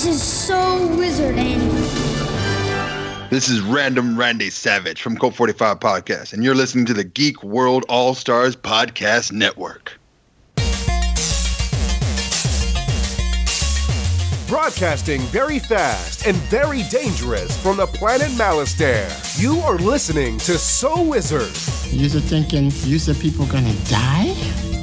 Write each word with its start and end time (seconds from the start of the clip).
This 0.00 0.16
is 0.16 0.22
so 0.22 0.96
wizard, 0.96 1.36
Andy. 1.36 1.66
This 3.28 3.50
is 3.50 3.60
Random 3.60 4.18
Randy 4.18 4.48
Savage 4.48 5.02
from 5.02 5.14
Code 5.18 5.34
45 5.34 5.78
Podcast, 5.78 6.32
and 6.32 6.42
you're 6.42 6.54
listening 6.54 6.86
to 6.86 6.94
the 6.94 7.04
Geek 7.04 7.44
World 7.44 7.84
All 7.86 8.14
Stars 8.14 8.56
Podcast 8.56 9.30
Network. 9.30 9.98
Broadcasting 14.48 15.20
very 15.24 15.58
fast 15.58 16.26
and 16.26 16.34
very 16.48 16.82
dangerous 16.84 17.62
from 17.62 17.76
the 17.76 17.86
planet 17.86 18.28
Malastare. 18.28 19.12
You 19.38 19.58
are 19.58 19.76
listening 19.76 20.38
to 20.38 20.56
So 20.56 21.02
Wizard, 21.02 21.52
You're 21.92 22.08
thinking, 22.08 22.72
you 22.84 22.98
said 22.98 23.20
people 23.20 23.44
gonna 23.44 23.74
die? 23.84 24.34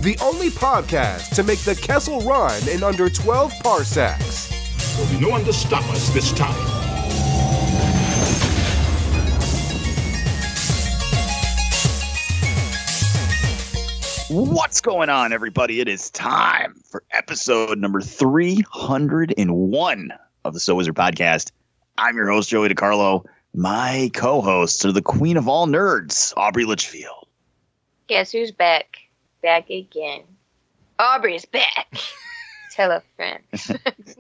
the 0.02 0.16
only 0.22 0.52
podcast 0.52 1.36
to 1.36 1.44
make 1.44 1.60
the 1.62 1.76
Kessel 1.76 2.22
run 2.22 2.62
in 2.70 2.84
under 2.84 3.10
12 3.10 3.52
parsecs. 3.64 4.57
There'll 4.98 5.12
be 5.12 5.20
no 5.20 5.30
one 5.30 5.44
to 5.44 5.54
stop 5.54 5.88
us 5.92 6.10
this 6.10 6.32
time. 6.32 6.56
What's 14.32 14.82
going 14.82 15.10
on, 15.10 15.34
everybody? 15.34 15.82
It 15.82 15.88
is 15.88 16.10
time 16.10 16.82
for 16.90 17.04
episode 17.12 17.78
number 17.78 18.02
301 18.02 20.14
of 20.44 20.54
the 20.56 20.60
So 20.60 20.74
Wizard 20.74 20.96
podcast. 20.96 21.52
I'm 22.00 22.16
your 22.16 22.32
host, 22.32 22.50
Joey 22.50 22.70
DiCarlo. 22.70 23.24
My 23.54 24.10
co 24.16 24.42
hosts 24.42 24.84
are 24.84 24.92
the 24.92 25.04
queen 25.04 25.38
of 25.38 25.48
all 25.48 25.68
nerds, 25.68 26.34
Aubrey 26.36 26.66
Litchfield. 26.66 27.28
Guess 28.08 28.32
who's 28.32 28.50
back? 28.50 28.98
Back 29.44 29.70
again. 29.70 30.24
Aubrey's 30.98 31.46
back. 31.46 31.94
Tell 32.78 32.92
a 32.92 33.02
friend. 33.16 33.42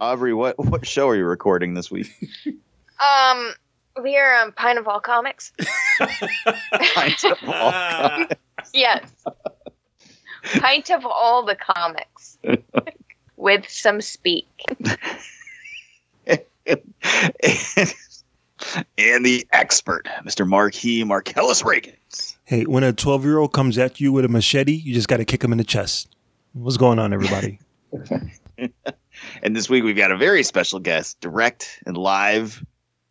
Aubrey, 0.01 0.33
what, 0.33 0.57
what 0.57 0.83
show 0.83 1.07
are 1.09 1.15
you 1.15 1.25
recording 1.25 1.75
this 1.75 1.91
week? 1.91 2.11
Um, 2.99 3.53
we 4.01 4.17
are 4.17 4.33
on 4.33 4.51
Pine 4.51 4.79
of 4.79 4.87
All 4.87 4.99
Comics. 4.99 5.53
Pint 6.95 7.23
of 7.25 7.37
all 7.45 7.71
comics. 7.71 8.35
Yes. 8.73 9.11
Pint 10.55 10.89
of 10.89 11.05
all 11.05 11.45
the 11.45 11.53
comics. 11.53 12.39
With 13.37 13.69
some 13.69 14.01
speak. 14.01 14.47
and 16.25 16.39
the 19.23 19.45
expert, 19.53 20.07
Mr. 20.25 20.47
Marquis 20.47 21.03
Marcellus 21.03 21.63
Reagan. 21.63 21.93
Hey, 22.45 22.63
when 22.63 22.81
a 22.81 22.91
12 22.91 23.23
year 23.23 23.37
old 23.37 23.53
comes 23.53 23.77
at 23.77 24.01
you 24.01 24.11
with 24.11 24.25
a 24.25 24.29
machete, 24.29 24.73
you 24.73 24.95
just 24.95 25.07
got 25.07 25.17
to 25.17 25.25
kick 25.25 25.43
him 25.43 25.51
in 25.51 25.59
the 25.59 25.63
chest. 25.63 26.15
What's 26.53 26.77
going 26.77 26.97
on, 26.97 27.13
everybody? 27.13 27.59
And 29.41 29.55
this 29.55 29.69
week 29.69 29.83
we've 29.83 29.95
got 29.95 30.11
a 30.11 30.17
very 30.17 30.43
special 30.43 30.79
guest, 30.79 31.19
direct 31.21 31.81
and 31.85 31.97
live 31.97 32.63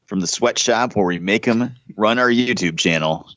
from 0.06 0.20
the 0.20 0.26
sweatshop 0.26 0.96
where 0.96 1.06
we 1.06 1.18
make 1.18 1.44
him 1.44 1.74
run 1.96 2.18
our 2.18 2.28
YouTube 2.28 2.78
channel, 2.78 3.28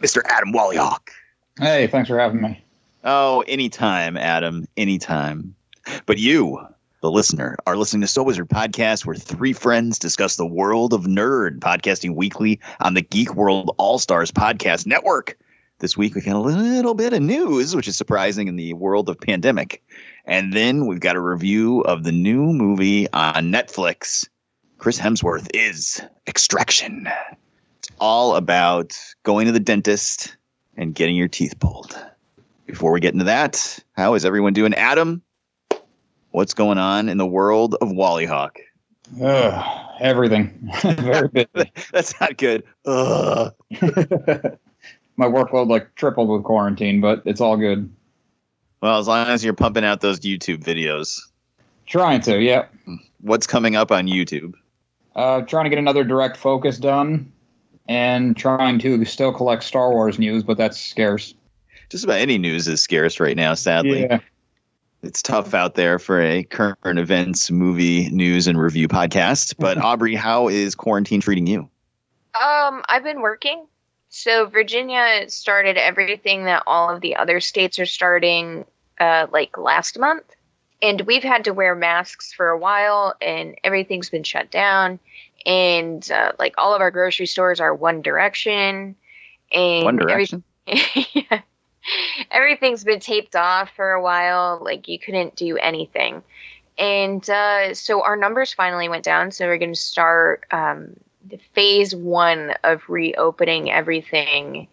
Mr. 0.00 0.22
Adam 0.26 0.52
Wallyhawk. 0.52 1.10
Hey, 1.58 1.86
thanks 1.86 2.08
for 2.08 2.18
having 2.18 2.40
me. 2.40 2.64
Oh, 3.04 3.42
anytime, 3.48 4.16
Adam, 4.16 4.66
anytime. 4.76 5.54
But 6.06 6.18
you, 6.18 6.64
the 7.00 7.10
listener, 7.10 7.56
are 7.66 7.76
listening 7.76 8.02
to 8.02 8.06
So 8.06 8.22
Wizard 8.22 8.48
Podcast, 8.48 9.06
where 9.06 9.16
three 9.16 9.52
friends 9.52 9.98
discuss 9.98 10.36
the 10.36 10.46
world 10.46 10.92
of 10.92 11.02
nerd, 11.02 11.60
podcasting 11.60 12.14
weekly 12.14 12.60
on 12.80 12.94
the 12.94 13.02
Geek 13.02 13.34
World 13.34 13.74
All 13.78 13.98
Stars 13.98 14.30
Podcast 14.30 14.86
Network. 14.86 15.38
This 15.80 15.96
week 15.96 16.14
we've 16.14 16.26
got 16.26 16.36
a 16.36 16.38
little 16.38 16.92
bit 16.92 17.14
of 17.14 17.22
news, 17.22 17.74
which 17.74 17.88
is 17.88 17.96
surprising 17.96 18.48
in 18.48 18.56
the 18.56 18.74
world 18.74 19.08
of 19.08 19.18
pandemic. 19.18 19.82
And 20.26 20.52
then 20.52 20.86
we've 20.86 21.00
got 21.00 21.16
a 21.16 21.20
review 21.20 21.80
of 21.80 22.04
the 22.04 22.12
new 22.12 22.52
movie 22.52 23.10
on 23.14 23.50
Netflix. 23.50 24.28
Chris 24.76 25.00
Hemsworth 25.00 25.48
is 25.54 26.02
Extraction. 26.26 27.08
It's 27.78 27.88
all 27.98 28.36
about 28.36 28.94
going 29.22 29.46
to 29.46 29.52
the 29.52 29.60
dentist 29.60 30.36
and 30.76 30.94
getting 30.94 31.16
your 31.16 31.28
teeth 31.28 31.58
pulled. 31.60 31.98
Before 32.66 32.92
we 32.92 33.00
get 33.00 33.14
into 33.14 33.24
that, 33.24 33.78
how 33.96 34.12
is 34.12 34.26
everyone 34.26 34.52
doing? 34.52 34.74
Adam, 34.74 35.22
what's 36.32 36.52
going 36.52 36.76
on 36.76 37.08
in 37.08 37.16
the 37.16 37.26
world 37.26 37.74
of 37.80 37.88
Wallyhawk? 37.88 38.58
Ugh, 39.22 39.94
everything. 39.98 40.70
That's 41.90 42.20
not 42.20 42.36
good. 42.36 42.64
Ugh. 42.84 43.54
My 45.20 45.26
workload 45.26 45.68
like 45.68 45.94
tripled 45.96 46.30
with 46.30 46.44
quarantine, 46.44 47.02
but 47.02 47.20
it's 47.26 47.42
all 47.42 47.58
good. 47.58 47.92
Well, 48.80 48.98
as 48.98 49.06
long 49.06 49.26
as 49.26 49.44
you're 49.44 49.52
pumping 49.52 49.84
out 49.84 50.00
those 50.00 50.20
YouTube 50.20 50.64
videos, 50.64 51.20
Trying 51.84 52.22
to, 52.22 52.40
yeah. 52.40 52.64
what's 53.20 53.46
coming 53.46 53.76
up 53.76 53.92
on 53.92 54.06
YouTube? 54.06 54.54
Uh, 55.14 55.42
trying 55.42 55.64
to 55.64 55.68
get 55.68 55.78
another 55.78 56.04
direct 56.04 56.38
focus 56.38 56.78
done, 56.78 57.30
and 57.86 58.34
trying 58.34 58.78
to 58.78 59.04
still 59.04 59.30
collect 59.30 59.62
Star 59.62 59.90
Wars 59.90 60.18
news, 60.18 60.42
but 60.42 60.56
that's 60.56 60.80
scarce. 60.80 61.34
Just 61.90 62.04
about 62.04 62.20
any 62.20 62.38
news 62.38 62.66
is 62.66 62.80
scarce 62.80 63.20
right 63.20 63.36
now, 63.36 63.52
sadly. 63.52 64.00
Yeah. 64.00 64.20
It's 65.02 65.20
tough 65.20 65.52
out 65.52 65.74
there 65.74 65.98
for 65.98 66.18
a 66.22 66.44
current 66.44 66.98
events, 66.98 67.50
movie, 67.50 68.08
news, 68.08 68.46
and 68.46 68.58
review 68.58 68.88
podcast. 68.88 69.56
But 69.58 69.76
Aubrey, 69.84 70.14
how 70.14 70.48
is 70.48 70.74
quarantine 70.74 71.20
treating 71.20 71.46
you? 71.46 71.68
Um, 72.40 72.82
I've 72.88 73.04
been 73.04 73.20
working. 73.20 73.66
So 74.10 74.46
Virginia 74.46 75.30
started 75.30 75.76
everything 75.76 76.44
that 76.44 76.64
all 76.66 76.90
of 76.90 77.00
the 77.00 77.16
other 77.16 77.40
states 77.40 77.78
are 77.78 77.86
starting 77.86 78.64
uh, 78.98 79.28
like 79.32 79.56
last 79.56 79.98
month. 79.98 80.24
And 80.82 81.02
we've 81.02 81.22
had 81.22 81.44
to 81.44 81.52
wear 81.52 81.74
masks 81.74 82.32
for 82.32 82.48
a 82.48 82.58
while 82.58 83.14
and 83.22 83.54
everything's 83.62 84.10
been 84.10 84.24
shut 84.24 84.50
down. 84.50 84.98
And 85.46 86.08
uh, 86.10 86.32
like 86.38 86.54
all 86.58 86.74
of 86.74 86.80
our 86.80 86.90
grocery 86.90 87.26
stores 87.26 87.60
are 87.60 87.74
One 87.74 88.02
Direction. 88.02 88.96
And 89.52 89.84
One 89.84 90.00
every- 90.00 90.12
Direction. 90.12 90.42
yeah. 90.66 91.42
Everything's 92.30 92.84
been 92.84 93.00
taped 93.00 93.36
off 93.36 93.70
for 93.76 93.92
a 93.92 94.02
while. 94.02 94.60
Like 94.62 94.88
you 94.88 94.98
couldn't 94.98 95.36
do 95.36 95.56
anything. 95.56 96.22
And 96.78 97.28
uh, 97.30 97.74
so 97.74 98.02
our 98.02 98.16
numbers 98.16 98.52
finally 98.52 98.88
went 98.88 99.04
down. 99.04 99.30
So 99.30 99.46
we're 99.46 99.58
going 99.58 99.74
to 99.74 99.78
start 99.80 100.46
um, 100.50 100.96
phase 101.54 101.94
one 101.94 102.54
of 102.64 102.82
reopening 102.88 103.70
everything. 103.70 104.68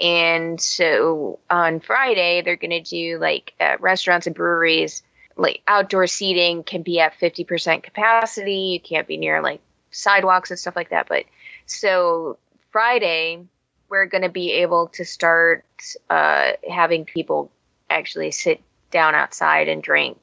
And 0.00 0.60
so 0.60 1.38
on 1.48 1.80
Friday, 1.80 2.42
they're 2.42 2.56
going 2.56 2.70
to 2.70 2.80
do 2.80 3.18
like 3.18 3.54
uh, 3.60 3.76
restaurants 3.80 4.26
and 4.26 4.34
breweries, 4.34 5.02
like 5.36 5.62
outdoor 5.68 6.06
seating 6.06 6.62
can 6.64 6.82
be 6.82 7.00
at 7.00 7.18
50% 7.18 7.82
capacity. 7.82 8.54
You 8.54 8.80
can't 8.80 9.06
be 9.06 9.16
near 9.16 9.42
like 9.42 9.60
sidewalks 9.90 10.50
and 10.50 10.58
stuff 10.58 10.76
like 10.76 10.90
that. 10.90 11.08
But 11.08 11.24
so 11.66 12.38
Friday, 12.72 13.44
we're 13.88 14.06
going 14.06 14.22
to 14.22 14.28
be 14.28 14.52
able 14.52 14.88
to 14.88 15.04
start 15.04 15.64
uh, 16.10 16.52
having 16.68 17.04
people 17.04 17.50
actually 17.88 18.32
sit 18.32 18.60
down 18.90 19.14
outside 19.14 19.68
and 19.68 19.82
drink 19.82 20.18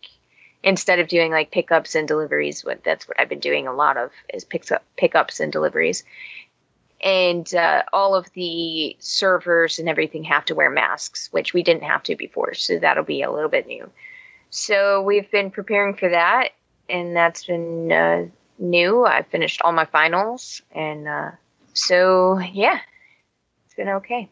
instead 0.63 0.99
of 0.99 1.07
doing 1.07 1.31
like 1.31 1.51
pickups 1.51 1.95
and 1.95 2.07
deliveries. 2.07 2.63
What 2.63 2.83
that's 2.83 3.07
what 3.07 3.19
I've 3.19 3.29
been 3.29 3.39
doing 3.39 3.67
a 3.67 3.73
lot 3.73 3.97
of 3.97 4.11
is 4.33 4.43
picks 4.43 4.71
up 4.71 4.83
pickups 4.97 5.39
and 5.39 5.51
deliveries. 5.51 6.03
And 7.03 7.51
uh, 7.55 7.83
all 7.91 8.13
of 8.13 8.31
the 8.33 8.95
servers 8.99 9.79
and 9.79 9.89
everything 9.89 10.23
have 10.25 10.45
to 10.45 10.55
wear 10.55 10.69
masks, 10.69 11.29
which 11.31 11.51
we 11.51 11.63
didn't 11.63 11.83
have 11.83 12.03
to 12.03 12.15
before. 12.15 12.53
So 12.53 12.77
that'll 12.77 13.03
be 13.03 13.23
a 13.23 13.31
little 13.31 13.49
bit 13.49 13.65
new. 13.65 13.89
So 14.51 15.01
we've 15.01 15.29
been 15.31 15.49
preparing 15.49 15.95
for 15.95 16.09
that, 16.09 16.49
and 16.89 17.15
that's 17.15 17.45
been 17.45 17.91
uh, 17.91 18.25
new. 18.59 19.05
I 19.05 19.23
finished 19.23 19.61
all 19.63 19.71
my 19.71 19.85
finals, 19.85 20.61
and 20.71 21.07
uh, 21.07 21.31
so 21.73 22.37
yeah, 22.39 22.79
it's 23.65 23.75
been 23.75 23.89
okay. 23.89 24.29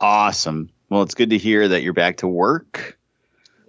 Awesome. 0.00 0.68
Well, 0.90 1.02
it's 1.02 1.14
good 1.14 1.30
to 1.30 1.38
hear 1.38 1.66
that 1.68 1.82
you're 1.82 1.92
back 1.92 2.18
to 2.18 2.28
work. 2.28 2.98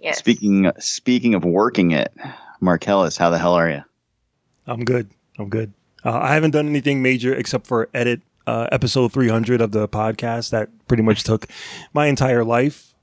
Yes. 0.06 0.18
Speaking 0.18 0.70
speaking 0.78 1.34
of 1.34 1.44
working 1.44 1.90
it, 1.90 2.14
Marcellus, 2.60 3.16
how 3.16 3.30
the 3.30 3.38
hell 3.38 3.54
are 3.54 3.68
you? 3.68 3.82
I'm 4.66 4.84
good. 4.84 5.10
I'm 5.36 5.48
good. 5.48 5.72
Uh, 6.04 6.18
I 6.18 6.34
haven't 6.34 6.52
done 6.52 6.68
anything 6.68 7.02
major 7.02 7.34
except 7.34 7.66
for 7.66 7.88
edit 7.92 8.22
uh, 8.46 8.68
episode 8.70 9.12
300 9.12 9.60
of 9.60 9.72
the 9.72 9.88
podcast. 9.88 10.50
That 10.50 10.68
pretty 10.86 11.02
much 11.02 11.24
took 11.24 11.46
my 11.92 12.06
entire 12.06 12.44
life. 12.44 12.94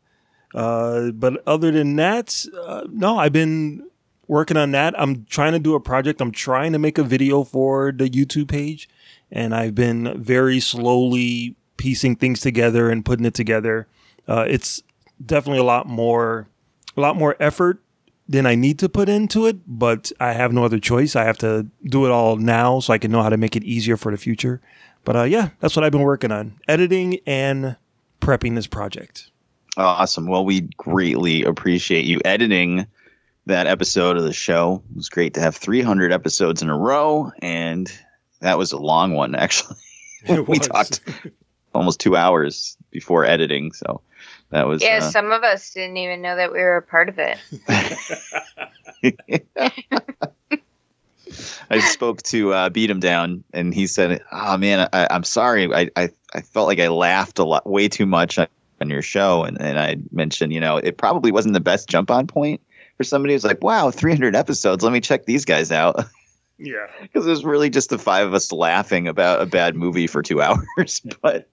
Uh, 0.55 1.11
but 1.11 1.43
other 1.45 1.71
than 1.71 1.97
that, 1.97 2.45
uh, 2.57 2.83
no, 2.89 3.17
I've 3.17 3.33
been 3.33 3.89
working 4.29 4.55
on 4.55 4.71
that. 4.71 4.97
I'm 4.97 5.25
trying 5.25 5.51
to 5.51 5.59
do 5.59 5.75
a 5.75 5.81
project. 5.81 6.21
I'm 6.21 6.31
trying 6.31 6.71
to 6.71 6.79
make 6.79 6.97
a 6.97 7.03
video 7.03 7.43
for 7.43 7.91
the 7.91 8.09
YouTube 8.09 8.47
page, 8.47 8.87
and 9.29 9.53
I've 9.53 9.75
been 9.75 10.21
very 10.21 10.61
slowly 10.61 11.57
piecing 11.75 12.15
things 12.15 12.39
together 12.39 12.89
and 12.89 13.03
putting 13.03 13.25
it 13.25 13.33
together. 13.33 13.87
Uh, 14.25 14.45
it's 14.47 14.81
definitely 15.25 15.59
a 15.59 15.65
lot 15.65 15.85
more, 15.87 16.47
a 16.95 17.01
lot 17.01 17.15
more 17.15 17.35
effort 17.39 17.81
than 18.27 18.45
I 18.45 18.55
need 18.55 18.79
to 18.79 18.89
put 18.89 19.09
into 19.09 19.45
it, 19.45 19.57
but 19.67 20.11
I 20.19 20.33
have 20.33 20.53
no 20.53 20.63
other 20.63 20.79
choice. 20.79 21.15
I 21.15 21.25
have 21.25 21.37
to 21.39 21.67
do 21.85 22.05
it 22.05 22.11
all 22.11 22.37
now 22.37 22.79
so 22.79 22.93
I 22.93 22.97
can 22.97 23.11
know 23.11 23.21
how 23.21 23.29
to 23.29 23.37
make 23.37 23.55
it 23.55 23.63
easier 23.63 23.97
for 23.97 24.11
the 24.11 24.17
future. 24.17 24.61
But 25.03 25.15
uh, 25.15 25.23
yeah, 25.23 25.49
that's 25.59 25.75
what 25.75 25.83
I've 25.83 25.91
been 25.91 26.01
working 26.01 26.31
on 26.31 26.59
editing 26.67 27.19
and 27.27 27.75
prepping 28.21 28.55
this 28.55 28.67
project. 28.67 29.29
Awesome. 29.75 30.27
Well, 30.27 30.45
we 30.45 30.61
greatly 30.77 31.43
appreciate 31.43 32.05
you 32.05 32.19
editing 32.23 32.85
that 33.45 33.67
episode 33.67 34.17
of 34.17 34.23
the 34.23 34.33
show. 34.33 34.81
It 34.91 34.95
was 34.95 35.09
great 35.09 35.33
to 35.33 35.41
have 35.41 35.55
300 35.55 36.13
episodes 36.13 36.61
in 36.61 36.69
a 36.69 36.77
row, 36.77 37.31
and 37.39 37.91
that 38.39 38.57
was 38.57 38.71
a 38.71 38.77
long 38.77 39.13
one, 39.13 39.35
actually. 39.35 39.77
We 40.47 40.57
talked 40.57 41.01
almost 41.73 41.99
two 41.99 42.15
hours 42.15 42.77
before 42.91 43.25
editing, 43.25 43.73
so 43.73 43.99
that 44.53 44.67
was. 44.67 44.83
Yeah, 44.83 44.99
uh, 45.01 45.09
some 45.09 45.31
of 45.31 45.43
us 45.43 45.71
didn't 45.71 45.97
even 45.97 46.21
know 46.21 46.35
that 46.35 46.51
we 46.51 46.59
were 46.59 46.77
a 46.77 46.81
part 46.81 47.09
of 47.09 47.17
it. 47.17 47.37
I 51.71 51.79
spoke 51.79 52.21
to 52.23 52.53
uh, 52.53 52.69
Beat 52.69 52.91
Him 52.91 52.99
Down, 52.99 53.43
and 53.51 53.73
he 53.73 53.87
said, 53.87 54.21
"Oh 54.31 54.57
man, 54.57 54.87
I, 54.93 55.07
I'm 55.09 55.23
sorry. 55.23 55.73
I, 55.73 55.89
I 55.95 56.09
I 56.35 56.41
felt 56.41 56.67
like 56.67 56.79
I 56.79 56.89
laughed 56.89 57.39
a 57.39 57.43
lot, 57.43 57.67
way 57.67 57.87
too 57.87 58.05
much 58.05 58.37
on, 58.37 58.47
on 58.79 58.91
your 58.91 59.01
show." 59.01 59.43
And 59.43 59.59
and 59.59 59.79
I 59.79 59.97
mentioned, 60.11 60.53
you 60.53 60.59
know, 60.59 60.77
it 60.77 60.97
probably 60.99 61.31
wasn't 61.31 61.55
the 61.55 61.59
best 61.59 61.89
jump 61.89 62.11
on 62.11 62.27
point 62.27 62.61
for 62.97 63.03
somebody 63.03 63.33
who's 63.33 63.43
like, 63.43 63.63
"Wow, 63.63 63.89
300 63.89 64.35
episodes. 64.35 64.83
Let 64.83 64.93
me 64.93 65.01
check 65.01 65.25
these 65.25 65.45
guys 65.45 65.71
out." 65.71 66.05
Yeah. 66.59 66.85
Because 67.01 67.25
it 67.25 67.31
was 67.31 67.43
really 67.43 67.71
just 67.71 67.89
the 67.89 67.97
five 67.97 68.27
of 68.27 68.33
us 68.35 68.51
laughing 68.51 69.07
about 69.07 69.41
a 69.41 69.45
bad 69.45 69.75
movie 69.75 70.05
for 70.05 70.21
two 70.21 70.39
hours. 70.41 71.01
but 71.21 71.49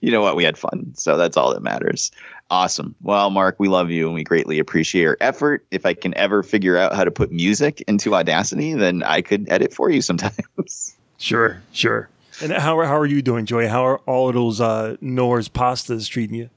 you 0.00 0.10
know 0.10 0.20
what? 0.22 0.36
We 0.36 0.44
had 0.44 0.58
fun, 0.58 0.92
so 0.94 1.16
that's 1.16 1.36
all 1.36 1.52
that 1.52 1.62
matters. 1.62 2.10
Awesome. 2.50 2.94
Well, 3.02 3.30
Mark, 3.30 3.56
we 3.58 3.68
love 3.68 3.90
you 3.90 4.06
and 4.06 4.14
we 4.14 4.22
greatly 4.22 4.58
appreciate 4.58 5.02
your 5.02 5.16
effort. 5.20 5.66
If 5.72 5.84
I 5.84 5.94
can 5.94 6.16
ever 6.16 6.42
figure 6.42 6.76
out 6.76 6.94
how 6.94 7.02
to 7.02 7.10
put 7.10 7.32
music 7.32 7.82
into 7.88 8.14
Audacity, 8.14 8.74
then 8.74 9.02
I 9.02 9.20
could 9.20 9.48
edit 9.48 9.74
for 9.74 9.90
you 9.90 10.00
sometimes. 10.02 10.36
Sure, 11.18 11.62
sure. 11.72 12.10
And 12.42 12.52
how 12.52 12.78
are, 12.78 12.84
how 12.84 12.98
are 12.98 13.06
you 13.06 13.22
doing, 13.22 13.46
Joy? 13.46 13.68
How 13.68 13.86
are 13.86 13.98
all 14.00 14.28
of 14.28 14.34
those 14.34 14.60
uh, 14.60 14.96
Knorr's 15.00 15.48
pastas 15.48 16.08
treating 16.10 16.36
you? 16.36 16.50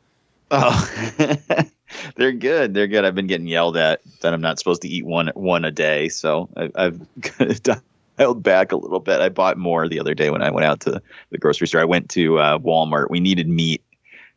Oh, 0.52 0.90
they're 2.16 2.34
good. 2.34 2.74
They're 2.74 2.88
good. 2.88 3.06
I've 3.06 3.16
been 3.16 3.28
getting 3.28 3.48
yelled 3.48 3.78
at 3.78 4.02
that 4.22 4.34
I'm 4.34 4.42
not 4.42 4.60
supposed 4.60 4.82
to 4.82 4.88
eat 4.88 5.06
one 5.06 5.32
one 5.36 5.64
a 5.64 5.72
day, 5.72 6.10
so 6.10 6.50
I, 6.58 6.70
I've 6.76 7.00
dialed 8.20 8.44
back 8.44 8.72
a 8.72 8.76
little 8.78 9.00
bit. 9.00 9.22
I 9.22 9.30
bought 9.30 9.58
more 9.58 9.88
the 9.88 10.00
other 10.00 10.14
day 10.14 10.30
when 10.30 10.42
I 10.42 10.52
went 10.52 10.66
out 10.66 10.82
to 10.82 11.02
the 11.32 11.38
grocery 11.38 11.68
store. 11.68 11.82
I 11.82 11.86
went 11.86 12.10
to 12.12 12.38
uh, 12.38 12.60
Walmart. 12.60 13.10
We 13.10 13.20
needed 13.20 13.48
meat, 13.48 13.84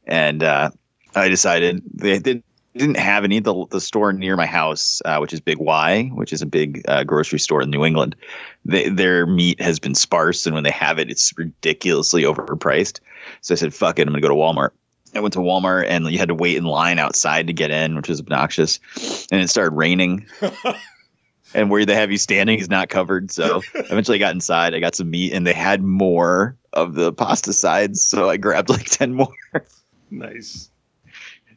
and 0.07 0.43
uh, 0.43 0.71
I 1.15 1.29
decided 1.29 1.83
they 1.93 2.19
did, 2.19 2.43
didn't 2.77 2.97
have 2.97 3.25
any. 3.25 3.41
The 3.41 3.67
the 3.71 3.81
store 3.81 4.13
near 4.13 4.37
my 4.37 4.47
house, 4.47 5.03
uh, 5.05 5.19
which 5.19 5.33
is 5.33 5.41
Big 5.41 5.59
Y, 5.59 6.11
which 6.15 6.33
is 6.33 6.43
a 6.43 6.47
big 6.47 6.83
uh, 6.89 7.05
grocery 7.05 7.41
store 7.41 7.63
in 7.63 7.71
New 7.71 7.85
England, 7.85 8.15
they, 8.65 8.89
their 8.89 9.27
meat 9.27 9.61
has 9.61 9.79
been 9.79 9.95
sparse, 9.95 10.47
and 10.47 10.55
when 10.55 10.65
they 10.65 10.71
have 10.71 10.99
it, 10.99 11.11
it's 11.11 11.37
ridiculously 11.37 12.23
overpriced. 12.23 13.01
So 13.41 13.55
I 13.55 13.57
said, 13.57 13.75
"Fuck 13.75 13.99
it, 13.99 14.07
I'm 14.07 14.13
gonna 14.13 14.23
go 14.23 14.29
to 14.29 14.35
Walmart." 14.35 14.71
I 15.15 15.21
went 15.21 15.35
to 15.35 15.41
Walmart 15.41 15.89
and 15.89 16.07
you 16.07 16.19
had 16.19 16.29
to 16.29 16.35
wait 16.35 16.57
in 16.57 16.65
line 16.65 16.99
outside 16.99 17.47
to 17.49 17.53
get 17.53 17.71
in, 17.71 17.97
which 17.97 18.09
was 18.09 18.19
obnoxious. 18.19 18.81
And 19.31 19.43
it 19.43 19.51
started 19.51 19.77
raining. 19.77 20.27
and 21.55 21.71
where 21.71 21.85
they 21.85 21.95
have 21.95 22.11
you 22.11 22.19
standing 22.19 22.59
is 22.59 22.69
not 22.69 22.89
covered. 22.89 23.31
So 23.31 23.63
eventually 23.75 24.17
I 24.17 24.19
got 24.19 24.35
inside. 24.35 24.75
I 24.75 24.81
got 24.81 24.95
some 24.95 25.11
meat 25.11 25.33
and 25.33 25.47
they 25.47 25.53
had 25.53 25.83
more 25.83 26.57
of 26.73 26.95
the 26.95 27.13
pasta 27.13 27.53
sides. 27.53 28.07
So 28.07 28.29
I 28.29 28.37
grabbed 28.37 28.69
like 28.69 28.87
10 28.87 29.15
more. 29.15 29.29
Nice. 30.11 30.71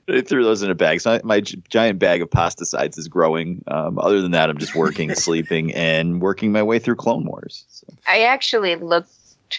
I 0.07 0.21
threw 0.21 0.43
those 0.43 0.61
in 0.61 0.69
a 0.69 0.75
bag. 0.75 1.01
So 1.01 1.19
my 1.23 1.41
gi- 1.41 1.63
giant 1.69 1.99
bag 1.99 2.21
of 2.21 2.29
pasta 2.29 2.65
sides 2.65 2.97
is 2.97 3.07
growing. 3.07 3.63
Um, 3.67 3.97
other 3.97 4.21
than 4.21 4.31
that, 4.31 4.49
I'm 4.49 4.57
just 4.57 4.75
working, 4.75 5.15
sleeping, 5.15 5.73
and 5.73 6.21
working 6.21 6.51
my 6.51 6.61
way 6.61 6.77
through 6.77 6.97
Clone 6.97 7.25
Wars. 7.25 7.65
So. 7.69 7.87
I 8.07 8.23
actually 8.23 8.75
looked 8.75 9.11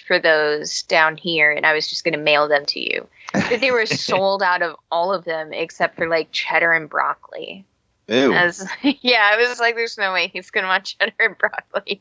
for 0.06 0.18
those 0.18 0.82
down 0.84 1.16
here 1.16 1.50
and 1.50 1.64
I 1.64 1.72
was 1.72 1.88
just 1.88 2.04
going 2.04 2.14
to 2.14 2.20
mail 2.20 2.48
them 2.48 2.64
to 2.66 2.80
you. 2.80 3.06
But 3.32 3.60
they 3.60 3.70
were 3.70 3.86
sold 3.86 4.42
out 4.42 4.62
of 4.62 4.76
all 4.90 5.12
of 5.12 5.24
them 5.24 5.52
except 5.52 5.96
for 5.96 6.08
like 6.08 6.30
cheddar 6.32 6.72
and 6.72 6.88
broccoli. 6.88 7.64
Ew. 8.08 8.32
I 8.32 8.47
was, 8.47 8.67
yeah, 8.82 9.31
I 9.32 9.37
was 9.37 9.58
like, 9.58 9.75
there's 9.75 9.99
no 9.99 10.12
way 10.12 10.29
he's 10.29 10.50
going 10.50 10.64
to 10.64 10.69
want 10.69 10.85
cheddar 10.85 11.12
and 11.19 11.37
broccoli. 11.38 12.00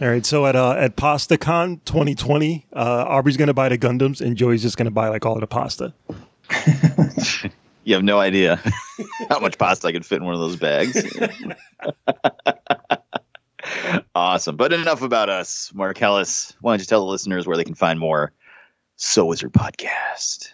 All 0.00 0.08
right. 0.08 0.24
So 0.26 0.46
at 0.46 0.56
uh, 0.56 0.72
at 0.72 0.96
PastaCon 0.96 1.84
2020, 1.84 2.66
uh, 2.72 3.04
Aubrey's 3.08 3.36
going 3.36 3.48
to 3.48 3.54
buy 3.54 3.68
the 3.68 3.78
Gundams 3.78 4.20
and 4.20 4.36
Joey's 4.36 4.62
just 4.62 4.76
going 4.76 4.86
to 4.86 4.90
buy 4.90 5.08
like 5.08 5.24
all 5.24 5.34
of 5.34 5.40
the 5.40 5.46
pasta. 5.46 5.94
You 7.84 7.94
have 7.94 8.02
no 8.02 8.18
idea 8.18 8.60
how 9.28 9.40
much 9.40 9.58
pasta 9.58 9.86
I 9.86 9.92
could 9.92 10.06
fit 10.06 10.16
in 10.16 10.24
one 10.24 10.32
of 10.34 10.40
those 10.40 10.56
bags. 10.56 11.04
awesome. 14.14 14.56
But 14.56 14.72
enough 14.72 15.02
about 15.02 15.28
us. 15.28 15.70
Mark 15.74 16.00
Ellis, 16.00 16.54
why 16.62 16.72
don't 16.72 16.80
you 16.80 16.86
tell 16.86 17.04
the 17.04 17.10
listeners 17.10 17.46
where 17.46 17.58
they 17.58 17.64
can 17.64 17.74
find 17.74 18.00
more 18.00 18.32
So 18.96 19.26
Wizard 19.26 19.52
Podcast? 19.52 20.48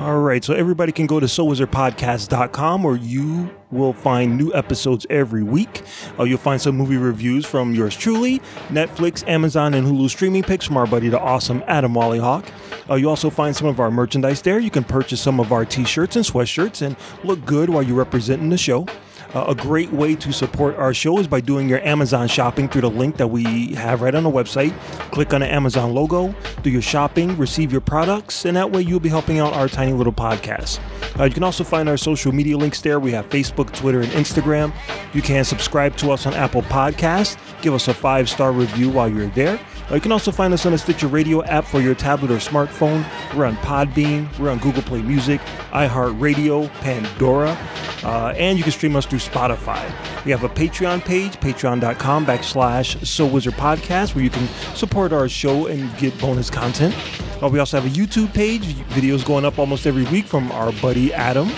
All 0.00 0.20
right. 0.20 0.42
So 0.42 0.54
everybody 0.54 0.92
can 0.92 1.06
go 1.06 1.20
to 1.20 1.26
SoWizardPodcast.com 1.26 2.82
where 2.82 2.96
you 2.96 3.54
will 3.70 3.92
find 3.92 4.38
new 4.38 4.52
episodes 4.54 5.06
every 5.10 5.42
week. 5.42 5.82
Uh, 6.18 6.24
you'll 6.24 6.38
find 6.38 6.60
some 6.60 6.74
movie 6.74 6.96
reviews 6.96 7.44
from 7.44 7.74
yours 7.74 7.94
truly, 7.94 8.38
Netflix, 8.68 9.28
Amazon, 9.28 9.74
and 9.74 9.86
Hulu 9.86 10.08
streaming 10.08 10.42
picks 10.42 10.64
from 10.64 10.78
our 10.78 10.86
buddy, 10.86 11.10
the 11.10 11.20
awesome 11.20 11.62
Adam 11.66 11.92
Wallyhawk. 11.92 12.50
Uh, 12.88 12.94
you 12.94 13.10
also 13.10 13.28
find 13.28 13.54
some 13.54 13.66
of 13.66 13.78
our 13.78 13.90
merchandise 13.90 14.40
there. 14.40 14.58
You 14.58 14.70
can 14.70 14.84
purchase 14.84 15.20
some 15.20 15.38
of 15.38 15.52
our 15.52 15.66
t-shirts 15.66 16.16
and 16.16 16.24
sweatshirts 16.24 16.80
and 16.80 16.96
look 17.22 17.44
good 17.44 17.68
while 17.68 17.82
you're 17.82 17.96
representing 17.96 18.48
the 18.48 18.58
show. 18.58 18.86
Uh, 19.34 19.44
a 19.48 19.54
great 19.54 19.92
way 19.92 20.16
to 20.16 20.32
support 20.32 20.76
our 20.76 20.92
show 20.92 21.18
is 21.18 21.28
by 21.28 21.40
doing 21.40 21.68
your 21.68 21.80
Amazon 21.80 22.26
shopping 22.26 22.68
through 22.68 22.80
the 22.80 22.90
link 22.90 23.16
that 23.16 23.28
we 23.28 23.74
have 23.74 24.02
right 24.02 24.14
on 24.14 24.24
the 24.24 24.30
website. 24.30 24.76
Click 25.12 25.32
on 25.32 25.40
the 25.40 25.52
Amazon 25.52 25.94
logo, 25.94 26.34
do 26.62 26.70
your 26.70 26.82
shopping, 26.82 27.36
receive 27.38 27.70
your 27.70 27.80
products, 27.80 28.44
and 28.44 28.56
that 28.56 28.72
way 28.72 28.82
you'll 28.82 28.98
be 28.98 29.08
helping 29.08 29.38
out 29.38 29.52
our 29.52 29.68
tiny 29.68 29.92
little 29.92 30.12
podcast. 30.12 30.80
Uh, 31.18 31.24
you 31.24 31.32
can 31.32 31.44
also 31.44 31.62
find 31.62 31.88
our 31.88 31.96
social 31.96 32.32
media 32.32 32.56
links 32.56 32.80
there. 32.80 32.98
We 32.98 33.12
have 33.12 33.28
Facebook, 33.28 33.72
Twitter, 33.72 34.00
and 34.00 34.10
Instagram. 34.12 34.72
You 35.14 35.22
can 35.22 35.44
subscribe 35.44 35.96
to 35.98 36.10
us 36.10 36.26
on 36.26 36.34
Apple 36.34 36.62
Podcasts. 36.62 37.36
Give 37.62 37.74
us 37.74 37.88
a 37.88 37.94
five 37.94 38.28
star 38.28 38.52
review 38.52 38.90
while 38.90 39.08
you're 39.08 39.28
there. 39.28 39.60
Uh, 39.90 39.96
you 39.96 40.00
can 40.00 40.12
also 40.12 40.30
find 40.30 40.54
us 40.54 40.64
on 40.66 40.72
the 40.72 40.78
Stitcher 40.78 41.08
Radio 41.08 41.42
app 41.44 41.64
for 41.64 41.80
your 41.80 41.94
tablet 41.94 42.30
or 42.30 42.36
smartphone. 42.36 43.04
We're 43.36 43.46
on 43.46 43.56
Podbean, 43.56 44.38
we're 44.38 44.50
on 44.50 44.58
Google 44.58 44.82
Play 44.82 45.02
Music, 45.02 45.40
iHeartRadio, 45.72 46.70
Pandora, 46.74 47.58
uh, 48.04 48.32
and 48.36 48.56
you 48.56 48.62
can 48.62 48.72
stream 48.72 48.94
us 48.94 49.06
through 49.06 49.18
Spotify. 49.18 49.84
We 50.24 50.30
have 50.30 50.44
a 50.44 50.48
Patreon 50.48 51.04
page, 51.04 51.32
patreon.com 51.40 52.26
backslash 52.26 53.04
So 53.04 53.26
Wizard 53.26 53.54
Podcast, 53.54 54.14
where 54.14 54.22
you 54.22 54.30
can 54.30 54.46
support 54.76 55.12
our 55.12 55.28
show 55.28 55.66
and 55.66 55.96
get 55.98 56.18
bonus 56.20 56.50
content. 56.50 56.94
Uh, 57.42 57.48
we 57.48 57.58
also 57.58 57.80
have 57.80 57.90
a 57.90 57.94
YouTube 57.96 58.32
page, 58.32 58.62
videos 58.90 59.24
going 59.24 59.44
up 59.44 59.58
almost 59.58 59.86
every 59.86 60.04
week 60.04 60.26
from 60.26 60.52
our 60.52 60.72
buddy 60.80 61.12
Adam. 61.12 61.50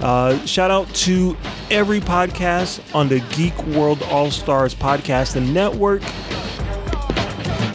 Uh, 0.00 0.38
shout 0.44 0.70
out 0.70 0.92
to 0.94 1.36
every 1.70 2.00
podcast 2.00 2.82
on 2.94 3.08
the 3.08 3.20
Geek 3.30 3.56
World 3.68 4.02
All 4.04 4.30
Stars 4.30 4.74
podcast 4.74 5.36
and 5.36 5.54
network. 5.54 6.02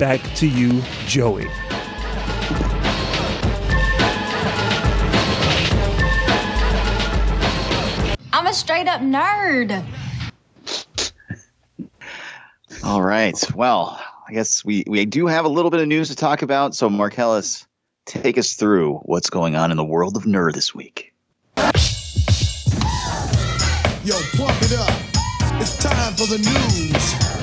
Back 0.01 0.21
to 0.37 0.47
you, 0.47 0.81
Joey. 1.05 1.45
I'm 8.33 8.47
a 8.47 8.51
straight 8.51 8.87
up 8.87 9.01
nerd. 9.01 9.85
All 12.83 13.03
right. 13.03 13.37
Well, 13.53 14.01
I 14.27 14.33
guess 14.33 14.65
we, 14.65 14.83
we 14.87 15.05
do 15.05 15.27
have 15.27 15.45
a 15.45 15.49
little 15.49 15.69
bit 15.69 15.81
of 15.81 15.87
news 15.87 16.09
to 16.09 16.15
talk 16.15 16.41
about. 16.41 16.73
So, 16.73 16.89
Marcellus, 16.89 17.67
take 18.07 18.39
us 18.39 18.55
through 18.55 18.95
what's 19.03 19.29
going 19.29 19.55
on 19.55 19.69
in 19.69 19.77
the 19.77 19.85
world 19.85 20.17
of 20.17 20.23
nerd 20.23 20.55
this 20.55 20.73
week. 20.73 21.13
Yo, 24.03 24.19
pump 24.35 24.63
it 24.63 24.73
up. 24.79 24.99
It's 25.61 25.77
time 25.77 26.15
for 26.15 26.25
the 26.25 26.39
news. 26.39 27.40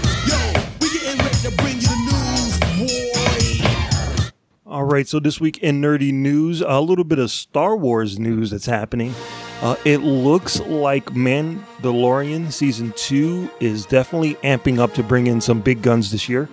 All 4.66 4.85
right, 4.85 5.09
so 5.09 5.18
this 5.18 5.40
week 5.40 5.59
in 5.59 5.80
nerdy 5.80 6.12
news, 6.12 6.61
a 6.61 6.80
little 6.80 7.04
bit 7.04 7.18
of 7.18 7.30
Star 7.30 7.76
Wars 7.76 8.18
news 8.18 8.50
that's 8.50 8.66
happening. 8.66 9.14
Uh, 9.61 9.76
it 9.85 9.99
looks 9.99 10.61
like 10.61 11.07
Mandalorian 11.07 12.52
season 12.52 12.92
two 12.95 13.50
is 13.61 13.87
definitely 13.87 14.35
amping 14.37 14.78
up 14.78 14.95
to 14.95 15.02
bring 15.02 15.26
in 15.26 15.40
some 15.40 15.61
big 15.61 15.83
guns 15.83 16.12
this 16.12 16.28
year. 16.28 16.49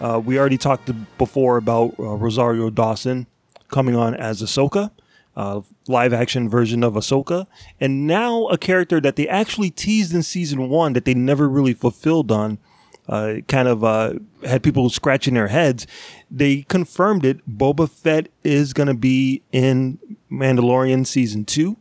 Uh, 0.00 0.20
we 0.24 0.38
already 0.38 0.58
talked 0.58 0.90
before 1.18 1.56
about 1.56 1.94
uh, 1.98 2.14
Rosario 2.14 2.70
Dawson 2.70 3.26
coming 3.68 3.96
on 3.96 4.14
as 4.14 4.40
Ahsoka, 4.42 4.90
uh, 5.34 5.62
live 5.88 6.12
action 6.12 6.48
version 6.48 6.84
of 6.84 6.94
Ahsoka, 6.94 7.46
and 7.80 8.06
now 8.06 8.46
a 8.48 8.58
character 8.58 9.00
that 9.00 9.16
they 9.16 9.26
actually 9.26 9.70
teased 9.70 10.14
in 10.14 10.22
season 10.22 10.68
one 10.68 10.92
that 10.92 11.06
they 11.06 11.14
never 11.14 11.48
really 11.48 11.74
fulfilled 11.74 12.30
on. 12.30 12.58
Uh, 13.06 13.36
kind 13.48 13.68
of 13.68 13.84
uh, 13.84 14.14
had 14.44 14.62
people 14.62 14.88
scratching 14.88 15.34
their 15.34 15.48
heads. 15.48 15.86
They 16.30 16.62
confirmed 16.62 17.24
it. 17.24 17.38
Boba 17.48 17.88
Fett 17.90 18.28
is 18.42 18.72
going 18.72 18.86
to 18.86 18.94
be 18.94 19.42
in 19.52 19.98
Mandalorian 20.30 21.06
season 21.06 21.44
two. 21.44 21.76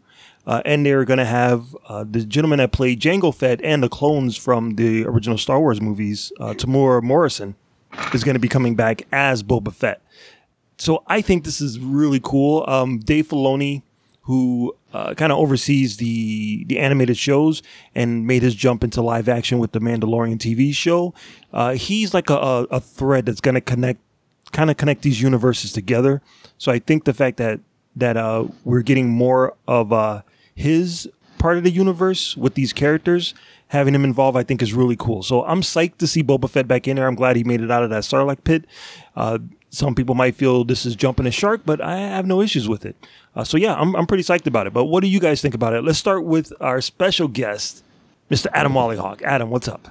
Uh, 0.45 0.61
and 0.65 0.85
they're 0.85 1.05
going 1.05 1.19
to 1.19 1.25
have 1.25 1.75
uh, 1.87 2.03
the 2.03 2.25
gentleman 2.25 2.59
that 2.59 2.73
played 2.73 2.99
Jango 2.99 3.33
Fett 3.33 3.61
and 3.63 3.81
the 3.81 3.87
clones 3.87 4.35
from 4.35 4.75
the 4.75 5.05
original 5.05 5.37
Star 5.37 5.59
Wars 5.59 5.79
movies, 5.79 6.33
uh, 6.39 6.53
Morrison, 6.67 7.55
is 8.13 8.25
going 8.25 8.35
to 8.35 8.39
be 8.39 8.49
coming 8.49 8.75
back 8.75 9.07
as 9.13 9.41
Boba 9.41 9.73
Fett. 9.73 10.01
So 10.77 11.03
I 11.07 11.21
think 11.21 11.45
this 11.45 11.61
is 11.61 11.79
really 11.79 12.19
cool. 12.21 12.65
Um, 12.67 12.99
Dave 12.99 13.29
Filoni, 13.29 13.83
who 14.23 14.75
uh, 14.93 15.13
kind 15.15 15.31
of 15.31 15.39
oversees 15.39 15.97
the 15.97 16.63
the 16.65 16.79
animated 16.79 17.17
shows 17.17 17.63
and 17.95 18.27
made 18.27 18.43
his 18.43 18.55
jump 18.55 18.83
into 18.83 19.01
live 19.01 19.27
action 19.27 19.59
with 19.59 19.71
the 19.71 19.79
Mandalorian 19.79 20.37
TV 20.37 20.73
show. 20.73 21.13
Uh, 21.51 21.73
he's 21.73 22.13
like 22.13 22.29
a, 22.29 22.67
a, 22.69 22.79
thread 22.79 23.25
that's 23.25 23.41
going 23.41 23.55
to 23.55 23.61
connect, 23.61 23.99
kind 24.51 24.69
of 24.69 24.77
connect 24.77 25.01
these 25.01 25.21
universes 25.21 25.73
together. 25.73 26.21
So 26.57 26.71
I 26.71 26.79
think 26.79 27.05
the 27.05 27.13
fact 27.13 27.37
that 27.37 27.59
that 27.95 28.17
uh, 28.17 28.45
we're 28.63 28.81
getting 28.81 29.09
more 29.09 29.55
of 29.67 29.91
uh, 29.91 30.21
his 30.55 31.09
part 31.39 31.57
of 31.57 31.63
the 31.63 31.71
universe 31.71 32.37
with 32.37 32.53
these 32.53 32.71
characters, 32.71 33.33
having 33.67 33.93
him 33.93 34.03
involved, 34.03 34.37
I 34.37 34.43
think 34.43 34.61
is 34.61 34.73
really 34.73 34.95
cool. 34.95 35.23
So 35.23 35.43
I'm 35.43 35.61
psyched 35.61 35.97
to 35.97 36.07
see 36.07 36.23
Boba 36.23 36.49
Fett 36.49 36.67
back 36.67 36.87
in 36.87 36.95
there. 36.95 37.07
I'm 37.07 37.15
glad 37.15 37.35
he 37.35 37.43
made 37.43 37.61
it 37.61 37.71
out 37.71 37.83
of 37.83 37.89
that 37.89 38.03
Sarlacc 38.03 38.43
pit. 38.43 38.65
Some 39.73 39.95
people 39.95 40.13
might 40.13 40.35
feel 40.35 40.63
this 40.63 40.85
is 40.85 40.95
jumping 40.95 41.25
a 41.25 41.31
shark, 41.31 41.61
but 41.65 41.81
I 41.81 41.97
have 41.97 42.27
no 42.27 42.41
issues 42.41 42.69
with 42.69 42.85
it. 42.85 42.95
Uh, 43.35 43.43
so 43.43 43.57
yeah, 43.57 43.73
I'm, 43.73 43.95
I'm 43.95 44.05
pretty 44.05 44.23
psyched 44.23 44.45
about 44.45 44.67
it. 44.67 44.73
But 44.73 44.85
what 44.85 45.01
do 45.01 45.07
you 45.07 45.19
guys 45.19 45.41
think 45.41 45.55
about 45.55 45.73
it? 45.73 45.83
Let's 45.83 45.97
start 45.97 46.25
with 46.25 46.53
our 46.61 46.79
special 46.79 47.27
guest, 47.27 47.83
Mr. 48.29 48.45
Adam 48.53 48.73
Wallyhawk. 48.73 49.23
Adam, 49.23 49.49
what's 49.49 49.67
up? 49.67 49.87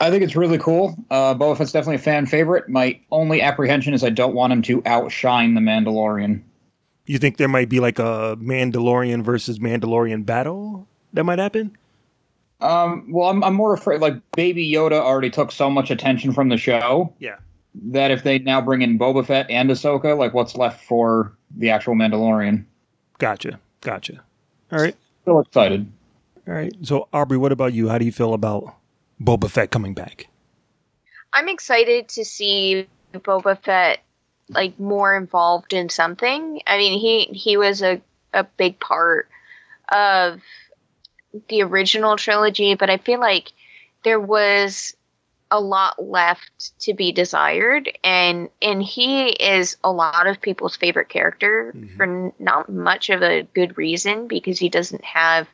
I 0.00 0.10
think 0.10 0.22
it's 0.22 0.34
really 0.34 0.56
cool. 0.56 0.96
Uh, 1.10 1.34
Boba 1.34 1.58
Fett's 1.58 1.72
definitely 1.72 1.96
a 1.96 1.98
fan 1.98 2.24
favorite. 2.24 2.70
My 2.70 2.98
only 3.10 3.42
apprehension 3.42 3.92
is 3.92 4.02
I 4.02 4.08
don't 4.08 4.34
want 4.34 4.54
him 4.54 4.62
to 4.62 4.82
outshine 4.86 5.52
the 5.52 5.60
Mandalorian. 5.60 6.40
You 7.04 7.18
think 7.18 7.36
there 7.36 7.48
might 7.48 7.68
be 7.68 7.80
like 7.80 7.98
a 7.98 8.38
Mandalorian 8.40 9.22
versus 9.22 9.58
Mandalorian 9.58 10.24
battle 10.24 10.88
that 11.12 11.24
might 11.24 11.38
happen? 11.38 11.76
Um, 12.62 13.12
well, 13.12 13.28
I'm, 13.28 13.44
I'm 13.44 13.54
more 13.54 13.74
afraid. 13.74 14.00
Like 14.00 14.14
Baby 14.32 14.72
Yoda 14.72 14.98
already 14.98 15.28
took 15.28 15.52
so 15.52 15.68
much 15.68 15.90
attention 15.90 16.32
from 16.32 16.48
the 16.48 16.56
show. 16.56 17.12
Yeah. 17.18 17.36
That 17.84 18.10
if 18.10 18.22
they 18.22 18.38
now 18.38 18.60
bring 18.60 18.82
in 18.82 18.98
Boba 18.98 19.26
Fett 19.26 19.50
and 19.50 19.68
Ahsoka, 19.70 20.16
like 20.16 20.32
what's 20.32 20.56
left 20.56 20.84
for 20.84 21.36
the 21.56 21.70
actual 21.70 21.94
Mandalorian? 21.94 22.64
Gotcha. 23.18 23.60
Gotcha. 23.80 24.22
All 24.72 24.80
right. 24.80 24.96
Still 25.22 25.40
excited. 25.40 25.90
All 26.48 26.54
right. 26.54 26.72
So 26.82 27.08
Aubrey, 27.12 27.38
what 27.38 27.52
about 27.52 27.72
you? 27.72 27.88
How 27.88 27.98
do 27.98 28.04
you 28.04 28.12
feel 28.12 28.34
about 28.34 28.74
Boba 29.20 29.50
Fett 29.50 29.70
coming 29.70 29.94
back? 29.94 30.28
I'm 31.32 31.48
excited 31.48 32.08
to 32.10 32.24
see 32.24 32.88
Boba 33.12 33.62
Fett 33.62 34.00
like 34.48 34.78
more 34.78 35.16
involved 35.16 35.72
in 35.72 35.88
something. 35.88 36.60
I 36.66 36.78
mean, 36.78 36.98
he 36.98 37.24
he 37.36 37.56
was 37.56 37.82
a 37.82 38.00
a 38.32 38.44
big 38.44 38.80
part 38.80 39.28
of 39.92 40.40
the 41.48 41.62
original 41.62 42.16
trilogy, 42.16 42.74
but 42.74 42.90
I 42.90 42.98
feel 42.98 43.20
like 43.20 43.52
there 44.04 44.20
was 44.20 44.95
a 45.50 45.60
lot 45.60 46.02
left 46.02 46.78
to 46.80 46.94
be 46.94 47.12
desired 47.12 47.96
and 48.02 48.48
and 48.60 48.82
he 48.82 49.28
is 49.28 49.76
a 49.84 49.92
lot 49.92 50.26
of 50.26 50.40
people's 50.40 50.76
favorite 50.76 51.08
character 51.08 51.74
for 51.96 52.02
n- 52.04 52.32
not 52.38 52.68
much 52.68 53.10
of 53.10 53.22
a 53.22 53.42
good 53.54 53.76
reason 53.78 54.26
because 54.26 54.58
he 54.58 54.68
doesn't 54.68 55.04
have 55.04 55.48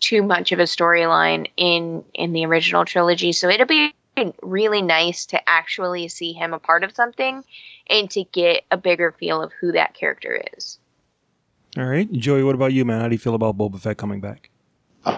too 0.00 0.22
much 0.22 0.52
of 0.52 0.58
a 0.58 0.64
storyline 0.64 1.48
in 1.56 2.04
in 2.14 2.32
the 2.32 2.44
original 2.44 2.84
trilogy 2.84 3.32
so 3.32 3.48
it'll 3.48 3.66
be 3.66 3.92
really 4.42 4.82
nice 4.82 5.26
to 5.26 5.48
actually 5.48 6.08
see 6.08 6.32
him 6.32 6.52
a 6.52 6.58
part 6.58 6.82
of 6.82 6.92
something 6.94 7.44
and 7.88 8.10
to 8.10 8.24
get 8.24 8.64
a 8.70 8.76
bigger 8.76 9.12
feel 9.12 9.40
of 9.40 9.52
who 9.60 9.70
that 9.72 9.94
character 9.94 10.42
is 10.56 10.78
All 11.76 11.84
right. 11.84 12.10
Joey, 12.10 12.42
what 12.42 12.54
about 12.56 12.72
you, 12.72 12.84
man? 12.84 13.00
How 13.00 13.08
do 13.08 13.14
you 13.14 13.18
feel 13.18 13.34
about 13.34 13.56
Boba 13.56 13.78
Fett 13.78 13.98
coming 13.98 14.20
back? 14.20 14.50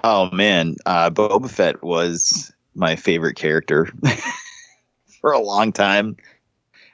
Oh 0.04 0.30
man, 0.30 0.76
uh, 0.84 1.08
Boba 1.10 1.48
Fett 1.50 1.82
was 1.82 2.52
my 2.74 2.96
favorite 2.96 3.36
character 3.36 3.88
for 5.20 5.32
a 5.32 5.40
long 5.40 5.72
time. 5.72 6.16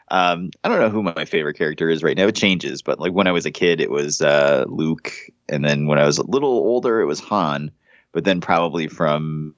Um, 0.09 0.51
I 0.63 0.69
don't 0.69 0.79
know 0.79 0.91
who 0.91 1.03
my 1.03 1.25
favorite 1.25 1.59
character 1.59 1.91
is 1.91 2.03
right 2.03 2.17
now. 2.17 2.29
It 2.29 2.37
changes, 2.37 2.81
but 2.81 3.01
like 3.01 3.13
when 3.13 3.27
I 3.27 3.33
was 3.33 3.47
a 3.47 3.51
kid, 3.51 3.81
it 3.81 3.91
was 3.91 4.23
uh, 4.23 4.65
Luke, 4.69 5.13
and 5.49 5.65
then 5.65 5.87
when 5.87 5.99
I 5.99 6.07
was 6.07 6.19
a 6.19 6.27
little 6.27 6.51
older, 6.51 7.01
it 7.01 7.07
was 7.07 7.21
Han. 7.21 7.71
But 8.13 8.25
then 8.25 8.41
probably 8.41 8.87
from 8.89 9.55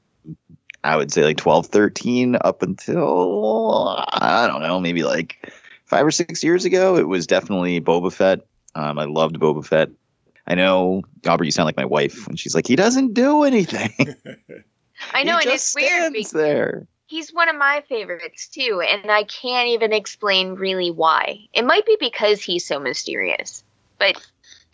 I 0.84 0.96
would 0.96 1.12
say 1.12 1.24
like 1.24 1.36
12, 1.36 1.66
13 1.66 2.38
up 2.40 2.62
until 2.62 4.04
I 4.08 4.46
don't 4.46 4.62
know, 4.62 4.80
maybe 4.80 5.02
like 5.02 5.52
five 5.84 6.06
or 6.06 6.10
six 6.10 6.42
years 6.42 6.64
ago, 6.64 6.96
it 6.96 7.08
was 7.08 7.26
definitely 7.26 7.80
Boba 7.80 8.12
Fett. 8.12 8.40
Um, 8.74 8.98
I 8.98 9.04
loved 9.04 9.38
Boba 9.38 9.64
Fett. 9.64 9.90
I 10.46 10.54
know, 10.54 11.02
Aubrey, 11.26 11.48
you 11.48 11.50
sound 11.50 11.66
like 11.66 11.76
my 11.76 11.84
wife 11.84 12.26
when 12.26 12.36
she's 12.36 12.54
like, 12.54 12.66
he 12.66 12.76
doesn't 12.76 13.12
do 13.12 13.42
anything. 13.42 13.92
i 15.14 15.22
know 15.22 15.38
and 15.38 15.46
it's 15.46 15.74
weird 15.74 16.14
there. 16.32 16.86
he's 17.06 17.32
one 17.32 17.48
of 17.48 17.56
my 17.56 17.82
favorites 17.88 18.48
too 18.48 18.82
and 18.86 19.10
i 19.10 19.22
can't 19.24 19.68
even 19.68 19.92
explain 19.92 20.54
really 20.54 20.90
why 20.90 21.38
it 21.52 21.64
might 21.64 21.86
be 21.86 21.96
because 22.00 22.42
he's 22.42 22.66
so 22.66 22.78
mysterious 22.78 23.64
but 23.98 24.20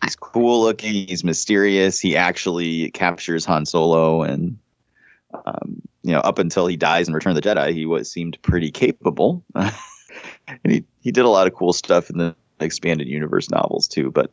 He's 0.03 0.15
cool 0.15 0.61
looking. 0.61 1.07
He's 1.07 1.23
mysterious. 1.23 1.99
He 1.99 2.15
actually 2.15 2.91
captures 2.91 3.45
Han 3.45 3.65
Solo, 3.65 4.21
and 4.21 4.57
um, 5.45 5.81
you 6.03 6.11
know, 6.11 6.19
up 6.19 6.37
until 6.37 6.67
he 6.67 6.77
dies 6.77 7.07
in 7.07 7.13
Return 7.13 7.35
of 7.35 7.41
the 7.41 7.49
Jedi, 7.49 7.73
he 7.73 7.85
was 7.85 8.11
seemed 8.11 8.37
pretty 8.41 8.71
capable, 8.71 9.43
and 9.55 9.73
he 10.63 10.83
he 11.01 11.11
did 11.11 11.25
a 11.25 11.29
lot 11.29 11.47
of 11.47 11.55
cool 11.55 11.73
stuff 11.73 12.09
in 12.09 12.17
the 12.17 12.35
expanded 12.59 13.07
universe 13.07 13.49
novels 13.49 13.87
too. 13.87 14.11
But 14.11 14.31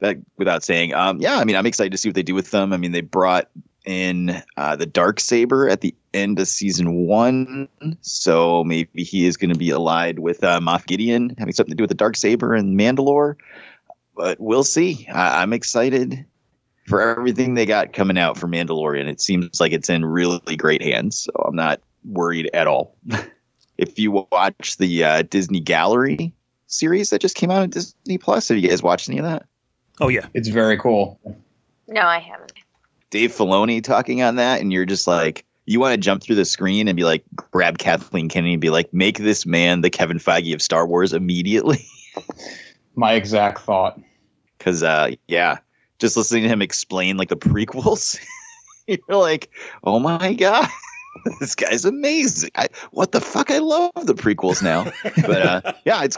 that, 0.00 0.18
without 0.36 0.62
saying, 0.62 0.92
um, 0.92 1.18
yeah, 1.20 1.36
I 1.36 1.44
mean, 1.44 1.56
I'm 1.56 1.66
excited 1.66 1.92
to 1.92 1.98
see 1.98 2.08
what 2.08 2.14
they 2.14 2.22
do 2.22 2.34
with 2.34 2.50
them. 2.50 2.72
I 2.72 2.76
mean, 2.76 2.92
they 2.92 3.00
brought 3.00 3.48
in 3.86 4.42
uh, 4.56 4.76
the 4.76 4.86
dark 4.86 5.20
saber 5.20 5.68
at 5.68 5.80
the 5.80 5.94
end 6.12 6.38
of 6.38 6.48
season 6.48 7.06
one, 7.06 7.68
so 8.02 8.64
maybe 8.64 9.04
he 9.04 9.26
is 9.26 9.36
going 9.36 9.52
to 9.52 9.58
be 9.58 9.70
allied 9.70 10.18
with 10.18 10.42
uh, 10.44 10.60
Moff 10.60 10.86
Gideon, 10.86 11.34
having 11.38 11.54
something 11.54 11.70
to 11.70 11.76
do 11.76 11.82
with 11.84 11.90
the 11.90 11.94
dark 11.94 12.16
saber 12.16 12.54
and 12.54 12.78
Mandalore 12.78 13.36
but 14.16 14.40
we'll 14.40 14.64
see. 14.64 15.06
I, 15.12 15.42
I'm 15.42 15.52
excited 15.52 16.24
for 16.86 17.00
everything 17.00 17.54
they 17.54 17.66
got 17.66 17.92
coming 17.92 18.18
out 18.18 18.36
for 18.36 18.48
Mandalorian. 18.48 19.06
It 19.06 19.20
seems 19.20 19.60
like 19.60 19.72
it's 19.72 19.90
in 19.90 20.04
really 20.04 20.56
great 20.56 20.82
hands, 20.82 21.16
so 21.16 21.32
I'm 21.46 21.54
not 21.54 21.80
worried 22.04 22.50
at 22.54 22.66
all. 22.66 22.96
if 23.78 23.98
you 23.98 24.26
watch 24.32 24.78
the 24.78 25.04
uh, 25.04 25.22
Disney 25.22 25.60
Gallery 25.60 26.32
series 26.66 27.10
that 27.10 27.20
just 27.20 27.36
came 27.36 27.50
out 27.50 27.62
on 27.62 27.70
Disney 27.70 28.18
Plus, 28.18 28.48
have 28.48 28.56
you 28.58 28.68
guys 28.68 28.82
watched 28.82 29.08
any 29.08 29.18
of 29.18 29.24
that? 29.24 29.44
Oh 30.00 30.08
yeah, 30.08 30.26
It's 30.34 30.48
very 30.48 30.76
cool. 30.76 31.18
no 31.88 32.02
i 32.02 32.18
haven't 32.18 32.52
Dave 33.10 33.32
Filoni 33.32 33.82
talking 33.82 34.22
on 34.22 34.36
that, 34.36 34.60
and 34.60 34.72
you're 34.72 34.86
just 34.86 35.06
like, 35.06 35.44
you 35.66 35.80
want 35.80 35.92
to 35.92 35.98
jump 35.98 36.22
through 36.22 36.36
the 36.36 36.44
screen 36.44 36.88
and 36.88 36.96
be 36.96 37.04
like, 37.04 37.24
grab 37.34 37.78
Kathleen 37.78 38.28
Kennedy 38.28 38.54
and 38.54 38.60
be 38.60 38.70
like, 38.70 38.92
make 38.92 39.18
this 39.18 39.46
man 39.46 39.80
the 39.80 39.90
Kevin 39.90 40.18
Feige 40.18 40.54
of 40.54 40.62
Star 40.62 40.86
Wars 40.86 41.12
immediately. 41.12 41.84
My 42.94 43.12
exact 43.12 43.60
thought. 43.60 44.00
because 44.58 44.82
uh 44.82 45.10
yeah 45.28 45.58
just 45.98 46.16
listening 46.16 46.44
to 46.44 46.48
him 46.48 46.62
explain 46.62 47.16
like 47.16 47.28
the 47.28 47.36
prequels 47.36 48.18
you're 48.86 48.98
like 49.10 49.50
oh 49.84 49.98
my 49.98 50.32
god 50.34 50.66
this 51.40 51.54
guy's 51.54 51.84
amazing 51.84 52.50
I, 52.54 52.68
what 52.90 53.12
the 53.12 53.20
fuck 53.20 53.50
i 53.50 53.58
love 53.58 53.90
the 54.06 54.14
prequels 54.14 54.62
now 54.62 54.84
but 55.26 55.42
uh 55.42 55.72
yeah 55.84 56.04
it's 56.04 56.16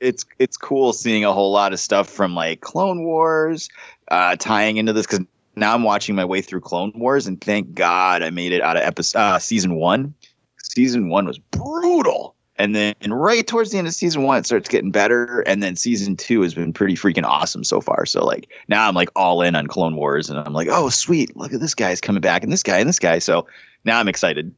it's 0.00 0.24
it's 0.38 0.56
cool 0.56 0.92
seeing 0.92 1.24
a 1.24 1.32
whole 1.32 1.52
lot 1.52 1.72
of 1.72 1.80
stuff 1.80 2.08
from 2.08 2.34
like 2.34 2.60
clone 2.60 3.04
wars 3.04 3.68
uh 4.10 4.34
tying 4.36 4.76
into 4.76 4.92
this 4.92 5.06
because 5.06 5.24
now 5.60 5.74
i'm 5.74 5.82
watching 5.82 6.14
my 6.14 6.24
way 6.24 6.40
through 6.40 6.60
clone 6.60 6.92
wars 6.94 7.26
and 7.26 7.40
thank 7.40 7.74
god 7.74 8.22
i 8.22 8.30
made 8.30 8.52
it 8.52 8.62
out 8.62 8.76
of 8.76 8.82
episode 8.82 9.18
uh, 9.18 9.38
season 9.38 9.74
one 9.74 10.14
season 10.58 11.08
one 11.08 11.26
was 11.26 11.38
brutal 11.38 12.34
and 12.58 12.74
then 12.74 12.94
and 13.00 13.18
right 13.18 13.46
towards 13.46 13.70
the 13.70 13.78
end 13.78 13.86
of 13.86 13.94
season 13.94 14.24
one, 14.24 14.38
it 14.38 14.46
starts 14.46 14.68
getting 14.68 14.90
better. 14.90 15.40
And 15.42 15.62
then 15.62 15.76
season 15.76 16.16
two 16.16 16.42
has 16.42 16.54
been 16.54 16.72
pretty 16.72 16.94
freaking 16.94 17.24
awesome 17.24 17.62
so 17.62 17.80
far. 17.80 18.04
So 18.04 18.24
like 18.24 18.50
now 18.66 18.88
I'm 18.88 18.96
like 18.96 19.08
all 19.14 19.42
in 19.42 19.54
on 19.54 19.68
Clone 19.68 19.94
Wars, 19.94 20.28
and 20.28 20.38
I'm 20.40 20.52
like, 20.52 20.68
oh 20.68 20.88
sweet, 20.88 21.36
look 21.36 21.52
at 21.52 21.60
this 21.60 21.74
guy's 21.74 22.00
coming 22.00 22.20
back, 22.20 22.42
and 22.42 22.52
this 22.52 22.64
guy, 22.64 22.78
and 22.78 22.88
this 22.88 22.98
guy. 22.98 23.20
So 23.20 23.46
now 23.84 24.00
I'm 24.00 24.08
excited 24.08 24.52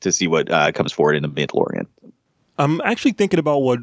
to 0.00 0.12
see 0.12 0.28
what 0.28 0.50
uh, 0.50 0.72
comes 0.72 0.92
forward 0.92 1.16
in 1.16 1.22
the 1.22 1.28
Mandalorian. 1.28 1.86
I'm 2.58 2.80
actually 2.82 3.12
thinking 3.12 3.40
about 3.40 3.60
what 3.60 3.80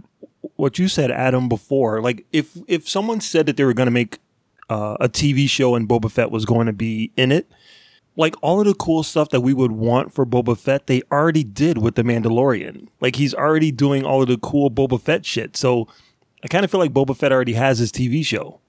what 0.57 0.77
you 0.77 0.88
said, 0.88 1.10
Adam, 1.10 1.50
before. 1.50 2.01
Like 2.01 2.24
if 2.31 2.55
if 2.67 2.88
someone 2.88 3.19
said 3.19 3.48
that 3.48 3.57
they 3.57 3.63
were 3.63 3.74
going 3.74 3.88
to 3.88 3.91
make 3.91 4.19
uh, 4.69 4.98
a 5.00 5.10
TV 5.10 5.50
show 5.50 5.75
and 5.75 5.88
Boba 5.88 6.12
Fett 6.12 6.31
was 6.31 6.45
going 6.45 6.67
to 6.67 6.74
be 6.74 7.12
in 7.15 7.31
it, 7.31 7.50
like 8.15 8.36
all 8.41 8.60
of 8.60 8.65
the 8.65 8.74
cool 8.74 9.03
stuff 9.03 9.29
that 9.29 9.41
we 9.41 9.53
would 9.53 9.72
want 9.72 10.13
for 10.13 10.25
Boba 10.25 10.57
Fett, 10.57 10.88
they 10.88 11.01
already 11.12 11.43
did 11.43 11.77
with 11.77 11.95
the 11.95 12.03
Mandalorian. 12.03 12.88
Like 13.01 13.15
he's 13.15 13.34
already 13.34 13.72
doing 13.72 14.03
all 14.05 14.22
of 14.22 14.27
the 14.27 14.38
cool 14.38 14.72
Boba 14.72 15.01
Fett 15.01 15.25
shit. 15.25 15.57
So 15.57 15.88
I 16.43 16.48
kind 16.48 16.63
of 16.63 16.72
feel 16.72 16.79
like 16.79 16.93
Boba 16.93 17.15
Fett 17.15 17.31
already 17.31 17.53
has 17.53 17.79
his 17.79 17.91
TV 17.91 18.25
show. 18.25 18.60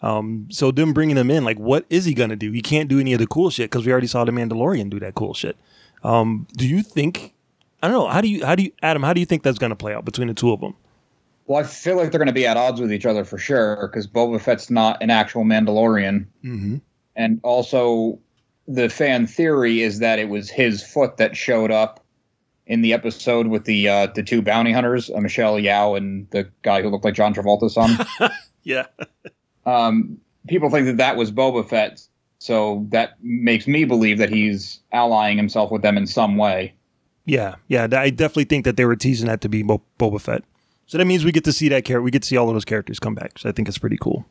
Um, 0.00 0.46
so 0.50 0.70
them 0.70 0.92
bringing 0.92 1.16
him 1.16 1.30
in, 1.30 1.44
like, 1.44 1.58
what 1.58 1.84
is 1.90 2.04
he 2.04 2.14
gonna 2.14 2.36
do? 2.36 2.52
He 2.52 2.62
can't 2.62 2.88
do 2.88 3.00
any 3.00 3.12
of 3.12 3.18
the 3.18 3.26
cool 3.26 3.50
shit 3.50 3.70
because 3.70 3.84
we 3.84 3.92
already 3.92 4.06
saw 4.06 4.24
the 4.24 4.32
Mandalorian 4.32 4.90
do 4.90 5.00
that 5.00 5.14
cool 5.14 5.34
shit. 5.34 5.56
Um, 6.04 6.46
do 6.56 6.66
you 6.66 6.82
think? 6.82 7.34
I 7.82 7.88
don't 7.88 7.96
know. 7.96 8.08
How 8.08 8.20
do 8.20 8.28
you? 8.28 8.44
How 8.44 8.54
do 8.54 8.62
you, 8.62 8.72
Adam? 8.82 9.02
How 9.02 9.12
do 9.12 9.20
you 9.20 9.26
think 9.26 9.42
that's 9.42 9.58
gonna 9.58 9.76
play 9.76 9.94
out 9.94 10.04
between 10.04 10.28
the 10.28 10.34
two 10.34 10.52
of 10.52 10.60
them? 10.60 10.74
Well, 11.48 11.58
I 11.58 11.62
feel 11.62 11.96
like 11.96 12.10
they're 12.10 12.18
going 12.18 12.26
to 12.26 12.32
be 12.34 12.46
at 12.46 12.58
odds 12.58 12.78
with 12.78 12.92
each 12.92 13.06
other 13.06 13.24
for 13.24 13.38
sure 13.38 13.88
because 13.88 14.06
Boba 14.06 14.38
Fett's 14.38 14.68
not 14.68 15.02
an 15.02 15.08
actual 15.08 15.44
Mandalorian. 15.44 16.26
Mm-hmm. 16.44 16.76
And 17.16 17.40
also, 17.42 18.20
the 18.68 18.90
fan 18.90 19.26
theory 19.26 19.80
is 19.80 19.98
that 20.00 20.18
it 20.18 20.28
was 20.28 20.50
his 20.50 20.82
foot 20.82 21.16
that 21.16 21.36
showed 21.36 21.70
up 21.70 22.04
in 22.66 22.82
the 22.82 22.92
episode 22.92 23.46
with 23.46 23.64
the 23.64 23.88
uh, 23.88 24.06
the 24.08 24.22
two 24.22 24.42
bounty 24.42 24.72
hunters, 24.72 25.10
uh, 25.10 25.20
Michelle 25.20 25.54
Yeoh 25.54 25.96
and 25.96 26.28
the 26.30 26.50
guy 26.60 26.82
who 26.82 26.90
looked 26.90 27.06
like 27.06 27.14
John 27.14 27.34
Travolta's 27.34 27.74
son. 27.74 27.98
Yeah. 28.64 28.86
um, 29.64 30.18
people 30.46 30.68
think 30.68 30.84
that 30.84 30.98
that 30.98 31.16
was 31.16 31.32
Boba 31.32 31.66
Fett, 31.66 32.02
so 32.38 32.84
that 32.90 33.12
makes 33.22 33.66
me 33.66 33.86
believe 33.86 34.18
that 34.18 34.28
he's 34.28 34.80
allying 34.92 35.38
himself 35.38 35.70
with 35.70 35.80
them 35.80 35.96
in 35.96 36.06
some 36.06 36.36
way. 36.36 36.74
Yeah, 37.24 37.54
yeah, 37.68 37.88
I 37.90 38.10
definitely 38.10 38.44
think 38.44 38.66
that 38.66 38.76
they 38.76 38.84
were 38.84 38.96
teasing 38.96 39.28
that 39.28 39.40
to 39.40 39.48
be 39.48 39.62
Bo- 39.62 39.80
Boba 39.98 40.20
Fett. 40.20 40.44
So 40.88 40.96
that 40.96 41.04
means 41.04 41.24
we 41.24 41.32
get 41.32 41.44
to 41.44 41.52
see 41.52 41.68
that 41.68 41.84
character. 41.84 42.02
We 42.02 42.10
get 42.10 42.22
to 42.22 42.28
see 42.28 42.36
all 42.38 42.48
of 42.48 42.54
those 42.54 42.64
characters 42.64 42.98
come 42.98 43.14
back. 43.14 43.38
So 43.38 43.48
I 43.48 43.52
think 43.52 43.68
it's 43.68 43.78
pretty 43.78 43.98
cool. 43.98 44.24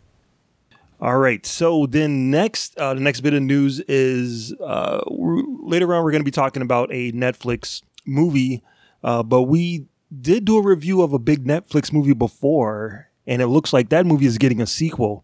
All 1.00 1.20
right. 1.20 1.46
So 1.46 1.86
then 1.86 2.32
next, 2.32 2.78
uh, 2.80 2.96
the 2.96 3.00
next 3.00 3.22
bit 3.22 3.36
of 3.36 3.44
news 3.44 3.80
is 3.82 4.54
uh, 4.60 5.02
later 5.08 5.94
on 5.94 6.04
we're 6.04 6.12
going 6.12 6.22
to 6.22 6.26
be 6.26 6.32
talking 6.32 6.64
about 6.64 6.90
a 6.92 7.12
Netflix 7.12 7.84
movie, 8.08 8.64
uh, 9.04 9.22
but 9.22 9.44
we 9.44 9.86
did 10.20 10.46
do 10.46 10.58
a 10.58 10.64
review 10.64 11.04
of 11.04 11.14
a 11.14 11.20
big 11.20 11.46
Netflix 11.46 11.94
movie 11.94 12.14
before, 12.14 13.10
and 13.28 13.40
it 13.40 13.48
looks 13.48 13.72
like 13.72 13.90
that 13.90 14.08
movie 14.08 14.26
is 14.26 14.40
getting 14.40 14.60
a 14.60 14.66
sequel. 14.66 15.24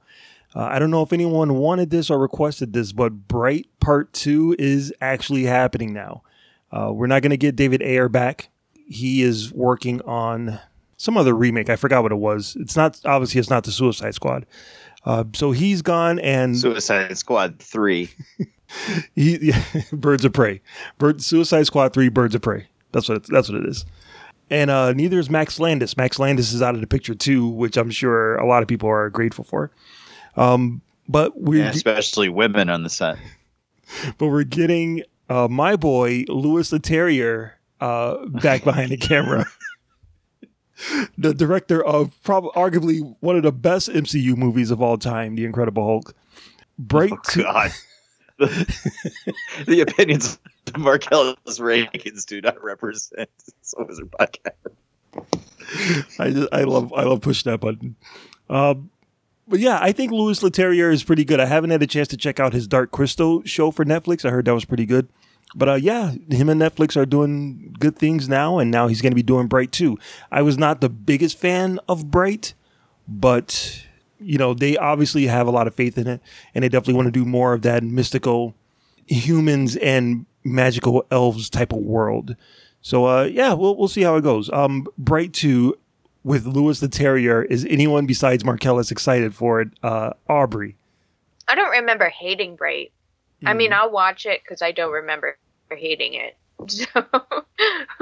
Uh, 0.53 0.65
I 0.65 0.77
don't 0.77 0.91
know 0.91 1.01
if 1.01 1.11
anyone 1.11 1.55
wanted 1.55 1.89
this 1.89 2.11
or 2.11 2.19
requested 2.19 2.73
this, 2.73 2.91
but 2.91 3.27
Bright 3.27 3.67
Part 3.79 4.13
Two 4.13 4.55
is 4.59 4.93
actually 5.01 5.45
happening 5.45 5.93
now. 5.93 6.21
Uh, 6.71 6.91
we're 6.93 7.07
not 7.07 7.23
going 7.23 7.31
to 7.31 7.37
get 7.37 7.55
David 7.55 7.81
Ayer 7.81 8.09
back. 8.09 8.49
He 8.85 9.23
is 9.23 9.51
working 9.51 9.99
on 10.01 10.59
some 10.97 11.17
other 11.17 11.33
remake. 11.33 11.69
I 11.69 11.75
forgot 11.75 12.03
what 12.03 12.11
it 12.11 12.17
was. 12.17 12.55
It's 12.59 12.75
not 12.75 12.99
obviously 13.05 13.39
it's 13.39 13.49
not 13.49 13.63
the 13.63 13.71
Suicide 13.71 14.15
Squad. 14.15 14.45
Uh, 15.05 15.25
so 15.33 15.51
he's 15.51 15.81
gone 15.81 16.19
and 16.19 16.57
Suicide 16.57 17.17
Squad 17.17 17.59
three. 17.59 18.09
he 19.15 19.37
yeah, 19.41 19.63
Birds 19.93 20.25
of 20.25 20.33
Prey, 20.33 20.61
Bird 20.97 21.21
Suicide 21.21 21.63
Squad 21.63 21.93
three 21.93 22.09
Birds 22.09 22.35
of 22.35 22.41
Prey. 22.41 22.67
That's 22.91 23.09
what 23.09 23.17
it, 23.17 23.27
that's 23.27 23.49
what 23.49 23.61
it 23.61 23.67
is. 23.67 23.85
And 24.49 24.69
uh, 24.69 24.93
neither 24.93 25.19
is 25.19 25.29
Max 25.29 25.59
Landis. 25.59 25.97
Max 25.97 26.19
Landis 26.19 26.53
is 26.53 26.61
out 26.61 26.75
of 26.75 26.81
the 26.81 26.87
picture 26.87 27.15
too, 27.15 27.47
which 27.47 27.77
I'm 27.77 27.89
sure 27.89 28.35
a 28.35 28.45
lot 28.45 28.61
of 28.61 28.67
people 28.67 28.89
are 28.89 29.09
grateful 29.09 29.43
for. 29.43 29.71
Um, 30.35 30.81
but 31.07 31.39
we 31.39 31.59
Yeah, 31.59 31.69
especially 31.69 32.29
women 32.29 32.69
on 32.69 32.83
the 32.83 32.89
set. 32.89 33.17
but 34.17 34.27
we're 34.27 34.43
getting 34.43 35.03
uh, 35.29 35.47
my 35.49 35.75
boy 35.75 36.25
Louis 36.27 36.71
Leterrier 36.71 37.51
uh, 37.81 38.25
back 38.27 38.63
behind 38.63 38.91
the 38.91 38.97
camera. 38.97 39.45
The 41.17 41.33
director 41.33 41.83
of 41.83 42.21
probably 42.23 42.51
arguably 42.55 43.15
one 43.19 43.35
of 43.35 43.43
the 43.43 43.51
best 43.51 43.89
MCU 43.89 44.35
movies 44.35 44.71
of 44.71 44.81
all 44.81 44.97
time, 44.97 45.35
The 45.35 45.45
Incredible 45.45 45.83
Hulk. 45.83 46.15
Bright 46.79 47.11
Oh 47.13 47.17
God. 47.35 47.71
the 48.39 49.85
opinions 49.87 50.39
of 50.73 50.77
Marcellus 50.77 51.59
Reagans 51.59 52.25
do 52.25 52.41
not 52.41 52.61
represent 52.63 53.29
So 53.61 53.85
Wizard 53.87 54.11
podcast. 54.11 54.73
I 56.19 56.31
just, 56.31 56.49
I 56.51 56.63
love 56.63 56.91
I 56.93 57.03
love 57.03 57.21
pushing 57.21 57.51
that 57.51 57.59
button. 57.59 57.95
Um, 58.49 58.89
but 59.47 59.59
yeah, 59.59 59.77
I 59.81 59.91
think 59.91 60.11
Louis 60.11 60.39
Leterrier 60.41 60.91
is 60.91 61.03
pretty 61.03 61.23
good. 61.23 61.39
I 61.39 61.45
haven't 61.45 61.69
had 61.69 61.83
a 61.83 61.87
chance 61.87 62.07
to 62.09 62.17
check 62.17 62.39
out 62.39 62.53
his 62.53 62.67
Dark 62.67 62.91
Crystal 62.91 63.43
show 63.43 63.71
for 63.71 63.85
Netflix. 63.85 64.25
I 64.25 64.31
heard 64.31 64.45
that 64.45 64.53
was 64.53 64.65
pretty 64.65 64.85
good. 64.85 65.07
But 65.55 65.69
uh, 65.69 65.75
yeah, 65.75 66.11
him 66.29 66.49
and 66.49 66.61
Netflix 66.61 66.97
are 66.97 67.05
doing 67.05 67.75
good 67.79 67.97
things 67.97 68.27
now, 68.27 68.57
and 68.59 68.71
now 68.71 68.87
he's 68.87 69.01
going 69.01 69.11
to 69.11 69.15
be 69.15 69.23
doing 69.23 69.47
Bright 69.47 69.71
too. 69.71 69.97
I 70.31 70.41
was 70.41 70.57
not 70.57 70.81
the 70.81 70.89
biggest 70.89 71.37
fan 71.37 71.79
of 71.87 72.09
Bright, 72.09 72.53
but 73.07 73.85
you 74.19 74.37
know 74.37 74.53
they 74.53 74.77
obviously 74.77 75.27
have 75.27 75.47
a 75.47 75.51
lot 75.51 75.67
of 75.67 75.75
faith 75.75 75.97
in 75.97 76.07
it, 76.07 76.21
and 76.55 76.63
they 76.63 76.69
definitely 76.69 76.95
want 76.95 77.07
to 77.07 77.11
do 77.11 77.25
more 77.25 77.53
of 77.53 77.61
that 77.63 77.83
mystical 77.83 78.55
humans 79.05 79.75
and 79.75 80.25
magical 80.43 81.05
elves 81.11 81.49
type 81.49 81.71
of 81.71 81.79
world. 81.79 82.35
So 82.81 83.05
uh, 83.05 83.23
yeah, 83.23 83.53
we'll 83.53 83.75
we'll 83.75 83.87
see 83.87 84.01
how 84.01 84.15
it 84.15 84.23
goes. 84.23 84.49
Um, 84.51 84.87
Bright 84.97 85.33
two 85.33 85.77
with 86.23 86.47
Louis 86.47 86.79
the 86.79 86.87
Terrier. 86.87 87.43
Is 87.43 87.65
anyone 87.69 88.07
besides 88.07 88.43
Marcellus 88.43 88.91
excited 88.91 89.35
for 89.35 89.61
it? 89.61 89.69
Uh, 89.83 90.13
Aubrey. 90.27 90.77
I 91.47 91.55
don't 91.55 91.71
remember 91.71 92.09
hating 92.09 92.55
Bright. 92.55 92.91
I 93.45 93.53
mean, 93.53 93.73
I'll 93.73 93.91
watch 93.91 94.25
it 94.25 94.41
because 94.41 94.61
I 94.61 94.71
don't 94.71 94.93
remember 94.93 95.37
hating 95.71 96.13
it. 96.13 96.37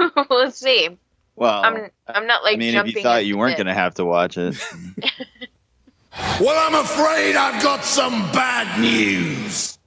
So 0.08 0.24
we'll 0.30 0.50
see. 0.50 0.96
Well, 1.36 1.64
I'm 1.64 1.90
I'm 2.06 2.26
not 2.26 2.44
like 2.44 2.54
I 2.54 2.58
mean, 2.58 2.74
if 2.76 2.94
you 2.94 3.02
thought 3.02 3.24
you 3.24 3.36
weren't 3.36 3.54
it. 3.54 3.56
going 3.56 3.66
to 3.66 3.74
have 3.74 3.94
to 3.94 4.04
watch 4.04 4.36
it, 4.36 4.56
Well, 6.40 6.68
I'm 6.68 6.74
afraid 6.84 7.36
I've 7.36 7.62
got 7.62 7.84
some 7.84 8.12
bad 8.32 8.80
news. 8.80 9.78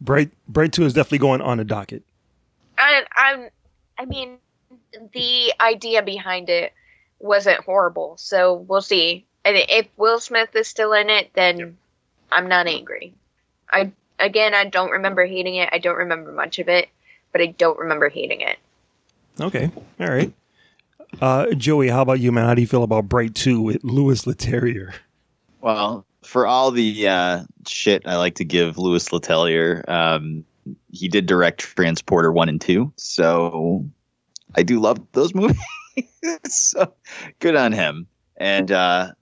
Bright 0.00 0.30
Bright 0.46 0.72
two 0.72 0.84
is 0.84 0.92
definitely 0.92 1.18
going 1.18 1.40
on 1.40 1.58
the 1.58 1.64
docket. 1.64 2.02
I, 2.78 3.04
I'm. 3.16 3.48
I 3.98 4.04
mean, 4.04 4.38
the 5.12 5.52
idea 5.60 6.02
behind 6.02 6.48
it 6.48 6.72
wasn't 7.18 7.60
horrible. 7.64 8.16
So 8.18 8.54
we'll 8.54 8.82
see. 8.82 9.26
And 9.44 9.56
if 9.56 9.86
Will 9.96 10.20
Smith 10.20 10.54
is 10.54 10.68
still 10.68 10.92
in 10.92 11.10
it, 11.10 11.30
then 11.34 11.76
I'm 12.30 12.48
not 12.48 12.66
angry. 12.66 13.14
I 13.70 13.92
again, 14.18 14.54
I 14.54 14.64
don't 14.64 14.90
remember 14.90 15.24
hating 15.26 15.56
it. 15.56 15.68
I 15.72 15.78
don't 15.78 15.96
remember 15.96 16.32
much 16.32 16.58
of 16.58 16.68
it, 16.68 16.88
but 17.32 17.40
I 17.40 17.46
don't 17.46 17.78
remember 17.78 18.08
hating 18.08 18.40
it. 18.40 18.58
Okay, 19.40 19.70
all 20.00 20.08
right. 20.08 20.32
Uh, 21.20 21.52
Joey, 21.54 21.88
how 21.88 22.02
about 22.02 22.20
you, 22.20 22.32
man? 22.32 22.46
How 22.46 22.54
do 22.54 22.60
you 22.60 22.66
feel 22.66 22.82
about 22.82 23.08
Bright 23.08 23.34
two 23.34 23.60
with 23.60 23.82
Louis 23.84 24.24
Leterrier? 24.24 24.94
well, 25.60 26.04
for 26.22 26.46
all 26.46 26.70
the 26.70 27.06
uh, 27.08 27.44
shit 27.66 28.02
I 28.06 28.16
like 28.16 28.34
to 28.36 28.44
give 28.44 28.78
Louis 28.78 29.08
Letellier, 29.08 29.88
um, 29.88 30.44
he 30.90 31.08
did 31.08 31.26
direct 31.26 31.60
Transporter 31.60 32.32
one 32.32 32.48
and 32.48 32.60
two, 32.60 32.92
so 32.96 33.84
I 34.54 34.62
do 34.62 34.80
love 34.80 34.98
those 35.12 35.34
movies. 35.34 35.58
so 36.44 36.92
good 37.38 37.56
on 37.56 37.72
him. 37.72 38.06
And 38.36 38.70
uh, 38.72 39.12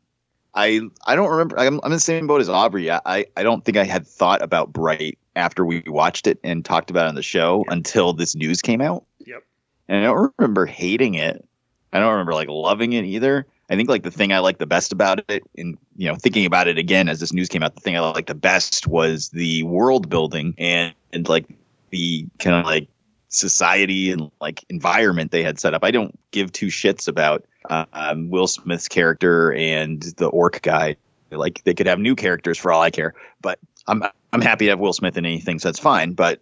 I 0.54 0.80
I 1.06 1.16
don't 1.16 1.30
remember. 1.30 1.58
I'm, 1.58 1.80
I'm 1.82 1.86
in 1.86 1.92
the 1.92 2.00
same 2.00 2.26
boat 2.26 2.40
as 2.40 2.48
Aubrey. 2.48 2.90
I, 2.90 3.00
I 3.36 3.42
don't 3.42 3.64
think 3.64 3.76
I 3.76 3.84
had 3.84 4.06
thought 4.06 4.42
about 4.42 4.72
Bright 4.72 5.18
after 5.36 5.64
we 5.64 5.82
watched 5.86 6.26
it 6.26 6.38
and 6.44 6.64
talked 6.64 6.90
about 6.90 7.06
it 7.06 7.08
on 7.08 7.14
the 7.14 7.22
show 7.22 7.64
until 7.68 8.12
this 8.12 8.34
news 8.34 8.62
came 8.62 8.80
out. 8.80 9.04
Yep. 9.26 9.42
And 9.88 9.98
I 9.98 10.02
don't 10.02 10.32
remember 10.38 10.66
hating 10.66 11.14
it. 11.14 11.46
I 11.92 12.00
don't 12.00 12.10
remember 12.10 12.34
like 12.34 12.48
loving 12.48 12.92
it 12.92 13.04
either. 13.04 13.46
I 13.70 13.76
think 13.76 13.88
like 13.88 14.02
the 14.02 14.10
thing 14.10 14.32
I 14.32 14.40
liked 14.40 14.58
the 14.58 14.66
best 14.66 14.92
about 14.92 15.24
it, 15.28 15.42
and 15.56 15.78
you 15.96 16.08
know, 16.08 16.16
thinking 16.16 16.44
about 16.44 16.68
it 16.68 16.78
again 16.78 17.08
as 17.08 17.20
this 17.20 17.32
news 17.32 17.48
came 17.48 17.62
out, 17.62 17.74
the 17.74 17.80
thing 17.80 17.96
I 17.96 18.00
liked 18.00 18.28
the 18.28 18.34
best 18.34 18.86
was 18.86 19.30
the 19.30 19.62
world 19.64 20.08
building 20.08 20.54
and, 20.58 20.94
and 21.12 21.28
like 21.28 21.46
the 21.90 22.26
kind 22.38 22.56
of 22.56 22.66
like 22.66 22.88
society 23.34 24.10
and 24.10 24.30
like 24.40 24.64
environment 24.68 25.30
they 25.30 25.42
had 25.42 25.58
set 25.58 25.74
up. 25.74 25.84
I 25.84 25.90
don't 25.90 26.18
give 26.30 26.52
two 26.52 26.68
shits 26.68 27.08
about 27.08 27.44
um, 27.68 28.30
Will 28.30 28.46
Smith's 28.46 28.88
character 28.88 29.52
and 29.52 30.02
the 30.16 30.26
orc 30.26 30.62
guy. 30.62 30.96
Like 31.30 31.62
they 31.64 31.74
could 31.74 31.86
have 31.86 31.98
new 31.98 32.14
characters 32.14 32.58
for 32.58 32.72
all 32.72 32.80
I 32.80 32.90
care, 32.90 33.14
but 33.42 33.58
I'm 33.88 34.04
I'm 34.32 34.40
happy 34.40 34.66
to 34.66 34.70
have 34.70 34.78
Will 34.78 34.92
Smith 34.92 35.16
in 35.16 35.26
anything, 35.26 35.58
so 35.58 35.68
that's 35.68 35.80
fine. 35.80 36.12
But 36.12 36.40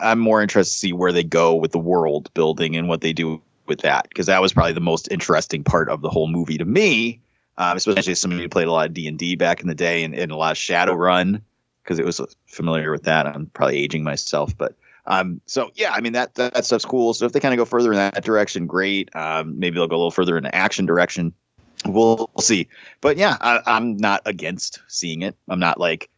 I'm 0.00 0.20
more 0.20 0.40
interested 0.40 0.72
to 0.72 0.78
see 0.78 0.92
where 0.92 1.12
they 1.12 1.24
go 1.24 1.54
with 1.54 1.72
the 1.72 1.78
world 1.78 2.32
building 2.34 2.76
and 2.76 2.88
what 2.88 3.00
they 3.00 3.12
do 3.12 3.42
with 3.66 3.80
that 3.80 4.08
because 4.08 4.26
that 4.26 4.40
was 4.40 4.52
probably 4.52 4.72
the 4.72 4.80
most 4.80 5.10
interesting 5.10 5.64
part 5.64 5.88
of 5.88 6.00
the 6.00 6.10
whole 6.10 6.28
movie 6.28 6.58
to 6.58 6.64
me. 6.64 7.20
Um, 7.58 7.76
especially 7.76 8.12
as 8.12 8.20
somebody 8.20 8.42
who 8.42 8.48
played 8.48 8.68
a 8.68 8.72
lot 8.72 8.86
of 8.86 8.94
D 8.94 9.06
and 9.06 9.18
D 9.18 9.34
back 9.34 9.60
in 9.60 9.68
the 9.68 9.74
day 9.74 10.02
and, 10.04 10.14
and 10.14 10.32
a 10.32 10.36
lot 10.36 10.52
of 10.52 10.56
Shadowrun 10.56 11.42
because 11.82 11.98
it 11.98 12.06
was 12.06 12.20
familiar 12.46 12.90
with 12.90 13.02
that. 13.02 13.26
I'm 13.26 13.46
probably 13.46 13.78
aging 13.78 14.04
myself, 14.04 14.56
but 14.56 14.74
um, 15.10 15.40
so 15.46 15.72
yeah, 15.74 15.92
I 15.92 16.00
mean 16.00 16.12
that 16.12 16.36
that, 16.36 16.54
that 16.54 16.64
stuff's 16.64 16.84
cool. 16.84 17.12
So 17.14 17.26
if 17.26 17.32
they 17.32 17.40
kind 17.40 17.52
of 17.52 17.58
go 17.58 17.64
further 17.64 17.90
in 17.90 17.96
that 17.96 18.22
direction, 18.22 18.68
great. 18.68 19.14
Um, 19.16 19.58
maybe 19.58 19.74
they'll 19.74 19.88
go 19.88 19.96
a 19.96 19.98
little 19.98 20.12
further 20.12 20.38
in 20.38 20.44
the 20.44 20.54
action 20.54 20.86
direction. 20.86 21.34
We'll, 21.84 22.30
we'll 22.34 22.42
see. 22.42 22.68
But 23.00 23.16
yeah, 23.16 23.36
I, 23.40 23.60
I'm 23.66 23.96
not 23.96 24.22
against 24.24 24.80
seeing 24.86 25.22
it. 25.22 25.34
I'm 25.48 25.58
not 25.58 25.80
like 25.80 26.08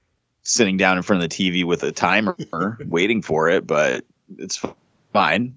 sitting 0.42 0.76
down 0.76 0.98
in 0.98 1.02
front 1.02 1.22
of 1.22 1.31
the 1.31 1.35
TV 1.35 1.64
with 1.64 1.83
a 1.85 1.90
timer 1.90 2.37
waiting 2.87 3.22
for 3.22 3.48
it, 3.48 3.66
but 3.66 4.05
it's 4.37 4.62
fine. 5.14 5.55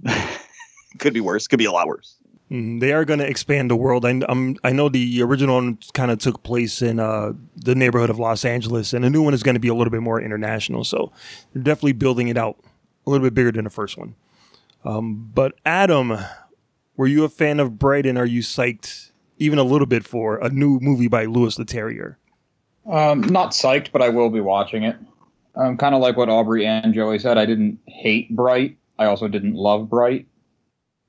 could 1.00 1.14
be 1.14 1.22
worse. 1.22 1.46
Could 1.48 1.60
be 1.60 1.66
a 1.66 1.72
lot 1.72 1.88
worse. 1.88 2.16
Mm, 2.50 2.80
they 2.80 2.94
are 2.94 3.04
going 3.04 3.20
to 3.20 3.28
expand 3.28 3.70
the 3.70 3.76
world. 3.76 4.06
I, 4.06 4.22
I'm, 4.30 4.56
I 4.64 4.72
know 4.72 4.88
the 4.88 5.22
original 5.24 5.56
one 5.56 5.80
kind 5.94 6.10
of 6.10 6.20
took 6.20 6.44
place 6.44 6.82
in 6.82 7.02
uh, 7.02 7.34
the 7.58 7.76
neighborhood 7.76 8.10
of 8.10 8.18
Los 8.18 8.46
Angeles, 8.46 8.94
and 8.94 9.04
the 9.04 9.10
new 9.10 9.24
one 9.24 9.34
is 9.34 9.44
going 9.44 9.56
to 9.56 9.60
be 9.60 9.68
a 9.68 9.74
little 9.74 9.92
bit 9.92 10.02
more 10.02 10.22
international. 10.22 10.86
So 10.86 11.12
they're 11.52 11.64
definitely 11.64 11.94
building 11.94 12.30
it 12.30 12.38
out 12.38 12.58
a 13.06 13.10
little 13.10 13.26
bit 13.26 13.34
bigger 13.34 13.52
than 13.52 13.64
the 13.64 13.70
first 13.70 13.98
one. 13.98 14.16
Um, 14.84 15.32
but 15.34 15.54
Adam, 15.66 16.18
were 16.96 17.08
you 17.08 17.24
a 17.24 17.30
fan 17.30 17.60
of 17.60 17.78
Bright, 17.78 18.06
and 18.06 18.18
are 18.18 18.26
you 18.26 18.42
psyched 18.42 19.12
even 19.38 19.60
a 19.60 19.64
little 19.64 19.88
bit 19.88 20.06
for 20.06 20.38
a 20.38 20.50
new 20.50 20.80
movie 20.80 21.08
by 21.08 21.26
Louis 21.26 21.58
Leterrier? 21.58 22.16
Um, 22.90 23.22
not 23.22 23.52
psyched, 23.52 23.92
but 23.92 24.02
I 24.02 24.10
will 24.10 24.30
be 24.30 24.42
watching 24.42 24.84
it. 24.84 24.96
Um, 25.56 25.78
kind 25.78 25.96
of 25.96 26.02
like 26.02 26.18
what 26.18 26.30
Aubrey 26.30 26.66
and 26.66 26.94
Joey 26.94 27.18
said. 27.20 27.38
I 27.38 27.46
didn't 27.46 27.80
hate 27.88 28.36
Bright. 28.36 28.78
I 29.00 29.06
also 29.06 29.28
didn't 29.28 29.56
love 29.56 29.90
Bright. 29.90 30.28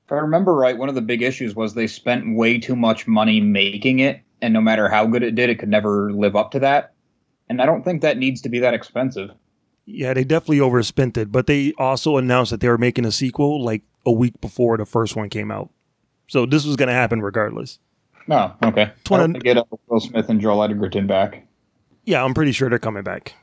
If 0.06 0.12
I 0.12 0.16
remember 0.16 0.54
right, 0.54 0.78
one 0.78 0.88
of 0.88 0.94
the 0.94 1.02
big 1.02 1.22
issues 1.22 1.54
was 1.54 1.74
they 1.74 1.88
spent 1.88 2.36
way 2.36 2.58
too 2.58 2.76
much 2.76 3.08
money 3.08 3.40
making 3.40 3.98
it, 3.98 4.22
and 4.40 4.54
no 4.54 4.60
matter 4.60 4.88
how 4.88 5.06
good 5.06 5.22
it 5.22 5.34
did, 5.34 5.50
it 5.50 5.58
could 5.58 5.68
never 5.68 6.12
live 6.12 6.36
up 6.36 6.52
to 6.52 6.60
that. 6.60 6.94
And 7.48 7.60
I 7.60 7.66
don't 7.66 7.84
think 7.84 8.02
that 8.02 8.16
needs 8.16 8.40
to 8.42 8.48
be 8.48 8.60
that 8.60 8.74
expensive. 8.74 9.30
Yeah, 9.86 10.12
they 10.14 10.24
definitely 10.24 10.60
overspent 10.60 11.16
it, 11.16 11.30
but 11.30 11.46
they 11.46 11.72
also 11.78 12.16
announced 12.16 12.50
that 12.50 12.60
they 12.60 12.68
were 12.68 12.76
making 12.78 13.04
a 13.04 13.12
sequel 13.12 13.62
like 13.64 13.82
a 14.04 14.10
week 14.10 14.40
before 14.40 14.76
the 14.76 14.84
first 14.84 15.14
one 15.14 15.28
came 15.30 15.50
out. 15.50 15.70
So 16.28 16.44
this 16.44 16.66
was 16.66 16.74
going 16.76 16.88
to 16.88 16.94
happen 16.94 17.22
regardless. 17.22 17.78
No, 18.26 18.52
okay. 18.64 18.82
I 18.82 19.14
of- 19.14 19.20
hope 19.20 19.32
they 19.34 19.38
get 19.38 19.58
Will 19.86 20.00
Smith 20.00 20.28
and 20.28 20.40
Joel 20.40 20.64
Edgerton 20.64 21.06
back. 21.06 21.46
Yeah, 22.04 22.24
I'm 22.24 22.34
pretty 22.34 22.52
sure 22.52 22.68
they're 22.68 22.78
coming 22.80 23.04
back. 23.04 23.34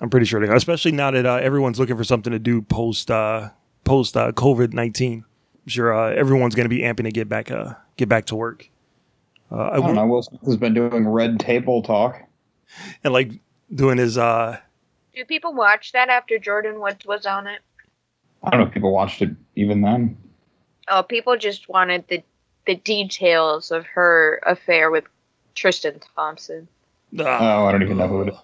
I'm 0.00 0.10
pretty 0.10 0.26
sure 0.26 0.40
they're 0.40 0.54
especially 0.54 0.92
now 0.92 1.10
that 1.10 1.26
uh, 1.26 1.36
everyone's 1.36 1.78
looking 1.78 1.96
for 1.96 2.04
something 2.04 2.32
to 2.32 2.38
do 2.38 2.62
post 2.62 3.10
uh, 3.10 3.50
post 3.84 4.16
uh, 4.16 4.32
COVID 4.32 4.72
nineteen. 4.72 5.24
I'm 5.64 5.68
sure 5.68 5.94
uh, 5.94 6.10
everyone's 6.12 6.54
going 6.54 6.64
to 6.64 6.68
be 6.68 6.82
amping 6.82 7.04
to 7.04 7.10
get 7.12 7.28
back 7.28 7.50
uh, 7.50 7.74
get 7.96 8.08
back 8.08 8.26
to 8.26 8.36
work. 8.36 8.68
Uh, 9.50 9.56
I 9.56 9.76
I 9.76 9.80
don't 9.80 9.94
know. 9.94 10.06
Will 10.06 10.22
Smith 10.22 10.40
has 10.46 10.56
been 10.56 10.74
doing 10.74 11.06
red 11.06 11.38
table 11.38 11.82
talk. 11.82 12.20
and 13.04 13.12
like 13.12 13.30
doing 13.72 13.98
his 13.98 14.18
uh 14.18 14.58
Do 15.14 15.24
people 15.24 15.54
watch 15.54 15.92
that 15.92 16.08
after 16.08 16.38
Jordyn 16.38 16.80
Woods 16.80 17.06
was 17.06 17.26
on 17.26 17.46
it? 17.46 17.60
I 18.42 18.50
don't 18.50 18.60
know 18.60 18.66
if 18.66 18.74
people 18.74 18.92
watched 18.92 19.22
it 19.22 19.30
even 19.56 19.80
then. 19.80 20.16
Oh, 20.88 21.02
people 21.02 21.36
just 21.36 21.68
wanted 21.68 22.06
the 22.08 22.22
the 22.66 22.74
details 22.76 23.70
of 23.70 23.86
her 23.86 24.40
affair 24.44 24.90
with 24.90 25.04
Tristan 25.54 26.00
Thompson. 26.16 26.66
Oh, 27.18 27.24
I 27.24 27.72
don't 27.72 27.82
even 27.82 27.98
know 27.98 28.08
who 28.08 28.22
it 28.22 28.28
is. 28.28 28.38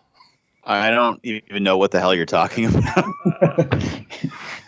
I 0.62 0.90
don't 0.90 1.18
even 1.24 1.62
know 1.62 1.78
what 1.78 1.90
the 1.90 2.00
hell 2.00 2.14
you're 2.14 2.26
talking 2.26 2.66
about. 2.66 3.04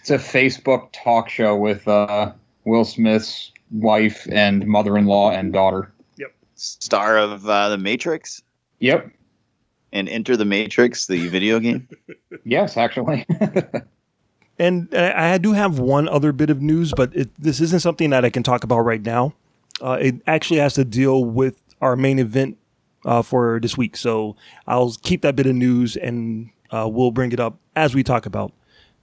It's 0.02 0.10
a 0.10 0.18
Facebook 0.18 0.88
talk 0.92 1.28
show 1.28 1.54
with 1.54 1.86
uh, 1.86 2.32
Will 2.64 2.84
Smith's 2.84 3.52
wife 3.70 4.26
and 4.32 4.66
mother-in-law 4.66 5.30
and 5.30 5.52
daughter. 5.52 5.92
Yep. 6.16 6.32
Star 6.56 7.18
of 7.18 7.48
uh, 7.48 7.68
the 7.68 7.78
Matrix 7.78 8.42
Yep. 8.80 9.12
And 9.92 10.09
Enter 10.09 10.37
the 10.37 10.44
Matrix, 10.44 11.07
the 11.07 11.28
video 11.28 11.61
game. 11.61 11.88
Yes, 12.44 12.76
actually. 12.76 13.24
and 14.59 14.88
I 14.92 15.35
I 15.35 15.38
do 15.38 15.52
have 15.52 15.78
one 15.78 16.09
other 16.09 16.33
bit 16.33 16.50
of 16.50 16.61
news, 16.61 16.92
but 16.96 17.14
it, 17.14 17.31
this 17.38 17.61
isn't 17.61 17.81
something 17.81 18.11
that 18.11 18.24
I 18.24 18.31
can 18.31 18.42
talk 18.42 18.64
about 18.64 18.81
right 18.81 19.02
now. 19.02 19.35
Uh, 19.81 19.98
it 20.00 20.16
actually 20.26 20.59
has 20.59 20.74
to 20.74 20.85
deal 20.85 21.24
with 21.24 21.62
our 21.81 21.94
main 21.94 22.18
event 22.18 22.59
uh, 23.05 23.22
for 23.22 23.61
this 23.61 23.76
week, 23.76 23.96
so 23.96 24.35
I'll 24.66 24.96
keep 25.02 25.22
that 25.22 25.37
bit 25.37 25.46
of 25.46 25.55
news 25.55 25.94
and 25.94 26.50
uh, 26.72 26.88
we'll 26.90 27.12
bring 27.12 27.31
it 27.31 27.38
up 27.38 27.59
as 27.76 27.94
we 27.94 28.02
talk 28.02 28.26
about 28.26 28.52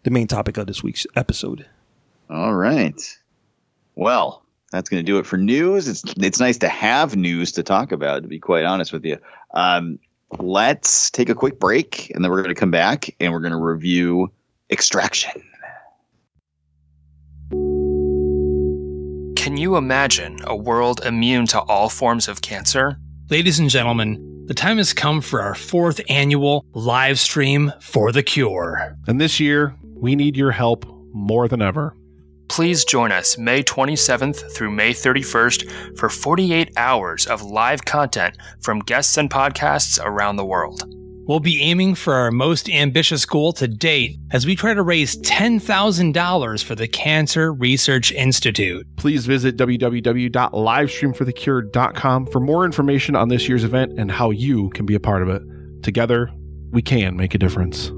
the 0.04 0.12
main 0.12 0.28
topic 0.28 0.58
of 0.58 0.67
this 0.67 0.84
week's 0.84 1.06
episode. 1.15 1.65
All 2.30 2.56
right. 2.56 3.17
Well, 3.95 4.43
that's 4.71 4.89
going 4.89 5.04
to 5.04 5.10
do 5.10 5.17
it 5.17 5.25
for 5.25 5.38
news. 5.38 5.88
It's 5.88 6.04
it's 6.17 6.39
nice 6.39 6.58
to 6.60 6.69
have 6.69 7.15
news 7.15 7.52
to 7.54 7.63
talk 7.63 7.91
about. 7.91 8.23
To 8.23 8.28
be 8.28 8.39
quite 8.39 8.65
honest 8.65 8.91
with 8.91 9.06
you, 9.06 9.17
um, 9.54 9.99
let's 10.38 11.10
take 11.10 11.30
a 11.30 11.36
quick 11.36 11.60
break, 11.60 12.12
and 12.13 12.24
then 12.24 12.32
we're 12.32 12.42
going 12.42 12.54
to 12.54 12.60
come 12.60 12.72
back 12.72 13.15
and 13.20 13.34
we're 13.34 13.39
going 13.39 13.52
to 13.52 13.58
review 13.58 14.32
Extraction. 14.72 15.42
Can 19.36 19.58
you 19.58 19.78
imagine 19.78 20.38
a 20.44 20.56
world 20.56 21.02
immune 21.04 21.48
to 21.48 21.60
all 21.62 21.89
forms 21.89 22.28
of 22.28 22.42
cancer? 22.42 23.00
Ladies 23.30 23.58
and 23.58 23.70
gentlemen, 23.70 24.46
the 24.46 24.54
time 24.54 24.78
has 24.78 24.94
come 24.94 25.22
for 25.22 25.42
our 25.42 25.56
fourth 25.56 26.02
annual 26.08 26.65
live 26.74 27.20
stream 27.20 27.72
for 27.82 28.12
the 28.12 28.22
cure. 28.22 28.96
And 29.08 29.20
this 29.20 29.39
year, 29.39 29.76
we 29.96 30.15
need 30.15 30.38
your 30.38 30.52
help 30.52 30.86
more 31.13 31.48
than 31.48 31.62
ever. 31.62 31.96
Please 32.49 32.83
join 32.83 33.12
us 33.12 33.38
May 33.38 33.62
27th 33.63 34.51
through 34.51 34.71
May 34.71 34.91
31st 34.91 35.97
for 35.97 36.09
48 36.09 36.73
hours 36.75 37.25
of 37.27 37.43
live 37.43 37.85
content 37.85 38.35
from 38.62 38.79
guests 38.79 39.15
and 39.17 39.29
podcasts 39.29 40.03
around 40.03 40.35
the 40.35 40.45
world. 40.45 40.83
We'll 41.27 41.39
be 41.39 41.62
aiming 41.62 41.93
for 41.93 42.15
our 42.15 42.31
most 42.31 42.67
ambitious 42.67 43.23
goal 43.23 43.53
to 43.53 43.67
date 43.67 44.17
as 44.31 44.47
we 44.47 44.55
try 44.55 44.73
to 44.73 44.81
raise 44.81 45.15
$10,000 45.17 46.63
for 46.63 46.73
the 46.73 46.88
Cancer 46.88 47.53
Research 47.53 48.12
Institute. 48.12 48.88
Please 48.97 49.27
visit 49.27 49.55
www.livestreamforthecure.com 49.55 52.25
for 52.25 52.39
more 52.39 52.65
information 52.65 53.15
on 53.15 53.29
this 53.29 53.47
year's 53.47 53.63
event 53.63 53.99
and 53.99 54.12
how 54.12 54.31
you 54.31 54.71
can 54.71 54.88
be 54.88 54.95
a 54.95 54.99
part 54.99 55.21
of 55.21 55.29
it. 55.29 55.43
Together, 55.83 56.31
we 56.71 56.81
can 56.81 57.15
make 57.15 57.35
a 57.35 57.38
difference. 57.38 57.91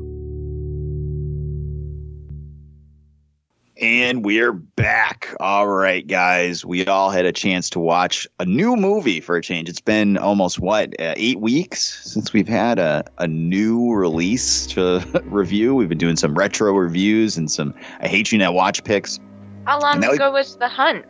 And 3.81 4.23
we're 4.23 4.53
back. 4.53 5.35
All 5.39 5.67
right, 5.67 6.05
guys. 6.05 6.63
We 6.63 6.85
all 6.85 7.09
had 7.09 7.25
a 7.25 7.31
chance 7.31 7.67
to 7.71 7.79
watch 7.79 8.27
a 8.39 8.45
new 8.45 8.75
movie 8.75 9.19
for 9.19 9.37
a 9.37 9.41
change. 9.41 9.69
It's 9.69 9.81
been 9.81 10.19
almost 10.19 10.59
what 10.59 10.89
uh, 11.01 11.15
eight 11.17 11.39
weeks 11.39 12.07
since 12.07 12.31
we've 12.31 12.47
had 12.47 12.77
a, 12.77 13.03
a 13.17 13.27
new 13.27 13.91
release 13.91 14.67
to 14.67 14.99
review. 15.25 15.73
We've 15.73 15.89
been 15.89 15.97
doing 15.97 16.15
some 16.15 16.35
retro 16.35 16.73
reviews 16.73 17.37
and 17.37 17.49
some 17.49 17.73
I 18.01 18.07
hate 18.07 18.31
you 18.31 18.37
now 18.37 18.51
watch 18.51 18.83
picks. 18.83 19.19
How 19.65 19.79
long 19.79 20.03
ago 20.03 20.31
was 20.31 20.57
the 20.57 20.67
hunt? 20.67 21.03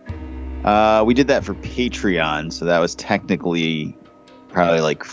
Uh, 0.64 1.04
we 1.06 1.14
did 1.14 1.28
that 1.28 1.44
for 1.44 1.56
Patreon, 1.56 2.54
so 2.54 2.64
that 2.64 2.80
was 2.80 2.96
technically 2.96 3.98
probably 4.48 4.80
like 4.80 5.04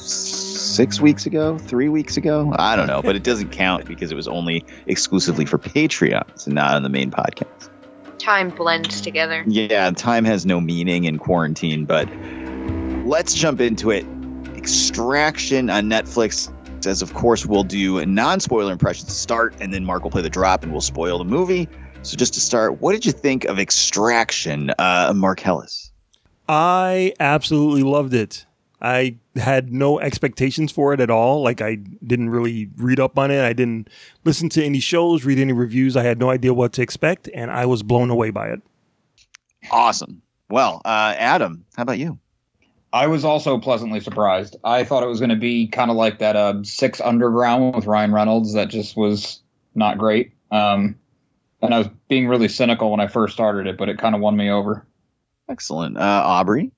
six 0.00 1.00
weeks 1.00 1.26
ago, 1.26 1.58
three 1.58 1.88
weeks 1.88 2.16
ago. 2.16 2.52
I 2.58 2.76
don't 2.76 2.86
know, 2.86 3.02
but 3.02 3.16
it 3.16 3.22
doesn't 3.22 3.50
count 3.50 3.86
because 3.86 4.10
it 4.10 4.14
was 4.14 4.28
only 4.28 4.64
exclusively 4.86 5.44
for 5.44 5.58
Patreons 5.58 6.46
and 6.46 6.54
not 6.54 6.74
on 6.74 6.82
the 6.82 6.88
main 6.88 7.10
podcast. 7.10 7.70
Time 8.18 8.50
blends 8.50 9.00
together. 9.00 9.44
Yeah, 9.46 9.90
time 9.90 10.24
has 10.24 10.44
no 10.44 10.60
meaning 10.60 11.04
in 11.04 11.18
quarantine, 11.18 11.84
but 11.84 12.08
let's 13.06 13.34
jump 13.34 13.60
into 13.60 13.90
it. 13.90 14.06
Extraction 14.56 15.70
on 15.70 15.84
Netflix 15.84 16.52
says, 16.82 17.02
of 17.02 17.14
course, 17.14 17.46
we'll 17.46 17.64
do 17.64 17.98
a 17.98 18.06
non 18.06 18.40
spoiler 18.40 18.72
impressions 18.72 19.08
to 19.08 19.14
start, 19.14 19.54
and 19.60 19.72
then 19.72 19.84
Mark 19.84 20.02
will 20.02 20.10
play 20.10 20.22
the 20.22 20.30
drop 20.30 20.62
and 20.62 20.72
we'll 20.72 20.80
spoil 20.80 21.18
the 21.18 21.24
movie. 21.24 21.68
So, 22.02 22.16
just 22.16 22.32
to 22.34 22.40
start, 22.40 22.80
what 22.80 22.92
did 22.92 23.04
you 23.04 23.12
think 23.12 23.44
of 23.44 23.58
Extraction, 23.58 24.72
uh, 24.78 25.12
Mark 25.14 25.40
Hellis? 25.40 25.92
I 26.48 27.12
absolutely 27.20 27.82
loved 27.82 28.14
it. 28.14 28.46
I 28.82 29.16
had 29.36 29.72
no 29.72 30.00
expectations 30.00 30.72
for 30.72 30.92
it 30.94 31.00
at 31.00 31.10
all. 31.10 31.42
Like 31.42 31.60
I 31.60 31.74
didn't 31.74 32.30
really 32.30 32.70
read 32.76 32.98
up 32.98 33.18
on 33.18 33.30
it. 33.30 33.44
I 33.44 33.52
didn't 33.52 33.88
listen 34.24 34.48
to 34.50 34.64
any 34.64 34.80
shows, 34.80 35.24
read 35.24 35.38
any 35.38 35.52
reviews. 35.52 35.96
I 35.96 36.02
had 36.02 36.18
no 36.18 36.30
idea 36.30 36.54
what 36.54 36.72
to 36.74 36.82
expect, 36.82 37.28
and 37.34 37.50
I 37.50 37.66
was 37.66 37.82
blown 37.82 38.10
away 38.10 38.30
by 38.30 38.48
it. 38.48 38.62
Awesome. 39.70 40.22
Well, 40.48 40.80
uh, 40.84 41.14
Adam, 41.16 41.64
how 41.76 41.82
about 41.82 41.98
you? 41.98 42.18
I 42.92 43.06
was 43.06 43.24
also 43.24 43.58
pleasantly 43.58 44.00
surprised. 44.00 44.56
I 44.64 44.82
thought 44.82 45.04
it 45.04 45.06
was 45.06 45.20
going 45.20 45.30
to 45.30 45.36
be 45.36 45.68
kind 45.68 45.90
of 45.90 45.96
like 45.96 46.18
that 46.18 46.34
uh, 46.34 46.62
Six 46.64 47.00
Underground 47.00 47.76
with 47.76 47.86
Ryan 47.86 48.12
Reynolds 48.12 48.54
that 48.54 48.68
just 48.68 48.96
was 48.96 49.42
not 49.74 49.96
great. 49.98 50.32
Um, 50.50 50.98
and 51.62 51.72
I 51.72 51.78
was 51.78 51.88
being 52.08 52.26
really 52.26 52.48
cynical 52.48 52.90
when 52.90 53.00
I 53.00 53.06
first 53.06 53.34
started 53.34 53.68
it, 53.68 53.76
but 53.76 53.88
it 53.88 53.98
kind 53.98 54.14
of 54.14 54.20
won 54.20 54.36
me 54.36 54.50
over. 54.50 54.86
Excellent. 55.48 55.98
Uh, 55.98 56.22
Aubrey? 56.24 56.72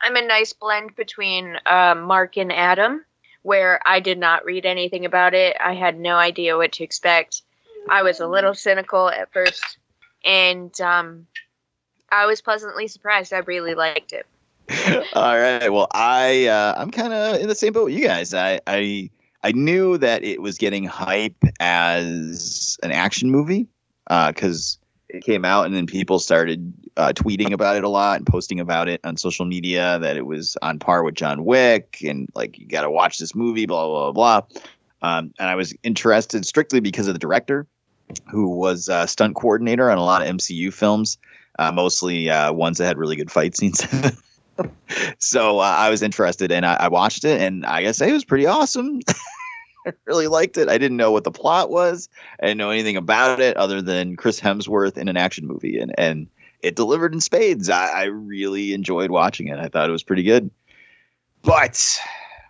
I'm 0.00 0.16
a 0.16 0.22
nice 0.22 0.52
blend 0.52 0.94
between 0.94 1.56
uh, 1.66 1.94
Mark 1.96 2.36
and 2.36 2.52
Adam, 2.52 3.04
where 3.42 3.80
I 3.84 4.00
did 4.00 4.18
not 4.18 4.44
read 4.44 4.66
anything 4.66 5.04
about 5.04 5.34
it. 5.34 5.56
I 5.58 5.74
had 5.74 5.98
no 5.98 6.16
idea 6.16 6.56
what 6.56 6.72
to 6.72 6.84
expect. 6.84 7.42
I 7.88 8.02
was 8.02 8.20
a 8.20 8.26
little 8.26 8.54
cynical 8.54 9.08
at 9.08 9.32
first, 9.32 9.78
and 10.24 10.78
um, 10.80 11.26
I 12.10 12.26
was 12.26 12.40
pleasantly 12.40 12.88
surprised. 12.88 13.32
I 13.32 13.38
really 13.38 13.74
liked 13.74 14.12
it. 14.12 14.26
All 15.14 15.38
right. 15.38 15.72
Well, 15.72 15.88
I 15.92 16.46
uh, 16.46 16.74
I'm 16.76 16.90
kind 16.90 17.12
of 17.12 17.40
in 17.40 17.48
the 17.48 17.54
same 17.54 17.72
boat 17.72 17.86
with 17.86 17.94
you 17.94 18.04
guys. 18.04 18.34
I, 18.34 18.60
I 18.66 19.10
I 19.42 19.52
knew 19.52 19.96
that 19.98 20.24
it 20.24 20.42
was 20.42 20.58
getting 20.58 20.84
hype 20.84 21.44
as 21.60 22.78
an 22.82 22.90
action 22.90 23.30
movie 23.30 23.68
because 24.08 24.78
it 25.16 25.24
came 25.24 25.44
out 25.44 25.66
and 25.66 25.74
then 25.74 25.86
people 25.86 26.18
started 26.18 26.72
uh, 26.96 27.12
tweeting 27.14 27.52
about 27.52 27.76
it 27.76 27.84
a 27.84 27.88
lot 27.88 28.18
and 28.18 28.26
posting 28.26 28.60
about 28.60 28.88
it 28.88 29.00
on 29.04 29.16
social 29.16 29.44
media 29.44 29.98
that 30.00 30.16
it 30.16 30.26
was 30.26 30.56
on 30.62 30.78
par 30.78 31.02
with 31.02 31.14
John 31.14 31.44
Wick 31.44 31.98
and 32.04 32.28
like 32.34 32.58
you 32.58 32.66
got 32.66 32.82
to 32.82 32.90
watch 32.90 33.18
this 33.18 33.34
movie, 33.34 33.66
blah 33.66 33.86
blah 33.86 34.12
blah. 34.12 34.42
Um, 35.02 35.32
and 35.38 35.48
I 35.48 35.54
was 35.54 35.74
interested 35.82 36.46
strictly 36.46 36.80
because 36.80 37.06
of 37.06 37.14
the 37.14 37.18
director, 37.18 37.66
who 38.30 38.48
was 38.48 38.88
a 38.88 39.06
stunt 39.06 39.36
coordinator 39.36 39.90
on 39.90 39.98
a 39.98 40.04
lot 40.04 40.22
of 40.22 40.28
MCU 40.28 40.72
films, 40.72 41.18
uh, 41.58 41.72
mostly 41.72 42.30
uh, 42.30 42.52
ones 42.52 42.78
that 42.78 42.86
had 42.86 42.98
really 42.98 43.16
good 43.16 43.30
fight 43.30 43.56
scenes. 43.56 43.84
so 45.18 45.58
uh, 45.58 45.62
I 45.62 45.90
was 45.90 46.02
interested 46.02 46.50
and 46.50 46.64
I, 46.64 46.74
I 46.74 46.88
watched 46.88 47.24
it 47.24 47.40
and 47.40 47.66
I 47.66 47.90
say 47.92 48.08
it 48.08 48.12
was 48.12 48.24
pretty 48.24 48.46
awesome. 48.46 49.00
I 49.86 49.92
really 50.04 50.26
liked 50.26 50.56
it. 50.58 50.68
I 50.68 50.78
didn't 50.78 50.96
know 50.96 51.12
what 51.12 51.24
the 51.24 51.30
plot 51.30 51.70
was. 51.70 52.08
I 52.40 52.46
didn't 52.46 52.58
know 52.58 52.70
anything 52.70 52.96
about 52.96 53.40
it 53.40 53.56
other 53.56 53.80
than 53.80 54.16
Chris 54.16 54.40
Hemsworth 54.40 54.98
in 54.98 55.08
an 55.08 55.16
action 55.16 55.46
movie 55.46 55.78
and 55.78 55.94
and 55.98 56.26
it 56.62 56.74
delivered 56.74 57.12
in 57.14 57.20
spades. 57.20 57.68
I, 57.68 57.86
I 57.86 58.04
really 58.04 58.72
enjoyed 58.72 59.10
watching 59.10 59.48
it. 59.48 59.58
I 59.58 59.68
thought 59.68 59.88
it 59.88 59.92
was 59.92 60.02
pretty 60.02 60.22
good. 60.22 60.50
But 61.42 62.00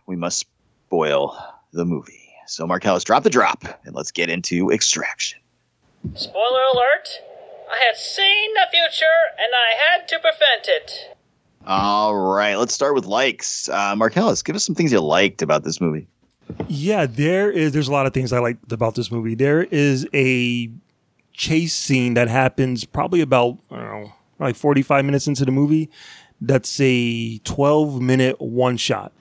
we 0.06 0.16
must 0.16 0.46
spoil 0.86 1.36
the 1.72 1.84
movie. 1.84 2.32
So 2.46 2.66
Marcellus, 2.66 3.04
drop 3.04 3.24
the 3.24 3.30
drop 3.30 3.64
and 3.84 3.94
let's 3.94 4.12
get 4.12 4.30
into 4.30 4.70
extraction. 4.70 5.40
Spoiler 6.14 6.62
alert! 6.72 7.08
I 7.70 7.84
had 7.84 7.96
seen 7.96 8.54
the 8.54 8.66
future 8.70 9.04
and 9.38 9.48
I 9.52 9.74
had 9.74 10.08
to 10.08 10.18
prevent 10.20 10.68
it. 10.68 11.16
All 11.66 12.16
right, 12.16 12.54
let's 12.54 12.72
start 12.72 12.94
with 12.94 13.06
likes. 13.06 13.68
Uh, 13.68 13.96
Marcellus, 13.96 14.42
give 14.42 14.54
us 14.54 14.64
some 14.64 14.76
things 14.76 14.92
you 14.92 15.00
liked 15.00 15.42
about 15.42 15.64
this 15.64 15.80
movie. 15.80 16.06
Yeah, 16.68 17.06
there 17.06 17.50
is. 17.50 17.72
There's 17.72 17.88
a 17.88 17.92
lot 17.92 18.06
of 18.06 18.14
things 18.14 18.32
I 18.32 18.38
like 18.38 18.58
about 18.70 18.94
this 18.94 19.10
movie. 19.10 19.34
There 19.34 19.64
is 19.64 20.06
a 20.12 20.70
chase 21.32 21.74
scene 21.74 22.14
that 22.14 22.28
happens 22.28 22.84
probably 22.84 23.20
about 23.20 23.58
I 23.70 23.76
don't 23.76 24.02
know, 24.02 24.12
like 24.38 24.56
45 24.56 25.04
minutes 25.04 25.26
into 25.26 25.44
the 25.44 25.52
movie. 25.52 25.90
That's 26.40 26.80
a 26.80 27.38
12 27.38 28.00
minute 28.00 28.40
one 28.40 28.76
shot, 28.76 29.12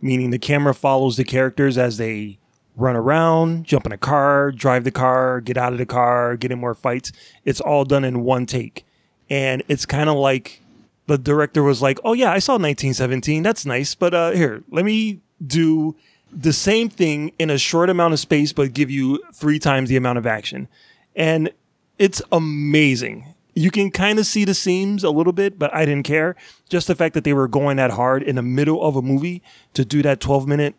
meaning 0.00 0.30
the 0.30 0.38
camera 0.38 0.74
follows 0.74 1.16
the 1.16 1.24
characters 1.24 1.78
as 1.78 1.96
they 1.96 2.38
run 2.76 2.96
around, 2.96 3.64
jump 3.64 3.86
in 3.86 3.92
a 3.92 3.98
car, 3.98 4.52
drive 4.52 4.84
the 4.84 4.90
car, 4.90 5.40
get 5.40 5.56
out 5.56 5.72
of 5.72 5.78
the 5.78 5.86
car, 5.86 6.36
get 6.36 6.52
in 6.52 6.58
more 6.58 6.74
fights. 6.74 7.12
It's 7.44 7.60
all 7.60 7.84
done 7.84 8.04
in 8.04 8.22
one 8.22 8.46
take. 8.46 8.84
And 9.28 9.62
it's 9.68 9.86
kind 9.86 10.08
of 10.08 10.16
like 10.16 10.60
the 11.06 11.18
director 11.18 11.62
was 11.62 11.82
like, 11.82 11.98
"Oh 12.04 12.12
yeah, 12.12 12.32
I 12.32 12.38
saw 12.38 12.52
1917. 12.52 13.42
That's 13.42 13.66
nice, 13.66 13.94
but 13.94 14.14
uh 14.14 14.30
here, 14.30 14.62
let 14.70 14.84
me 14.84 15.20
do 15.44 15.96
the 16.32 16.52
same 16.52 16.88
thing 16.88 17.32
in 17.38 17.50
a 17.50 17.58
short 17.58 17.90
amount 17.90 18.12
of 18.14 18.20
space 18.20 18.52
but 18.52 18.72
give 18.72 18.90
you 18.90 19.22
3 19.34 19.58
times 19.58 19.88
the 19.88 19.96
amount 19.96 20.18
of 20.18 20.26
action." 20.26 20.68
And 21.16 21.50
it's 21.98 22.22
amazing. 22.32 23.26
You 23.54 23.70
can 23.70 23.90
kind 23.90 24.18
of 24.18 24.26
see 24.26 24.44
the 24.44 24.54
seams 24.54 25.04
a 25.04 25.10
little 25.10 25.32
bit, 25.32 25.58
but 25.58 25.74
I 25.74 25.84
didn't 25.84 26.06
care. 26.06 26.36
Just 26.68 26.86
the 26.86 26.94
fact 26.94 27.14
that 27.14 27.24
they 27.24 27.32
were 27.32 27.48
going 27.48 27.76
that 27.76 27.90
hard 27.90 28.22
in 28.22 28.36
the 28.36 28.42
middle 28.42 28.82
of 28.82 28.96
a 28.96 29.02
movie 29.02 29.42
to 29.74 29.84
do 29.84 30.02
that 30.02 30.20
12 30.20 30.46
minute 30.46 30.74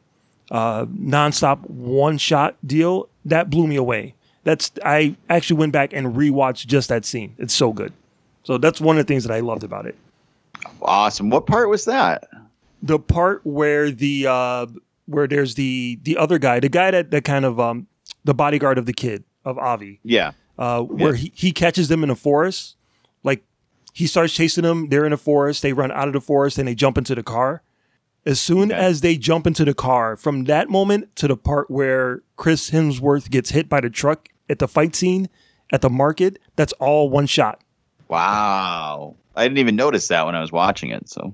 uh, 0.51 0.85
nonstop 0.85 1.69
one 1.69 2.17
shot 2.17 2.55
deal, 2.65 3.07
that 3.25 3.49
blew 3.49 3.67
me 3.67 3.75
away. 3.75 4.15
That's 4.43 4.71
I 4.83 5.15
actually 5.29 5.57
went 5.57 5.71
back 5.71 5.93
and 5.93 6.15
rewatched 6.15 6.67
just 6.67 6.89
that 6.89 7.05
scene. 7.05 7.35
It's 7.37 7.53
so 7.53 7.71
good. 7.71 7.93
So 8.43 8.57
that's 8.57 8.81
one 8.81 8.97
of 8.97 9.05
the 9.05 9.07
things 9.13 9.23
that 9.23 9.33
I 9.33 9.39
loved 9.39 9.63
about 9.63 9.85
it. 9.85 9.95
Awesome. 10.81 11.29
What 11.29 11.45
part 11.45 11.69
was 11.69 11.85
that? 11.85 12.27
The 12.81 12.99
part 12.99 13.45
where 13.45 13.91
the 13.91 14.27
uh, 14.27 14.65
where 15.11 15.27
there's 15.27 15.55
the 15.55 15.99
the 16.03 16.17
other 16.17 16.37
guy, 16.39 16.59
the 16.59 16.69
guy 16.69 16.91
that 16.91 17.11
that 17.11 17.23
kind 17.23 17.45
of 17.45 17.59
um 17.59 17.87
the 18.23 18.33
bodyguard 18.33 18.77
of 18.77 18.85
the 18.85 18.93
kid 18.93 19.23
of 19.45 19.57
Ovi. 19.57 19.99
Yeah. 20.03 20.31
Uh, 20.57 20.81
where 20.81 21.13
Yeah. 21.15 21.17
he, 21.21 21.31
he 21.35 21.51
catches 21.51 21.87
them 21.87 22.03
in 22.03 22.09
a 22.09 22.15
forest. 22.15 22.75
Like 23.23 23.43
he 23.93 24.05
starts 24.07 24.33
chasing 24.33 24.63
them. 24.63 24.89
They're 24.89 25.05
in 25.05 25.13
a 25.13 25.17
forest. 25.17 25.61
They 25.63 25.73
run 25.73 25.91
out 25.91 26.07
of 26.07 26.13
the 26.13 26.21
forest 26.21 26.57
and 26.59 26.67
they 26.67 26.75
jump 26.75 26.97
into 26.97 27.15
the 27.15 27.23
car. 27.23 27.63
As 28.25 28.39
soon 28.39 28.71
as 28.71 29.01
they 29.01 29.17
jump 29.17 29.47
into 29.47 29.65
the 29.65 29.73
car, 29.73 30.15
from 30.15 30.43
that 30.43 30.69
moment 30.69 31.15
to 31.15 31.27
the 31.27 31.35
part 31.35 31.71
where 31.71 32.21
Chris 32.35 32.69
Hemsworth 32.69 33.31
gets 33.31 33.49
hit 33.49 33.67
by 33.67 33.81
the 33.81 33.89
truck 33.89 34.29
at 34.47 34.59
the 34.59 34.67
fight 34.67 34.95
scene 34.95 35.27
at 35.71 35.81
the 35.81 35.89
market, 35.89 36.37
that's 36.55 36.73
all 36.73 37.09
one 37.09 37.25
shot. 37.25 37.59
Wow. 38.07 39.15
I 39.35 39.43
didn't 39.45 39.57
even 39.57 39.75
notice 39.75 40.07
that 40.09 40.25
when 40.27 40.35
I 40.35 40.41
was 40.41 40.51
watching 40.51 40.91
it. 40.91 41.09
So 41.09 41.33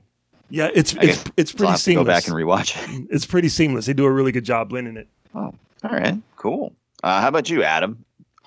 Yeah, 0.49 0.69
it's 0.73 0.95
I 0.97 1.03
it's 1.03 1.23
guess 1.23 1.33
it's 1.37 1.51
I'll 1.51 1.57
pretty 1.57 1.71
have 1.71 1.77
to 1.79 1.83
seamless. 1.83 2.03
go 2.05 2.07
back 2.07 2.27
and 2.27 2.35
rewatch 2.35 2.99
it. 3.01 3.07
It's 3.11 3.25
pretty 3.25 3.49
seamless. 3.49 3.85
They 3.85 3.93
do 3.93 4.05
a 4.05 4.11
really 4.11 4.31
good 4.31 4.45
job 4.45 4.69
blending 4.69 4.97
it. 4.97 5.07
Oh, 5.35 5.53
all 5.83 5.91
right, 5.91 6.17
cool. 6.37 6.73
Uh, 7.03 7.21
how 7.21 7.27
about 7.27 7.49
you, 7.49 7.63
Adam? 7.63 8.03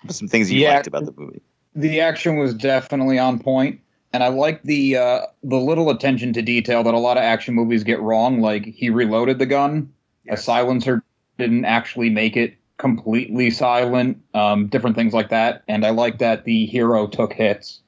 Some 0.08 0.26
things 0.28 0.50
you 0.50 0.60
Yeah. 0.60 0.74
liked 0.74 0.86
about 0.86 1.04
the 1.04 1.12
movie. 1.16 1.42
the 1.74 2.00
action 2.00 2.36
was 2.36 2.54
definitely 2.54 3.18
on 3.18 3.38
point 3.38 3.80
and 4.12 4.24
i 4.24 4.28
like 4.28 4.60
the 4.64 4.96
uh 4.96 5.20
the 5.44 5.56
little 5.56 5.88
attention 5.90 6.32
to 6.32 6.42
detail 6.42 6.82
that 6.82 6.94
a 6.94 6.98
lot 6.98 7.16
of 7.16 7.22
action 7.22 7.54
movies 7.54 7.84
get 7.84 8.00
wrong 8.00 8.40
like 8.40 8.64
he 8.64 8.90
reloaded 8.90 9.38
the 9.38 9.46
gun 9.46 9.88
a 10.28 10.36
silencer 10.36 11.04
didn't 11.38 11.64
actually 11.64 12.10
make 12.10 12.36
it 12.36 12.54
completely 12.78 13.50
silent 13.50 14.18
um 14.34 14.66
different 14.66 14.96
things 14.96 15.12
like 15.14 15.28
that 15.28 15.62
and 15.68 15.86
i 15.86 15.90
like 15.90 16.18
that 16.18 16.44
the 16.44 16.66
hero 16.66 17.06
took 17.06 17.32
hits 17.32 17.80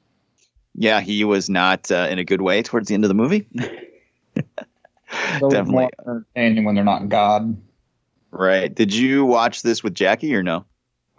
Yeah, 0.75 1.01
he 1.01 1.25
was 1.25 1.49
not 1.49 1.91
uh, 1.91 2.07
in 2.09 2.19
a 2.19 2.23
good 2.23 2.41
way 2.41 2.61
towards 2.63 2.87
the 2.87 2.93
end 2.93 3.03
of 3.03 3.09
the 3.09 3.13
movie. 3.15 3.45
Those 5.39 5.53
Definitely. 5.53 5.89
entertaining 5.99 6.63
when 6.65 6.75
they're 6.75 6.83
not 6.83 7.09
god 7.09 7.55
Right. 8.31 8.73
Did 8.73 8.93
you 8.95 9.25
watch 9.25 9.61
this 9.61 9.83
with 9.83 9.93
Jackie 9.93 10.35
or 10.35 10.43
no? 10.43 10.65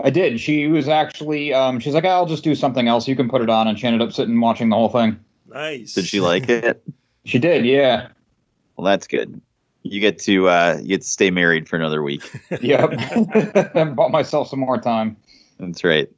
i 0.00 0.10
did 0.10 0.40
she 0.40 0.66
was 0.66 0.88
actually 0.88 1.54
um 1.54 1.78
she's 1.78 1.94
like 1.94 2.04
i'll 2.04 2.26
just 2.26 2.42
do 2.42 2.56
something 2.56 2.88
else 2.88 3.06
you 3.06 3.14
can 3.14 3.28
put 3.28 3.40
it 3.40 3.48
on 3.48 3.68
and 3.68 3.78
she 3.78 3.86
ended 3.86 4.02
up 4.02 4.12
sitting 4.12 4.40
watching 4.40 4.68
the 4.68 4.74
whole 4.74 4.88
thing 4.88 5.16
Nice. 5.46 5.94
Did 5.94 6.06
she 6.06 6.20
like 6.20 6.48
it? 6.48 6.82
she 7.24 7.38
did 7.38 7.64
yeah 7.64 8.08
Well, 8.76 8.84
that's 8.86 9.06
good. 9.06 9.40
You 9.84 10.00
get 10.00 10.18
to 10.20 10.48
uh, 10.48 10.78
you 10.82 10.88
get 10.88 11.02
to 11.02 11.06
stay 11.06 11.30
married 11.30 11.68
for 11.68 11.76
another 11.76 12.02
week. 12.02 12.28
yep 12.60 12.90
bought 13.94 14.10
myself 14.10 14.48
some 14.48 14.58
more 14.58 14.80
time 14.80 15.16
That's 15.60 15.84
right. 15.84 16.10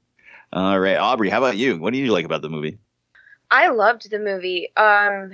All 0.55 0.79
right, 0.81 0.97
Aubrey. 0.97 1.29
How 1.29 1.39
about 1.39 1.59
you? 1.59 1.77
What 1.77 1.93
do 1.93 1.99
you 1.99 2.11
like 2.13 2.25
about 2.25 2.41
the 2.41 2.49
movie? 2.49 2.79
I 3.51 3.69
loved 3.69 4.11
the 4.11 4.19
movie. 4.19 4.75
Um, 4.77 5.33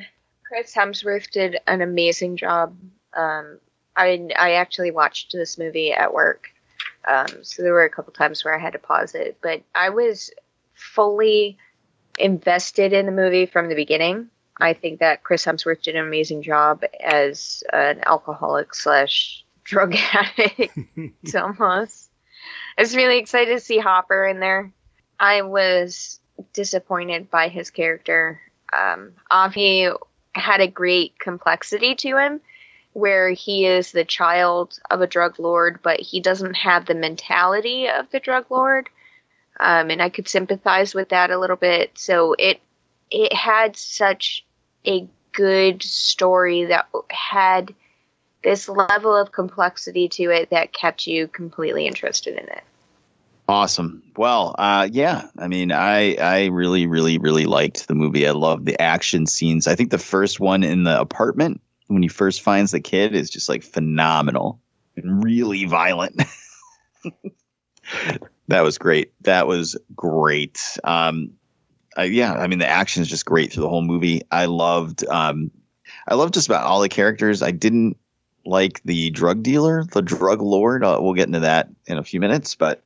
Chris 0.53 0.75
Hemsworth 0.75 1.31
did 1.31 1.57
an 1.67 1.81
amazing 1.81 2.37
job. 2.37 2.77
Um, 3.15 3.59
I 3.97 4.29
I 4.38 4.53
actually 4.53 4.91
watched 4.91 5.33
this 5.33 5.57
movie 5.57 5.93
at 5.95 6.12
work, 6.12 6.51
um, 7.09 7.43
so 7.43 7.62
there 7.62 7.73
were 7.73 7.87
a 7.87 7.91
couple 7.91 8.12
times 8.12 8.45
where 8.45 8.55
I 8.55 8.61
had 8.61 8.75
to 8.75 8.79
pause 8.79 9.15
it, 9.15 9.38
but 9.43 9.62
I 9.75 9.88
was 9.88 10.31
fully 10.75 11.57
invested 12.19 12.93
in 12.93 13.07
the 13.07 13.12
movie 13.12 13.47
from 13.47 13.71
the 13.71 13.75
beginning. 13.75 14.29
I 14.61 14.75
think 14.75 15.01
that 15.01 15.25
Chris 15.25 15.43
Hemsworth 15.47 15.81
did 15.81 15.97
an 15.97 16.07
amazing 16.07 16.43
job 16.43 16.83
as 17.03 17.62
an 17.73 18.03
alcoholic 18.05 18.75
slash 18.75 19.47
drug 19.65 19.95
addict, 20.12 20.77
almost. 21.35 22.11
I 22.77 22.83
was 22.83 22.95
really 22.95 23.17
excited 23.17 23.55
to 23.55 23.61
see 23.61 23.79
Hopper 23.79 24.27
in 24.27 24.38
there. 24.38 24.71
I 25.19 25.41
was 25.41 26.21
disappointed 26.53 27.31
by 27.31 27.49
his 27.49 27.71
character. 27.71 28.38
Um, 28.71 29.12
Ovi 29.31 29.97
had 30.35 30.61
a 30.61 30.68
great 30.68 31.18
complexity 31.18 31.95
to 31.97 32.16
him, 32.16 32.40
where 32.92 33.31
he 33.31 33.66
is 33.66 33.92
the 33.92 34.05
child 34.05 34.79
of 34.90 35.01
a 35.01 35.07
drug 35.07 35.38
lord, 35.38 35.81
but 35.83 36.01
he 36.01 36.21
doesn't 36.21 36.55
have 36.55 36.87
the 36.87 36.95
mentality 36.95 37.88
of 37.88 38.11
the 38.11 38.21
drug 38.21 38.47
lord. 38.51 38.88
Um, 39.61 39.90
and 39.90 40.03
I 40.03 40.09
could 40.09 40.29
sympathize 40.29 40.95
with 40.95 41.11
that 41.11 41.31
a 41.31 41.38
little 41.38 41.57
bit. 41.57 41.92
So 41.99 42.35
it 42.38 42.61
it 43.11 43.33
had 43.33 43.77
such 43.77 44.45
a 44.87 45.07
good 45.33 45.83
story 45.83 46.64
that 46.64 46.88
had 47.11 47.75
this 48.42 48.68
level 48.68 49.14
of 49.14 49.33
complexity 49.33 50.09
to 50.09 50.25
it 50.25 50.51
that 50.51 50.73
kept 50.73 51.07
you 51.07 51.29
completely 51.29 51.87
interested 51.87 52.35
in 52.35 52.49
it. 52.49 52.64
Awesome. 53.49 54.03
Well, 54.17 54.55
uh, 54.59 54.89
yeah. 54.91 55.27
I 55.39 55.49
mean, 55.49 55.73
I 55.73 56.15
I 56.15 56.47
really, 56.47 56.87
really, 56.87 57.19
really 57.19 57.45
liked 57.45 57.89
the 57.89 57.95
movie. 57.95 58.27
I 58.27 58.31
love 58.31 58.65
the 58.65 58.81
action 58.81 59.27
scenes. 59.27 59.67
I 59.67 59.75
think 59.75 59.91
the 59.91 59.99
first 59.99 60.41
one 60.41 60.63
in 60.63 60.85
the 60.85 60.99
apartment 61.01 61.61
when 61.89 62.03
he 62.03 62.09
first 62.09 62.41
finds 62.41 62.71
the 62.71 62.81
kid 62.81 63.15
is 63.15 63.29
just 63.31 63.49
like 63.49 63.63
phenomenal 63.63 64.61
and 64.97 65.23
really 65.25 65.65
violent. 65.65 66.23
that 68.49 68.63
was 68.63 68.79
great. 68.79 69.13
That 69.23 69.47
was 69.47 69.77
great. 69.95 70.61
Um, 70.85 71.33
yeah, 71.99 72.35
I 72.35 72.47
mean 72.47 72.59
the 72.59 72.69
action 72.69 73.03
is 73.03 73.09
just 73.09 73.27
great 73.27 73.53
through 73.53 73.63
the 73.63 73.69
whole 73.69 73.83
movie. 73.83 74.23
I 74.31 74.47
loved, 74.47 75.07
um, 75.09 75.51
I 76.09 76.15
loved 76.15 76.35
just 76.35 76.49
about 76.49 76.65
all 76.65 76.81
the 76.81 76.89
characters. 76.89 77.43
I 77.43 77.51
didn't 77.51 77.97
like 78.47 78.83
the 78.85 79.11
drug 79.11 79.43
dealer, 79.43 79.85
the 79.85 80.03
drug 80.03 80.41
lord. 80.41 80.85
Uh, 80.85 80.99
we'll 81.01 81.15
get 81.15 81.27
into 81.27 81.41
that 81.41 81.69
in 81.87 81.99
a 81.99 82.05
few 82.05 82.19
minutes, 82.19 82.55
but 82.55 82.83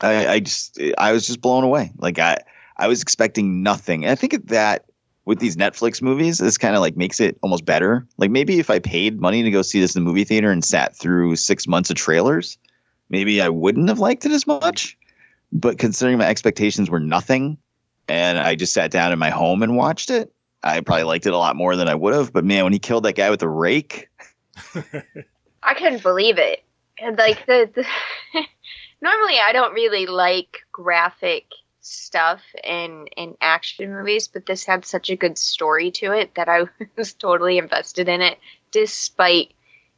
I, 0.00 0.26
I 0.26 0.40
just, 0.40 0.80
I 0.98 1.12
was 1.12 1.26
just 1.26 1.40
blown 1.40 1.64
away. 1.64 1.92
Like 1.98 2.18
I, 2.18 2.38
I 2.76 2.88
was 2.88 3.02
expecting 3.02 3.62
nothing. 3.62 4.04
And 4.04 4.10
I 4.10 4.14
think 4.14 4.48
that 4.48 4.86
with 5.24 5.38
these 5.38 5.56
Netflix 5.56 6.02
movies, 6.02 6.38
this 6.38 6.58
kind 6.58 6.74
of 6.74 6.80
like 6.80 6.96
makes 6.96 7.20
it 7.20 7.38
almost 7.42 7.64
better. 7.64 8.06
Like 8.18 8.30
maybe 8.30 8.58
if 8.58 8.70
I 8.70 8.78
paid 8.78 9.20
money 9.20 9.42
to 9.42 9.50
go 9.50 9.62
see 9.62 9.80
this 9.80 9.94
in 9.96 10.02
the 10.02 10.08
movie 10.08 10.24
theater 10.24 10.50
and 10.50 10.64
sat 10.64 10.96
through 10.96 11.36
six 11.36 11.66
months 11.66 11.90
of 11.90 11.96
trailers, 11.96 12.58
maybe 13.08 13.40
I 13.40 13.48
wouldn't 13.48 13.88
have 13.88 13.98
liked 13.98 14.26
it 14.26 14.32
as 14.32 14.46
much. 14.46 14.98
But 15.52 15.78
considering 15.78 16.18
my 16.18 16.26
expectations 16.26 16.90
were 16.90 17.00
nothing, 17.00 17.58
and 18.08 18.38
I 18.38 18.54
just 18.54 18.74
sat 18.74 18.90
down 18.90 19.12
in 19.12 19.18
my 19.18 19.30
home 19.30 19.62
and 19.62 19.76
watched 19.76 20.10
it, 20.10 20.32
I 20.62 20.80
probably 20.80 21.04
liked 21.04 21.26
it 21.26 21.32
a 21.32 21.38
lot 21.38 21.56
more 21.56 21.76
than 21.76 21.88
I 21.88 21.94
would 21.94 22.14
have. 22.14 22.32
But 22.32 22.44
man, 22.44 22.64
when 22.64 22.72
he 22.72 22.78
killed 22.78 23.04
that 23.04 23.14
guy 23.14 23.30
with 23.30 23.40
the 23.40 23.48
rake, 23.48 24.08
I 25.62 25.74
couldn't 25.74 26.02
believe 26.02 26.38
it. 26.38 26.64
And 26.98 27.16
like 27.16 27.46
the, 27.46 27.70
the 27.74 27.84
normally 29.04 29.38
I 29.38 29.52
don't 29.52 29.74
really 29.74 30.06
like 30.06 30.60
graphic 30.72 31.44
stuff 31.80 32.40
in 32.64 33.06
in 33.16 33.36
action 33.40 33.92
movies, 33.92 34.26
but 34.26 34.46
this 34.46 34.64
had 34.64 34.84
such 34.84 35.10
a 35.10 35.16
good 35.16 35.38
story 35.38 35.92
to 35.92 36.12
it 36.12 36.34
that 36.34 36.48
I 36.48 36.62
was 36.96 37.12
totally 37.12 37.58
invested 37.58 38.08
in 38.08 38.20
it, 38.20 38.38
despite 38.72 39.52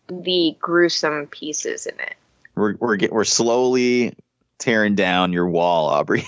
the 0.09 0.55
gruesome 0.61 1.29
pieces 1.29 1.87
in 1.87 1.99
it. 2.01 2.17
we're 2.55 2.75
we're 2.77 2.97
get, 2.97 3.13
we're 3.13 3.25
slowly 3.25 4.15
tearing 4.59 4.95
down 4.95 5.33
your 5.33 5.49
wall, 5.49 5.89
Aubrey. 5.89 6.25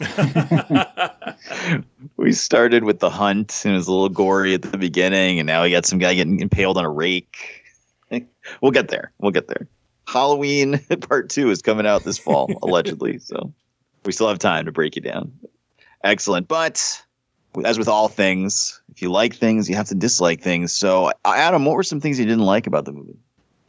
we 2.16 2.32
started 2.32 2.82
with 2.82 2.98
the 2.98 3.10
hunt 3.10 3.62
and 3.64 3.74
it 3.74 3.76
was 3.76 3.86
a 3.86 3.92
little 3.92 4.08
gory 4.08 4.54
at 4.54 4.62
the 4.62 4.78
beginning, 4.78 5.38
and 5.38 5.46
now 5.46 5.62
we 5.62 5.70
got 5.70 5.86
some 5.86 5.98
guy 5.98 6.14
getting 6.14 6.40
impaled 6.40 6.78
on 6.78 6.84
a 6.84 6.90
rake. 6.90 7.62
we'll 8.60 8.72
get 8.72 8.88
there. 8.88 9.12
We'll 9.18 9.30
get 9.30 9.48
there. 9.48 9.68
Halloween 10.12 10.78
part 11.08 11.30
two 11.30 11.50
is 11.50 11.62
coming 11.62 11.86
out 11.86 12.04
this 12.04 12.18
fall, 12.18 12.52
allegedly. 12.62 13.18
So 13.18 13.52
we 14.04 14.12
still 14.12 14.28
have 14.28 14.38
time 14.38 14.66
to 14.66 14.72
break 14.72 14.94
you 14.94 15.02
down. 15.02 15.32
Excellent. 16.04 16.48
But 16.48 17.02
as 17.64 17.78
with 17.78 17.88
all 17.88 18.08
things, 18.08 18.80
if 18.90 19.00
you 19.00 19.10
like 19.10 19.34
things, 19.34 19.68
you 19.68 19.76
have 19.76 19.88
to 19.88 19.94
dislike 19.94 20.40
things. 20.40 20.72
So, 20.72 21.06
uh, 21.06 21.12
Adam, 21.24 21.64
what 21.64 21.76
were 21.76 21.82
some 21.82 22.00
things 22.00 22.18
you 22.18 22.26
didn't 22.26 22.44
like 22.44 22.66
about 22.66 22.84
the 22.84 22.92
movie? 22.92 23.18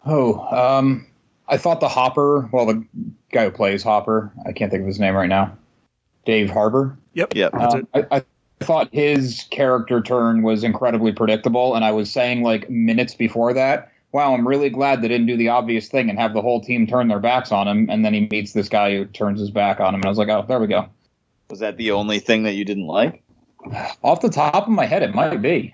Oh, 0.05 0.39
um, 0.55 1.07
I 1.47 1.57
thought 1.57 1.79
the 1.79 1.87
Hopper, 1.87 2.49
well, 2.51 2.65
the 2.65 2.83
guy 3.31 3.45
who 3.45 3.51
plays 3.51 3.83
Hopper, 3.83 4.31
I 4.45 4.51
can't 4.51 4.69
think 4.71 4.81
of 4.81 4.87
his 4.87 4.99
name 4.99 5.15
right 5.15 5.29
now, 5.29 5.57
Dave 6.25 6.49
Harbour. 6.49 6.97
Yep. 7.13 7.35
Yep. 7.35 7.53
Um, 7.53 7.87
I, 7.93 8.05
I 8.11 8.23
thought 8.59 8.89
his 8.91 9.45
character 9.51 10.01
turn 10.01 10.41
was 10.41 10.63
incredibly 10.63 11.13
predictable, 11.13 11.75
and 11.75 11.85
I 11.85 11.91
was 11.91 12.11
saying 12.11 12.43
like 12.43 12.69
minutes 12.69 13.15
before 13.15 13.53
that 13.53 13.92
wow, 14.13 14.33
I'm 14.33 14.47
really 14.47 14.69
glad 14.69 15.01
they 15.01 15.07
didn't 15.09 15.27
do 15.27 15.35
the 15.35 15.49
obvious 15.49 15.89
thing 15.89 16.09
and 16.09 16.17
have 16.17 16.33
the 16.33 16.41
whole 16.41 16.61
team 16.61 16.87
turn 16.87 17.09
their 17.09 17.19
backs 17.19 17.51
on 17.51 17.67
him. 17.67 17.89
And 17.89 18.05
then 18.05 18.13
he 18.13 18.27
meets 18.31 18.53
this 18.53 18.69
guy 18.69 18.95
who 18.95 19.05
turns 19.05 19.39
his 19.39 19.51
back 19.51 19.79
on 19.79 19.89
him. 19.93 19.95
And 19.95 20.05
I 20.05 20.09
was 20.09 20.17
like, 20.17 20.29
oh, 20.29 20.45
there 20.47 20.59
we 20.59 20.67
go. 20.67 20.87
Was 21.49 21.59
that 21.59 21.77
the 21.77 21.91
only 21.91 22.19
thing 22.19 22.43
that 22.43 22.53
you 22.53 22.63
didn't 22.63 22.87
like? 22.87 23.23
Off 24.03 24.21
the 24.21 24.29
top 24.29 24.67
of 24.67 24.69
my 24.69 24.85
head, 24.85 25.03
it 25.03 25.13
might 25.13 25.41
be. 25.41 25.73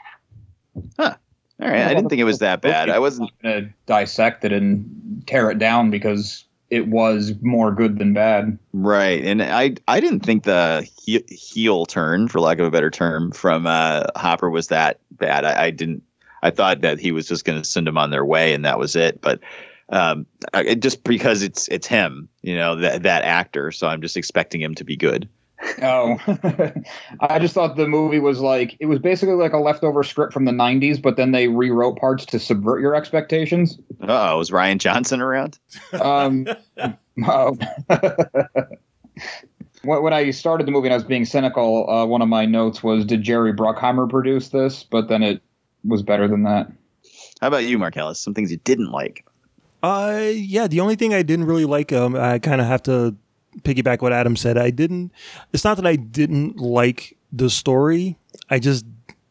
Huh. 0.98 1.16
All 1.62 1.68
right. 1.68 1.82
I 1.82 1.94
didn't 1.94 2.10
think 2.10 2.22
it 2.22 2.26
was 2.26 2.40
that 2.40 2.62
bad. 2.62 2.90
I 2.90 3.00
wasn't 3.00 3.32
going 3.44 3.66
to 3.66 3.70
dissect 3.86 4.46
it 4.46 4.54
and 4.54 5.24
tear 5.28 5.52
it 5.52 5.60
down 5.60 5.92
because 5.92 6.46
it 6.70 6.88
was 6.88 7.34
more 7.42 7.74
good 7.74 7.98
than 7.98 8.14
bad. 8.14 8.58
Right, 8.74 9.24
and 9.24 9.42
I 9.42 9.76
I 9.88 10.00
didn't 10.00 10.22
think 10.22 10.44
the 10.44 10.88
he- 11.02 11.26
heel 11.28 11.86
turn, 11.86 12.28
for 12.28 12.40
lack 12.40 12.60
of 12.60 12.66
a 12.68 12.72
better 12.72 12.92
term, 12.92 13.32
from 13.32 13.66
uh, 13.66 14.04
Hopper 14.16 14.50
was 14.50 14.68
that 14.68 15.00
bad. 15.12 15.46
I, 15.46 15.66
I 15.66 15.72
didn't. 15.72 16.04
I 16.42 16.52
thought 16.52 16.82
that 16.82 17.00
he 17.00 17.12
was 17.12 17.28
just 17.28 17.46
going 17.46 17.62
to 17.62 17.68
send 17.68 17.88
them 17.88 17.98
on 17.98 18.10
their 18.10 18.26
way, 18.26 18.54
and 18.54 18.66
that 18.66 18.80
was 18.80 18.96
it. 18.96 19.22
But 19.22 19.40
um, 19.90 20.26
I, 20.54 20.76
just 20.76 21.04
because 21.04 21.42
it's 21.42 21.68
it's 21.70 21.88
him, 21.88 22.30
you 22.42 22.56
know, 22.56 22.76
that 22.78 23.04
that 23.04 23.24
actor, 23.24 23.72
so 23.72 23.88
I'm 23.88 24.02
just 24.02 24.18
expecting 24.18 24.62
him 24.62 24.76
to 24.76 24.84
be 24.84 24.96
good. 24.96 25.28
Oh, 25.82 26.18
I 27.20 27.40
just 27.40 27.54
thought 27.54 27.76
the 27.76 27.88
movie 27.88 28.20
was 28.20 28.40
like 28.40 28.78
it 28.80 28.86
was 28.86 29.00
basically 29.00 29.36
like 29.36 29.54
a 29.54 29.58
leftover 29.58 30.04
script 30.04 30.32
from 30.34 30.46
the 30.46 30.52
'90s, 30.52 31.02
but 31.02 31.18
then 31.18 31.32
they 31.32 31.48
rewrote 31.48 31.98
parts 31.98 32.26
to 32.28 32.40
subvert 32.40 32.82
your 32.82 32.96
expectations. 32.96 33.78
Oh, 34.02 34.38
was 34.38 34.52
Rian 34.52 34.78
Johnson 34.78 35.22
around? 35.22 35.60
Um, 36.00 36.48
oh. 37.26 37.58
when 39.84 40.04
when 40.04 40.14
I 40.14 40.32
started 40.32 40.68
the 40.68 40.72
movie 40.72 40.88
and 40.88 40.94
I 40.94 40.98
was 40.98 41.04
being 41.04 41.26
cynical, 41.26 41.90
uh, 41.90 42.06
one 42.06 42.22
of 42.22 42.30
my 42.30 42.46
notes 42.46 42.82
was, 42.82 43.06
"Did 43.06 43.24
Jerry 43.24 43.54
Bruckheimer 43.54 44.10
produce 44.10 44.50
this?" 44.50 44.84
But 44.84 45.10
then 45.10 45.24
it 45.24 45.42
was 45.84 46.04
better 46.04 46.28
than 46.28 46.44
that. 46.44 46.72
How 47.42 47.48
about 47.48 47.66
you, 47.66 47.78
Marcellus? 47.78 48.20
Some 48.20 48.34
things 48.34 48.52
you 48.52 48.58
didn't 48.58 48.92
like? 48.92 49.26
Uh, 49.82 50.30
yeah. 50.32 50.68
The 50.68 50.82
only 50.82 50.96
thing 50.96 51.14
I 51.14 51.22
didn't 51.22 51.46
really 51.46 51.66
like, 51.66 51.94
um, 51.94 52.16
I 52.16 52.40
kind 52.40 52.60
of 52.60 52.68
have 52.68 52.84
to 52.84 53.16
piggyback 53.62 54.02
what 54.02 54.14
Adam 54.14 54.36
said. 54.36 54.58
I 54.58 54.70
didn't. 54.70 55.12
It's 55.54 55.64
not 55.64 55.78
that 55.78 55.88
I 55.88 55.96
didn't 55.96 56.58
like 56.58 57.18
the 57.32 57.50
story. 57.50 58.18
I 58.50 58.60
just 58.60 58.86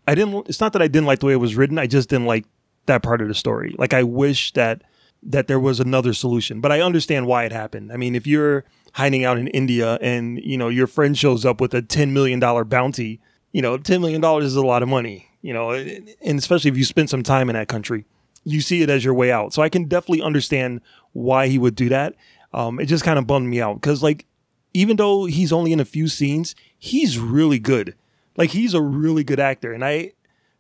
I 0.07 0.15
didn't. 0.15 0.49
It's 0.49 0.61
not 0.61 0.73
that 0.73 0.83
I 0.83 0.89
didn't 0.89 1.07
like 1.07 1.21
the 1.21 1.27
way 1.27 1.33
it 1.33 1.37
was 1.37 1.57
written. 1.57 1.79
I 1.79 1.87
just 1.87 2.09
didn't 2.09 2.27
like 2.27 2.47
that 2.87 3.03
part 3.03 3.21
of 3.21 3.29
the 3.29 3.35
story. 3.35 3.75
Like 3.79 3.93
I 3.93 4.03
wish 4.03 4.53
that 4.53 4.83
that 5.23 5.49
there 5.49 5.61
was 5.61 5.81
another 5.81 6.13
solution. 6.15 6.61
But 6.61 6.73
I 6.73 6.81
understand 6.81 7.27
why 7.27 7.45
it 7.45 7.53
happened. 7.53 7.93
I 7.93 7.97
mean, 7.97 8.15
if 8.15 8.27
you're 8.27 8.65
hiding 8.93 9.25
out 9.25 9.39
in 9.39 9.49
India 9.49 9.99
and 10.01 10.39
you 10.43 10.57
know 10.57 10.69
your 10.69 10.87
friend 10.87 11.17
shows 11.17 11.45
up 11.45 11.61
with 11.61 11.75
a 11.75 11.83
ten 11.83 12.13
million 12.13 12.41
dollar 12.41 12.65
bounty, 12.65 13.21
you 13.53 13.63
know, 13.63 13.77
ten 13.79 14.01
million 14.01 14.21
dollars 14.21 14.45
is 14.47 14.57
a 14.57 14.65
lot 14.65 14.83
of 14.83 14.89
money. 14.89 15.28
You 15.43 15.53
know, 15.53 15.71
and 15.71 16.39
especially 16.39 16.71
if 16.71 16.77
you 16.77 16.85
spend 16.85 17.11
some 17.11 17.23
time 17.23 17.49
in 17.49 17.55
that 17.55 17.69
country, 17.69 18.05
you 18.45 18.61
see 18.61 18.83
it 18.83 18.91
as 18.91 19.05
your 19.05 19.15
way 19.15 19.31
out. 19.31 19.53
So 19.53 19.63
I 19.63 19.69
can 19.69 19.85
definitely 19.85 20.23
understand 20.23 20.81
why 21.13 21.49
he 21.49 21.59
would 21.59 21.75
do 21.75 21.89
that. 21.91 22.15
Um, 22.53 22.81
it 22.81 22.87
just 22.87 23.05
kind 23.05 23.19
of 23.19 23.27
bummed 23.27 23.49
me 23.49 23.61
out 23.61 23.75
because 23.75 24.03
like 24.03 24.27
even 24.75 24.97
though 24.97 25.27
he's 25.27 25.53
only 25.53 25.73
in 25.73 25.81
a 25.81 25.85
few 25.85 26.09
scenes, 26.09 26.55
he's 26.77 27.19
really 27.19 27.59
good. 27.59 27.95
Like 28.37 28.51
he's 28.51 28.75
a 28.75 28.81
really 28.81 29.25
good 29.25 29.41
actor, 29.41 29.73
and 29.73 29.85
I 29.85 30.13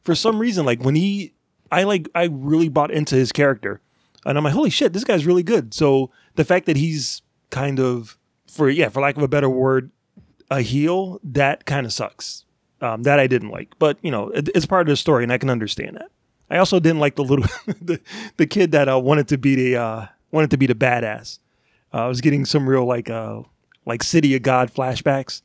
for 0.02 0.14
some 0.14 0.38
reason 0.38 0.66
like 0.66 0.82
when 0.82 0.94
he 0.94 1.34
I 1.70 1.84
like 1.84 2.08
I 2.14 2.24
really 2.24 2.68
bought 2.68 2.90
into 2.90 3.14
his 3.14 3.32
character, 3.32 3.80
and 4.26 4.36
I'm 4.36 4.44
like 4.44 4.54
holy 4.54 4.70
shit, 4.70 4.92
this 4.92 5.04
guy's 5.04 5.26
really 5.26 5.42
good. 5.42 5.72
So 5.72 6.10
the 6.34 6.44
fact 6.44 6.66
that 6.66 6.76
he's 6.76 7.22
kind 7.50 7.80
of 7.80 8.18
for 8.46 8.68
yeah 8.68 8.88
for 8.88 9.00
lack 9.00 9.16
of 9.16 9.22
a 9.22 9.28
better 9.28 9.48
word 9.48 9.90
a 10.50 10.62
heel 10.62 11.20
that 11.22 11.64
kind 11.64 11.86
of 11.86 11.92
sucks. 11.92 12.44
Um, 12.80 13.02
that 13.02 13.18
I 13.18 13.26
didn't 13.26 13.50
like, 13.50 13.74
but 13.78 13.98
you 14.02 14.10
know 14.10 14.28
it, 14.30 14.48
it's 14.54 14.66
part 14.66 14.82
of 14.82 14.92
the 14.92 14.96
story, 14.96 15.24
and 15.24 15.32
I 15.32 15.38
can 15.38 15.50
understand 15.50 15.96
that. 15.96 16.10
I 16.50 16.58
also 16.58 16.80
didn't 16.80 17.00
like 17.00 17.16
the 17.16 17.24
little 17.24 17.46
the, 17.80 18.00
the 18.36 18.46
kid 18.46 18.72
that 18.72 18.88
uh, 18.88 18.98
wanted 18.98 19.28
to 19.28 19.38
be 19.38 19.54
the 19.54 19.76
uh, 19.76 20.06
wanted 20.30 20.50
to 20.50 20.56
be 20.56 20.66
the 20.66 20.74
badass. 20.74 21.38
Uh, 21.92 22.04
I 22.04 22.06
was 22.06 22.20
getting 22.20 22.44
some 22.44 22.68
real 22.68 22.84
like 22.84 23.10
uh 23.10 23.42
like 23.86 24.02
City 24.02 24.36
of 24.36 24.42
God 24.42 24.72
flashbacks, 24.72 25.42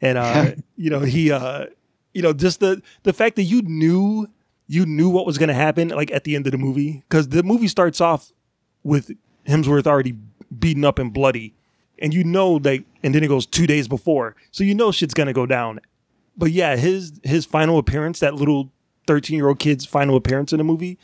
and 0.00 0.18
uh 0.18 0.52
you 0.76 0.90
know 0.90 1.00
he 1.00 1.30
uh 1.32 1.66
you 2.14 2.22
know 2.22 2.32
just 2.32 2.60
the 2.60 2.82
the 3.02 3.12
fact 3.12 3.36
that 3.36 3.44
you 3.44 3.62
knew 3.62 4.28
you 4.66 4.84
knew 4.86 5.08
what 5.08 5.26
was 5.26 5.38
going 5.38 5.48
to 5.48 5.54
happen 5.54 5.88
like 5.88 6.10
at 6.12 6.24
the 6.24 6.36
end 6.36 6.46
of 6.46 6.52
the 6.52 6.58
movie 6.58 7.02
because 7.08 7.28
the 7.30 7.42
movie 7.42 7.68
starts 7.68 8.00
off 8.00 8.32
with 8.84 9.10
Hemsworth 9.46 9.86
already 9.86 10.14
beaten 10.56 10.84
up 10.84 10.98
and 10.98 11.12
bloody, 11.12 11.54
and 11.98 12.12
you 12.14 12.22
know 12.22 12.52
like 12.52 12.84
and 13.02 13.14
then 13.14 13.24
it 13.24 13.28
goes 13.28 13.46
two 13.46 13.66
days 13.66 13.88
before, 13.88 14.36
so 14.50 14.62
you 14.62 14.74
know 14.74 14.92
shit's 14.92 15.14
gonna 15.14 15.32
go 15.32 15.46
down. 15.46 15.80
But 16.38 16.52
yeah, 16.52 16.76
his 16.76 17.12
his 17.24 17.44
final 17.44 17.78
appearance, 17.78 18.20
that 18.20 18.34
little 18.34 18.72
thirteen 19.06 19.36
year 19.36 19.48
old 19.48 19.58
kid's 19.58 19.84
final 19.84 20.16
appearance 20.16 20.52
in 20.52 20.58
the 20.58 20.64
movie, 20.64 20.98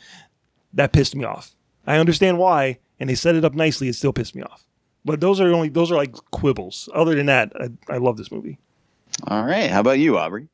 that 0.73 0.93
pissed 0.93 1.15
me 1.15 1.25
off. 1.25 1.51
I 1.85 1.97
understand 1.97 2.39
why, 2.39 2.79
and 2.99 3.09
they 3.09 3.15
set 3.15 3.35
it 3.35 3.45
up 3.45 3.53
nicely. 3.53 3.89
It 3.89 3.95
still 3.95 4.13
pissed 4.13 4.33
me 4.35 4.41
off. 4.41 4.63
But 5.03 5.21
those 5.21 5.39
are 5.39 5.53
only 5.53 5.69
those 5.69 5.91
are 5.91 5.95
like 5.95 6.13
quibbles. 6.31 6.89
Other 6.93 7.13
than 7.13 7.27
that, 7.27 7.51
I, 7.59 7.69
I 7.93 7.97
love 7.97 8.17
this 8.17 8.31
movie. 8.31 8.57
All 9.27 9.43
right. 9.43 9.69
How 9.69 9.81
about 9.81 9.99
you, 9.99 10.17
Aubrey? 10.17 10.47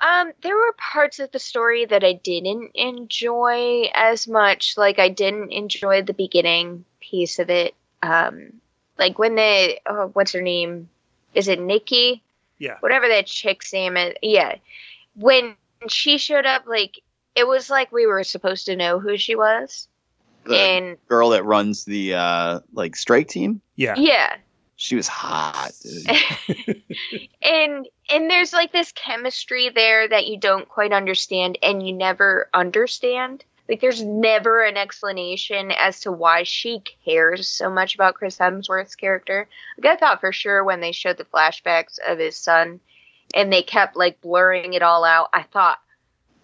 Um, 0.00 0.32
there 0.42 0.54
were 0.54 0.74
parts 0.76 1.18
of 1.18 1.30
the 1.30 1.38
story 1.38 1.86
that 1.86 2.04
I 2.04 2.12
didn't 2.12 2.72
enjoy 2.74 3.84
as 3.94 4.28
much. 4.28 4.76
Like 4.76 4.98
I 4.98 5.08
didn't 5.08 5.52
enjoy 5.52 6.02
the 6.02 6.12
beginning 6.12 6.84
piece 7.00 7.38
of 7.38 7.48
it. 7.48 7.74
Um, 8.02 8.60
like 8.98 9.18
when 9.18 9.34
they, 9.34 9.80
oh, 9.86 10.10
what's 10.12 10.32
her 10.32 10.42
name? 10.42 10.90
Is 11.34 11.48
it 11.48 11.60
Nikki? 11.60 12.22
Yeah. 12.58 12.76
Whatever 12.80 13.08
that 13.08 13.26
chick's 13.26 13.72
name 13.72 13.96
is. 13.96 14.14
Yeah. 14.22 14.56
When 15.14 15.56
she 15.88 16.18
showed 16.18 16.46
up, 16.46 16.66
like 16.66 17.00
it 17.34 17.46
was 17.46 17.70
like 17.70 17.92
we 17.92 18.06
were 18.06 18.24
supposed 18.24 18.66
to 18.66 18.76
know 18.76 18.98
who 18.98 19.16
she 19.16 19.34
was. 19.34 19.88
The 20.44 20.56
and 20.56 20.96
girl 21.08 21.30
that 21.30 21.44
runs 21.44 21.84
the 21.84 22.14
uh 22.14 22.60
like 22.72 22.96
strike 22.96 23.28
team. 23.28 23.60
Yeah. 23.76 23.94
yeah. 23.96 24.36
She 24.76 24.96
was 24.96 25.08
hot. 25.08 25.72
Dude. 25.82 26.06
and 27.42 27.88
and 28.10 28.30
there's 28.30 28.52
like 28.52 28.72
this 28.72 28.92
chemistry 28.92 29.70
there 29.74 30.08
that 30.08 30.26
you 30.26 30.38
don't 30.38 30.68
quite 30.68 30.92
understand 30.92 31.58
and 31.62 31.86
you 31.86 31.92
never 31.92 32.48
understand 32.52 33.44
like 33.68 33.80
there's 33.80 34.02
never 34.02 34.62
an 34.62 34.76
explanation 34.76 35.70
as 35.70 36.00
to 36.00 36.12
why 36.12 36.42
she 36.42 36.82
cares 37.04 37.48
so 37.48 37.70
much 37.70 37.94
about 37.94 38.14
chris 38.14 38.38
hemsworth's 38.38 38.94
character. 38.94 39.48
Like 39.78 39.96
i 39.96 39.96
thought 39.96 40.20
for 40.20 40.32
sure 40.32 40.64
when 40.64 40.80
they 40.80 40.92
showed 40.92 41.16
the 41.16 41.24
flashbacks 41.24 41.98
of 42.06 42.18
his 42.18 42.36
son 42.36 42.80
and 43.34 43.52
they 43.52 43.62
kept 43.62 43.96
like 43.96 44.20
blurring 44.20 44.74
it 44.74 44.82
all 44.82 45.04
out 45.04 45.30
i 45.32 45.42
thought 45.42 45.78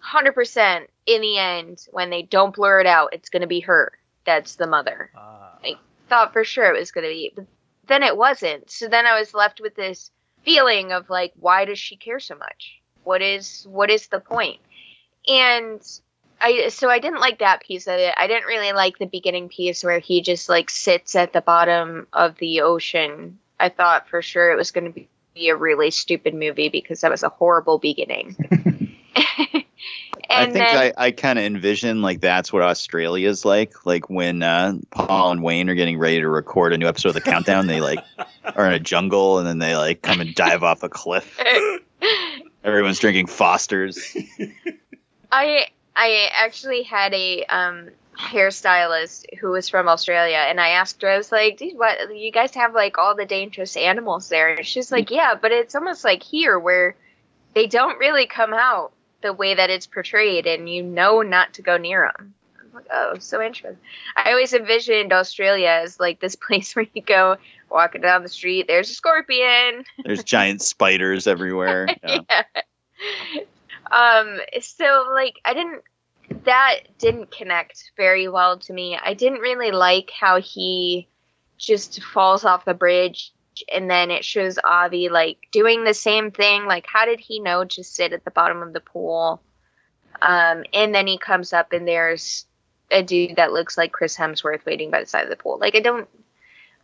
100% 0.03 0.87
in 1.05 1.21
the 1.21 1.37
end 1.37 1.85
when 1.91 2.09
they 2.09 2.23
don't 2.23 2.55
blur 2.55 2.79
it 2.79 2.87
out 2.87 3.13
it's 3.13 3.29
going 3.29 3.41
to 3.41 3.47
be 3.47 3.59
her 3.59 3.91
that's 4.25 4.55
the 4.55 4.67
mother. 4.67 5.11
Ah. 5.15 5.57
I 5.63 5.75
thought 6.09 6.33
for 6.33 6.43
sure 6.43 6.73
it 6.73 6.79
was 6.79 6.91
going 6.91 7.05
to 7.05 7.13
be 7.13 7.31
but 7.35 7.45
then 7.87 8.03
it 8.03 8.15
wasn't. 8.15 8.69
So 8.69 8.87
then 8.87 9.05
i 9.05 9.19
was 9.19 9.33
left 9.33 9.61
with 9.61 9.75
this 9.75 10.11
feeling 10.43 10.91
of 10.91 11.09
like 11.09 11.33
why 11.39 11.65
does 11.65 11.79
she 11.79 11.95
care 11.95 12.19
so 12.19 12.35
much? 12.35 12.81
What 13.03 13.21
is 13.21 13.65
what 13.69 13.89
is 13.89 14.07
the 14.07 14.19
point? 14.19 14.59
And 15.27 15.81
i 16.41 16.67
so 16.69 16.89
i 16.89 16.99
didn't 16.99 17.19
like 17.19 17.39
that 17.39 17.61
piece 17.61 17.87
of 17.87 17.93
it 17.93 18.13
i 18.17 18.27
didn't 18.27 18.45
really 18.45 18.71
like 18.73 18.97
the 18.97 19.05
beginning 19.05 19.49
piece 19.49 19.83
where 19.83 19.99
he 19.99 20.21
just 20.21 20.49
like 20.49 20.69
sits 20.69 21.15
at 21.15 21.33
the 21.33 21.41
bottom 21.41 22.07
of 22.13 22.37
the 22.37 22.61
ocean 22.61 23.37
i 23.59 23.69
thought 23.69 24.07
for 24.07 24.21
sure 24.21 24.51
it 24.51 24.57
was 24.57 24.71
going 24.71 24.91
to 24.91 25.05
be 25.33 25.49
a 25.49 25.55
really 25.55 25.91
stupid 25.91 26.33
movie 26.33 26.69
because 26.69 27.01
that 27.01 27.11
was 27.11 27.23
a 27.23 27.29
horrible 27.29 27.77
beginning 27.77 28.35
I 30.31 30.45
think 30.45 30.53
then 30.53 30.77
I, 30.77 30.93
I 30.97 31.11
kind 31.11 31.37
of 31.37 31.45
envision 31.45 32.01
like 32.01 32.21
that's 32.21 32.53
what 32.53 32.61
Australia's 32.61 33.43
like. 33.45 33.85
Like 33.85 34.09
when 34.09 34.43
uh, 34.43 34.75
Paul 34.91 35.31
and 35.31 35.43
Wayne 35.43 35.69
are 35.69 35.75
getting 35.75 35.97
ready 35.97 36.21
to 36.21 36.29
record 36.29 36.73
a 36.73 36.77
new 36.77 36.87
episode 36.87 37.09
of 37.09 37.15
The 37.15 37.21
Countdown, 37.21 37.67
they 37.67 37.81
like 37.81 37.99
are 38.55 38.65
in 38.65 38.73
a 38.73 38.79
jungle 38.79 39.39
and 39.39 39.47
then 39.47 39.59
they 39.59 39.75
like 39.75 40.01
come 40.01 40.21
and 40.21 40.33
dive 40.33 40.63
off 40.63 40.83
a 40.83 40.89
cliff. 40.89 41.39
Everyone's 42.63 42.99
drinking 42.99 43.27
Fosters. 43.27 44.15
I 45.31 45.67
I 45.95 46.29
actually 46.33 46.83
had 46.83 47.13
a 47.13 47.43
um 47.45 47.89
hairstylist 48.17 49.25
who 49.39 49.49
was 49.49 49.69
from 49.69 49.87
Australia 49.87 50.37
and 50.37 50.59
I 50.59 50.69
asked 50.69 51.01
her, 51.01 51.09
I 51.09 51.17
was 51.17 51.31
like, 51.31 51.57
Dude, 51.57 51.77
what 51.77 52.15
you 52.15 52.31
guys 52.31 52.53
have 52.55 52.73
like 52.73 52.97
all 52.97 53.15
the 53.15 53.25
dangerous 53.25 53.75
animals 53.77 54.29
there 54.29 54.53
and 54.53 54.65
she's 54.65 54.91
like, 54.91 55.11
Yeah, 55.11 55.35
but 55.41 55.51
it's 55.51 55.75
almost 55.75 56.03
like 56.03 56.23
here 56.23 56.59
where 56.59 56.95
they 57.53 57.67
don't 57.67 57.99
really 57.99 58.27
come 58.27 58.53
out 58.53 58.91
the 59.21 59.33
way 59.33 59.55
that 59.55 59.69
it's 59.69 59.87
portrayed 59.87 60.47
and 60.47 60.69
you 60.69 60.83
know 60.83 61.21
not 61.21 61.53
to 61.53 61.61
go 61.61 61.77
near 61.77 62.11
them. 62.17 62.33
I'm 62.59 62.73
like, 62.73 62.85
oh, 62.91 63.15
so 63.19 63.41
interesting. 63.41 63.77
I 64.15 64.31
always 64.31 64.53
envisioned 64.53 65.13
Australia 65.13 65.81
as 65.83 65.99
like 65.99 66.19
this 66.19 66.35
place 66.47 66.75
where 66.75 66.87
you 66.93 67.01
go 67.01 67.37
walking 67.69 68.01
down 68.01 68.23
the 68.23 68.29
street, 68.29 68.67
there's 68.67 68.89
a 68.89 68.93
scorpion. 68.93 69.85
There's 70.03 70.23
giant 70.23 70.61
spiders 70.61 71.27
everywhere. 71.27 71.87
Yeah. 72.03 72.21
yeah. 72.29 73.41
Um, 73.91 74.39
so 74.61 75.07
like 75.13 75.35
I 75.45 75.53
didn't 75.53 75.83
that 76.45 76.79
didn't 76.97 77.31
connect 77.31 77.91
very 77.97 78.27
well 78.27 78.57
to 78.59 78.73
me. 78.73 78.97
I 78.97 79.13
didn't 79.13 79.39
really 79.39 79.71
like 79.71 80.11
how 80.17 80.39
he 80.39 81.07
just 81.57 82.01
falls 82.01 82.45
off 82.45 82.65
the 82.65 82.73
bridge 82.73 83.33
and 83.71 83.89
then 83.89 84.09
it 84.11 84.23
shows 84.23 84.57
Ovi 84.63 85.09
like 85.11 85.37
doing 85.51 85.83
the 85.83 85.93
same 85.93 86.31
thing. 86.31 86.65
Like 86.65 86.85
how 86.87 87.05
did 87.05 87.19
he 87.19 87.39
know 87.39 87.65
to 87.65 87.83
sit 87.83 88.13
at 88.13 88.23
the 88.23 88.31
bottom 88.31 88.61
of 88.61 88.73
the 88.73 88.79
pool? 88.79 89.41
Um, 90.21 90.63
and 90.73 90.93
then 90.93 91.07
he 91.07 91.17
comes 91.17 91.51
up 91.51 91.73
and 91.73 91.87
there's 91.87 92.45
a 92.91 93.03
dude 93.03 93.37
that 93.37 93.53
looks 93.53 93.77
like 93.77 93.91
Chris 93.91 94.17
Hemsworth 94.17 94.65
waiting 94.65 94.91
by 94.91 95.01
the 95.01 95.05
side 95.05 95.23
of 95.23 95.29
the 95.29 95.35
pool. 95.35 95.57
Like 95.59 95.75
I 95.75 95.81
don't 95.81 96.07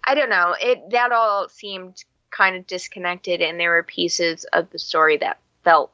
I 0.04 0.14
don't 0.14 0.30
know. 0.30 0.56
It 0.60 0.90
that 0.92 1.12
all 1.12 1.48
seemed 1.50 2.04
kind 2.32 2.56
of 2.56 2.68
disconnected 2.68 3.42
and 3.42 3.60
there 3.60 3.72
were 3.72 3.84
pieces 3.84 4.46
of 4.52 4.70
the 4.72 4.80
story 4.80 5.18
that 5.18 5.40
felt 5.64 5.92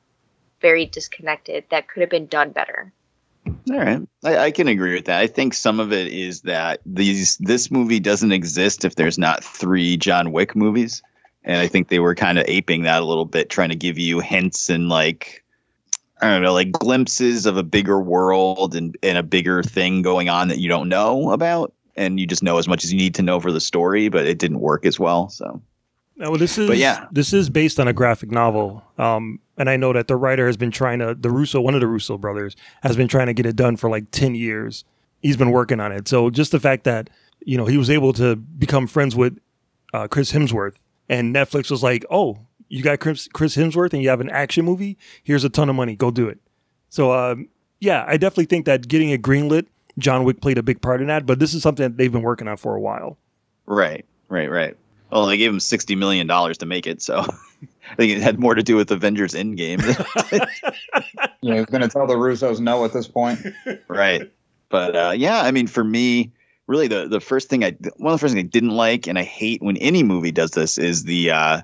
very 0.63 0.87
disconnected 0.87 1.65
that 1.69 1.87
could 1.87 2.01
have 2.01 2.09
been 2.09 2.25
done 2.25 2.51
better. 2.51 2.91
All 3.69 3.77
right, 3.77 4.01
I, 4.23 4.37
I 4.37 4.51
can 4.51 4.67
agree 4.67 4.95
with 4.95 5.05
that. 5.05 5.19
I 5.19 5.27
think 5.27 5.53
some 5.53 5.79
of 5.79 5.93
it 5.93 6.07
is 6.07 6.41
that 6.41 6.79
these 6.85 7.37
this 7.37 7.69
movie 7.69 7.99
doesn't 7.99 8.31
exist 8.31 8.85
if 8.85 8.95
there's 8.95 9.19
not 9.19 9.43
three 9.43 9.97
John 9.97 10.31
Wick 10.31 10.55
movies, 10.55 11.03
and 11.43 11.57
I 11.57 11.67
think 11.67 11.89
they 11.89 11.99
were 11.99 12.15
kind 12.15 12.39
of 12.39 12.45
aping 12.47 12.83
that 12.83 13.03
a 13.03 13.05
little 13.05 13.25
bit, 13.25 13.49
trying 13.49 13.69
to 13.69 13.75
give 13.75 13.99
you 13.99 14.21
hints 14.21 14.69
and 14.69 14.89
like 14.89 15.43
I 16.21 16.29
don't 16.29 16.41
know, 16.41 16.53
like 16.53 16.71
glimpses 16.71 17.45
of 17.45 17.57
a 17.57 17.63
bigger 17.63 17.99
world 17.99 18.75
and, 18.75 18.97
and 19.03 19.17
a 19.17 19.23
bigger 19.23 19.61
thing 19.61 20.01
going 20.01 20.29
on 20.29 20.47
that 20.47 20.59
you 20.59 20.69
don't 20.69 20.87
know 20.87 21.31
about, 21.31 21.73
and 21.97 22.17
you 22.17 22.25
just 22.25 22.43
know 22.43 22.57
as 22.57 22.67
much 22.67 22.85
as 22.85 22.93
you 22.93 22.97
need 22.97 23.15
to 23.15 23.21
know 23.21 23.41
for 23.41 23.51
the 23.51 23.59
story, 23.59 24.07
but 24.07 24.25
it 24.25 24.39
didn't 24.39 24.61
work 24.61 24.85
as 24.85 24.97
well. 24.97 25.27
So 25.27 25.61
No, 26.15 26.29
well, 26.29 26.39
this 26.39 26.57
is 26.57 26.67
But 26.67 26.77
yeah. 26.77 27.07
this 27.11 27.33
is 27.33 27.49
based 27.49 27.79
on 27.79 27.87
a 27.87 27.93
graphic 27.93 28.29
novel, 28.29 28.83
um, 28.97 29.39
and 29.57 29.69
I 29.69 29.77
know 29.77 29.93
that 29.93 30.07
the 30.07 30.15
writer 30.15 30.45
has 30.45 30.57
been 30.57 30.71
trying 30.71 30.99
to 30.99 31.15
the 31.15 31.31
Russo, 31.31 31.59
one 31.59 31.73
of 31.73 31.81
the 31.81 31.87
Russo 31.87 32.17
brothers, 32.17 32.55
has 32.83 32.95
been 32.95 33.07
trying 33.07 33.27
to 33.27 33.33
get 33.33 33.45
it 33.45 33.55
done 33.55 33.77
for 33.77 33.89
like 33.89 34.11
ten 34.11 34.35
years. 34.35 34.83
He's 35.21 35.37
been 35.37 35.51
working 35.51 35.79
on 35.79 35.91
it, 35.91 36.07
so 36.07 36.29
just 36.29 36.51
the 36.51 36.59
fact 36.59 36.83
that 36.83 37.09
you 37.45 37.57
know 37.57 37.65
he 37.65 37.77
was 37.77 37.89
able 37.89 38.13
to 38.13 38.35
become 38.35 38.85
friends 38.85 39.15
with 39.15 39.39
uh, 39.93 40.07
Chris 40.07 40.31
Hemsworth, 40.31 40.75
and 41.09 41.33
Netflix 41.33 41.71
was 41.71 41.81
like, 41.81 42.05
"Oh, 42.11 42.37
you 42.67 42.83
got 42.83 42.99
Chris, 42.99 43.27
Chris 43.33 43.55
Hemsworth, 43.55 43.93
and 43.93 44.03
you 44.03 44.09
have 44.09 44.21
an 44.21 44.29
action 44.29 44.65
movie. 44.65 44.97
Here's 45.23 45.43
a 45.43 45.49
ton 45.49 45.67
of 45.67 45.75
money. 45.75 45.95
Go 45.95 46.11
do 46.11 46.27
it." 46.27 46.39
So, 46.89 47.11
um, 47.11 47.47
yeah, 47.79 48.05
I 48.07 48.17
definitely 48.17 48.45
think 48.45 48.65
that 48.65 48.87
getting 48.87 49.09
it 49.09 49.23
greenlit, 49.23 49.65
John 49.97 50.25
Wick 50.25 50.41
played 50.41 50.59
a 50.59 50.63
big 50.63 50.79
part 50.79 51.01
in 51.01 51.07
that. 51.07 51.25
But 51.25 51.39
this 51.39 51.55
is 51.55 51.63
something 51.63 51.83
that 51.83 51.97
they've 51.97 52.11
been 52.11 52.21
working 52.21 52.47
on 52.47 52.57
for 52.57 52.75
a 52.75 52.79
while. 52.79 53.17
right, 53.65 54.05
right, 54.29 54.51
right. 54.51 54.77
Well, 55.13 55.27
they 55.27 55.37
gave 55.37 55.51
him 55.51 55.59
sixty 55.59 55.95
million 55.95 56.25
dollars 56.25 56.57
to 56.57 56.65
make 56.65 56.87
it, 56.87 56.99
so 56.99 57.19
I 57.91 57.95
think 57.95 58.13
it 58.13 58.21
had 58.21 58.39
more 58.39 58.55
to 58.55 58.63
do 58.63 58.75
with 58.75 58.89
Avengers 58.89 59.33
Endgame. 59.33 59.81
Yeah, 61.43 61.57
he's 61.57 61.65
going 61.65 61.81
to 61.81 61.89
tell 61.89 62.07
the 62.07 62.15
Russos 62.15 62.61
no 62.61 62.85
at 62.85 62.93
this 62.93 63.05
point. 63.05 63.45
right. 63.89 64.31
But 64.69 64.95
uh, 64.95 65.13
yeah, 65.13 65.41
I 65.41 65.51
mean, 65.51 65.67
for 65.67 65.83
me, 65.83 66.31
really, 66.67 66.87
the 66.87 67.09
the 67.09 67.19
first 67.19 67.49
thing 67.49 67.65
I 67.65 67.75
one 67.97 68.13
of 68.13 68.19
the 68.19 68.23
first 68.23 68.33
things 68.33 68.45
I 68.45 68.47
didn't 68.47 68.69
like, 68.69 69.07
and 69.07 69.19
I 69.19 69.23
hate 69.23 69.61
when 69.61 69.75
any 69.77 70.03
movie 70.03 70.31
does 70.31 70.51
this, 70.51 70.77
is 70.77 71.03
the 71.03 71.31
uh, 71.31 71.61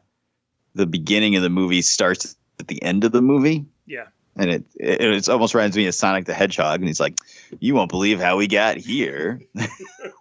the 0.76 0.86
beginning 0.86 1.38
of 1.38 1.44
the 1.44 1.50
movie 1.50 1.82
starts 1.82 2.36
at 2.60 2.68
the 2.68 2.84
end 2.84 3.06
of 3.06 3.14
the 3.14 3.22
movie. 3.22 3.66
Yeah. 3.86 4.08
And 4.36 4.50
it, 4.50 4.66
it 4.76 5.02
it's 5.02 5.30
almost 5.30 5.56
reminds 5.56 5.78
me 5.78 5.88
of 5.88 5.96
Sonic 5.96 6.26
the 6.26 6.34
Hedgehog, 6.34 6.82
and 6.82 6.88
he's 6.88 7.00
like, 7.00 7.18
"You 7.62 7.74
won't 7.74 7.90
believe 7.90 8.20
how 8.20 8.36
we 8.36 8.48
got 8.48 8.76
here." 8.76 9.42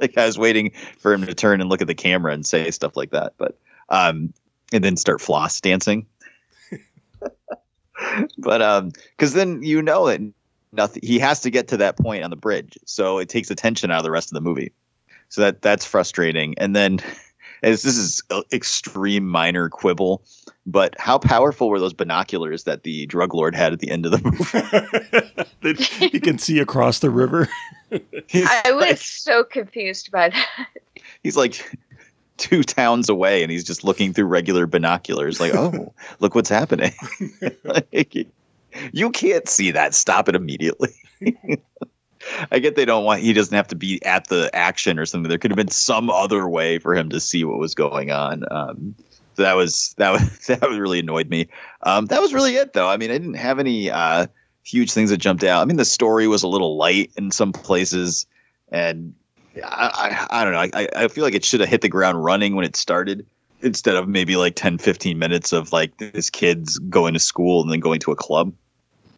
like 0.10 0.16
I 0.16 0.26
was 0.26 0.38
waiting 0.38 0.72
for 0.98 1.12
him 1.12 1.26
to 1.26 1.34
turn 1.34 1.60
and 1.60 1.68
look 1.68 1.80
at 1.80 1.86
the 1.86 1.94
camera 1.94 2.32
and 2.32 2.46
say 2.46 2.70
stuff 2.70 2.96
like 2.96 3.10
that, 3.10 3.34
but 3.38 3.58
um, 3.88 4.32
and 4.72 4.82
then 4.82 4.96
start 4.96 5.20
floss 5.20 5.60
dancing. 5.60 6.06
but 8.38 8.62
um, 8.62 8.92
because 9.16 9.34
then 9.34 9.62
you 9.62 9.82
know 9.82 10.06
that 10.06 10.20
nothing. 10.72 11.02
He 11.04 11.18
has 11.18 11.40
to 11.40 11.50
get 11.50 11.68
to 11.68 11.76
that 11.78 11.98
point 11.98 12.24
on 12.24 12.30
the 12.30 12.36
bridge, 12.36 12.78
so 12.84 13.18
it 13.18 13.28
takes 13.28 13.50
attention 13.50 13.90
out 13.90 13.98
of 13.98 14.04
the 14.04 14.10
rest 14.10 14.30
of 14.30 14.34
the 14.34 14.40
movie. 14.40 14.72
So 15.28 15.42
that 15.42 15.62
that's 15.62 15.84
frustrating. 15.84 16.54
And 16.58 16.74
then, 16.74 17.00
as 17.62 17.82
this 17.82 17.96
is 17.96 18.22
extreme 18.52 19.26
minor 19.26 19.68
quibble, 19.68 20.22
but 20.66 20.94
how 20.98 21.18
powerful 21.18 21.68
were 21.68 21.80
those 21.80 21.92
binoculars 21.92 22.64
that 22.64 22.82
the 22.82 23.06
drug 23.06 23.34
lord 23.34 23.54
had 23.54 23.72
at 23.72 23.80
the 23.80 23.90
end 23.90 24.06
of 24.06 24.12
the 24.12 24.18
movie? 24.24 25.46
That 25.62 26.12
you 26.12 26.20
can 26.20 26.38
see 26.38 26.58
across 26.58 27.00
the 27.00 27.10
river. 27.10 27.48
I 27.92 28.72
was 28.72 29.00
so 29.00 29.44
confused 29.44 30.10
by 30.10 30.30
that. 30.30 30.68
He's 31.22 31.36
like 31.36 31.64
two 32.36 32.62
towns 32.62 33.08
away, 33.08 33.42
and 33.42 33.52
he's 33.52 33.64
just 33.64 33.84
looking 33.84 34.12
through 34.12 34.24
regular 34.26 34.66
binoculars, 34.66 35.40
like, 35.40 35.54
"Oh, 35.54 35.92
look 36.20 36.34
what's 36.34 36.48
happening." 36.48 36.92
like, 37.64 38.26
you 38.92 39.10
can't 39.10 39.48
see 39.48 39.70
that. 39.72 39.94
Stop 39.94 40.28
it 40.28 40.34
immediately. 40.34 40.94
I 42.50 42.58
get 42.58 42.76
they 42.76 42.84
don't 42.84 43.04
want 43.04 43.22
he 43.22 43.32
doesn't 43.32 43.54
have 43.54 43.68
to 43.68 43.76
be 43.76 44.04
at 44.04 44.28
the 44.28 44.50
action 44.54 44.98
or 44.98 45.06
something. 45.06 45.28
There 45.28 45.38
could 45.38 45.50
have 45.50 45.56
been 45.56 45.68
some 45.68 46.10
other 46.10 46.48
way 46.48 46.78
for 46.78 46.94
him 46.94 47.08
to 47.10 47.20
see 47.20 47.44
what 47.44 47.58
was 47.58 47.74
going 47.74 48.10
on. 48.10 48.44
Um, 48.50 48.94
so 49.09 49.09
that 49.40 49.56
was 49.56 49.94
that 49.98 50.10
was 50.10 50.46
that 50.46 50.68
was 50.68 50.78
really 50.78 51.00
annoyed 51.00 51.28
me. 51.28 51.48
Um, 51.82 52.06
that 52.06 52.20
was 52.20 52.32
really 52.32 52.56
it 52.56 52.72
though. 52.72 52.88
I 52.88 52.96
mean, 52.96 53.10
I 53.10 53.18
didn't 53.18 53.34
have 53.34 53.58
any 53.58 53.90
uh, 53.90 54.26
huge 54.62 54.92
things 54.92 55.10
that 55.10 55.18
jumped 55.18 55.44
out. 55.44 55.62
I 55.62 55.64
mean, 55.64 55.76
the 55.76 55.84
story 55.84 56.26
was 56.28 56.42
a 56.42 56.48
little 56.48 56.76
light 56.76 57.10
in 57.16 57.30
some 57.30 57.52
places, 57.52 58.26
and 58.70 59.14
I 59.64 60.26
I, 60.30 60.40
I 60.40 60.44
don't 60.44 60.52
know. 60.52 60.78
I 60.78 60.88
I 61.04 61.08
feel 61.08 61.24
like 61.24 61.34
it 61.34 61.44
should 61.44 61.60
have 61.60 61.68
hit 61.68 61.80
the 61.80 61.88
ground 61.88 62.22
running 62.24 62.54
when 62.54 62.64
it 62.64 62.76
started. 62.76 63.26
Instead 63.62 63.94
of 63.94 64.08
maybe 64.08 64.36
like 64.36 64.54
10, 64.54 64.78
15 64.78 65.18
minutes 65.18 65.52
of 65.52 65.70
like 65.70 65.98
this 65.98 66.30
kid's 66.30 66.78
going 66.78 67.12
to 67.12 67.20
school 67.20 67.60
and 67.60 67.70
then 67.70 67.78
going 67.78 68.00
to 68.00 68.10
a 68.10 68.16
club. 68.16 68.54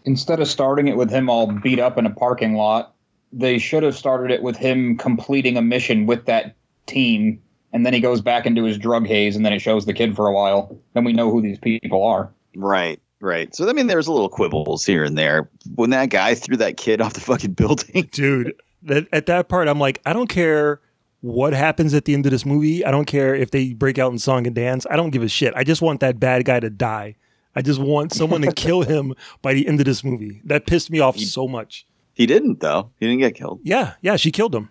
Instead 0.05 0.41
of 0.41 0.49
starting 0.49 0.89
it 0.89 0.97
with 0.97 1.11
him 1.11 1.31
all 1.31 1.47
beat 1.47 1.79
up 1.79 1.97
in 1.97 2.07
a 2.07 2.11
parking 2.11 2.55
lot, 2.55 2.93
they 3.33 3.59
should 3.59 3.85
have 3.85 3.97
started 3.97 4.33
it 4.33 4.43
with 4.43 4.57
him 4.57 4.99
completing 4.99 5.57
a 5.57 5.63
mission 5.63 6.07
with 6.07 6.27
that 6.27 6.57
team, 6.87 7.41
and 7.73 7.87
then 7.87 7.95
he 7.95 8.01
goes 8.01 8.21
back 8.21 8.47
into 8.47 8.65
his 8.65 8.79
drug 8.79 9.07
haze, 9.07 9.37
and 9.37 9.45
then 9.45 9.53
it 9.53 9.61
shows 9.61 9.87
the 9.87 9.95
kid 9.95 10.15
for 10.15 10.27
a 10.27 10.33
while. 10.33 10.77
Then 10.95 11.05
we 11.05 11.13
know 11.13 11.31
who 11.31 11.41
these 11.41 11.59
people 11.59 12.05
are. 12.05 12.31
Right, 12.55 13.01
right. 13.21 13.55
So 13.55 13.69
I 13.69 13.73
mean, 13.73 13.87
there's 13.87 14.07
a 14.07 14.13
little 14.13 14.29
quibbles 14.29 14.85
here 14.85 15.05
and 15.05 15.17
there. 15.17 15.49
When 15.75 15.91
that 15.91 16.11
guy 16.11 16.35
threw 16.35 16.57
that 16.59 16.77
kid 16.77 17.01
off 17.03 17.15
the 17.15 17.21
fucking 17.21 17.53
building, 17.53 18.09
dude. 18.13 18.55
That, 18.85 19.07
at 19.13 19.27
that 19.27 19.49
part, 19.49 19.69
I'm 19.69 19.79
like, 19.79 20.01
I 20.05 20.13
don't 20.13 20.29
care 20.29 20.81
what 21.21 21.53
happens 21.53 21.95
at 21.95 22.05
the 22.05 22.15
end 22.15 22.27
of 22.27 22.33
this 22.33 22.45
movie. 22.45 22.85
I 22.85 22.91
don't 22.91 23.05
care 23.05 23.35
if 23.35 23.53
they 23.53 23.75
break 23.75 23.97
out 23.97 24.11
in 24.11 24.19
song 24.19 24.47
and 24.47 24.57
dance. 24.57 24.87
I 24.91 24.97
don't 24.97 25.11
give 25.11 25.23
a 25.23 25.29
shit. 25.29 25.55
I 25.57 25.63
just 25.63 25.81
want 25.81 26.01
that 26.01 26.19
bad 26.19 26.45
guy 26.45 26.59
to 26.59 26.69
die. 26.69 27.15
I 27.55 27.63
just 27.63 27.81
want 27.81 28.13
someone 28.13 28.43
to 28.43 28.53
kill 28.57 28.83
him 28.83 29.15
by 29.41 29.55
the 29.55 29.69
end 29.69 29.79
of 29.81 29.87
this 29.87 30.03
movie. 30.03 30.41
That 30.45 30.67
pissed 30.67 30.91
me 30.91 30.99
off 30.99 31.19
so 31.19 31.47
much. 31.47 31.87
He 32.15 32.27
didn't 32.27 32.61
though. 32.61 32.91
He 32.99 33.07
didn't 33.07 33.21
get 33.21 33.35
killed. 33.35 33.61
Yeah, 33.63 33.95
yeah, 34.03 34.17
she 34.17 34.31
killed 34.31 34.55
him. 34.55 34.71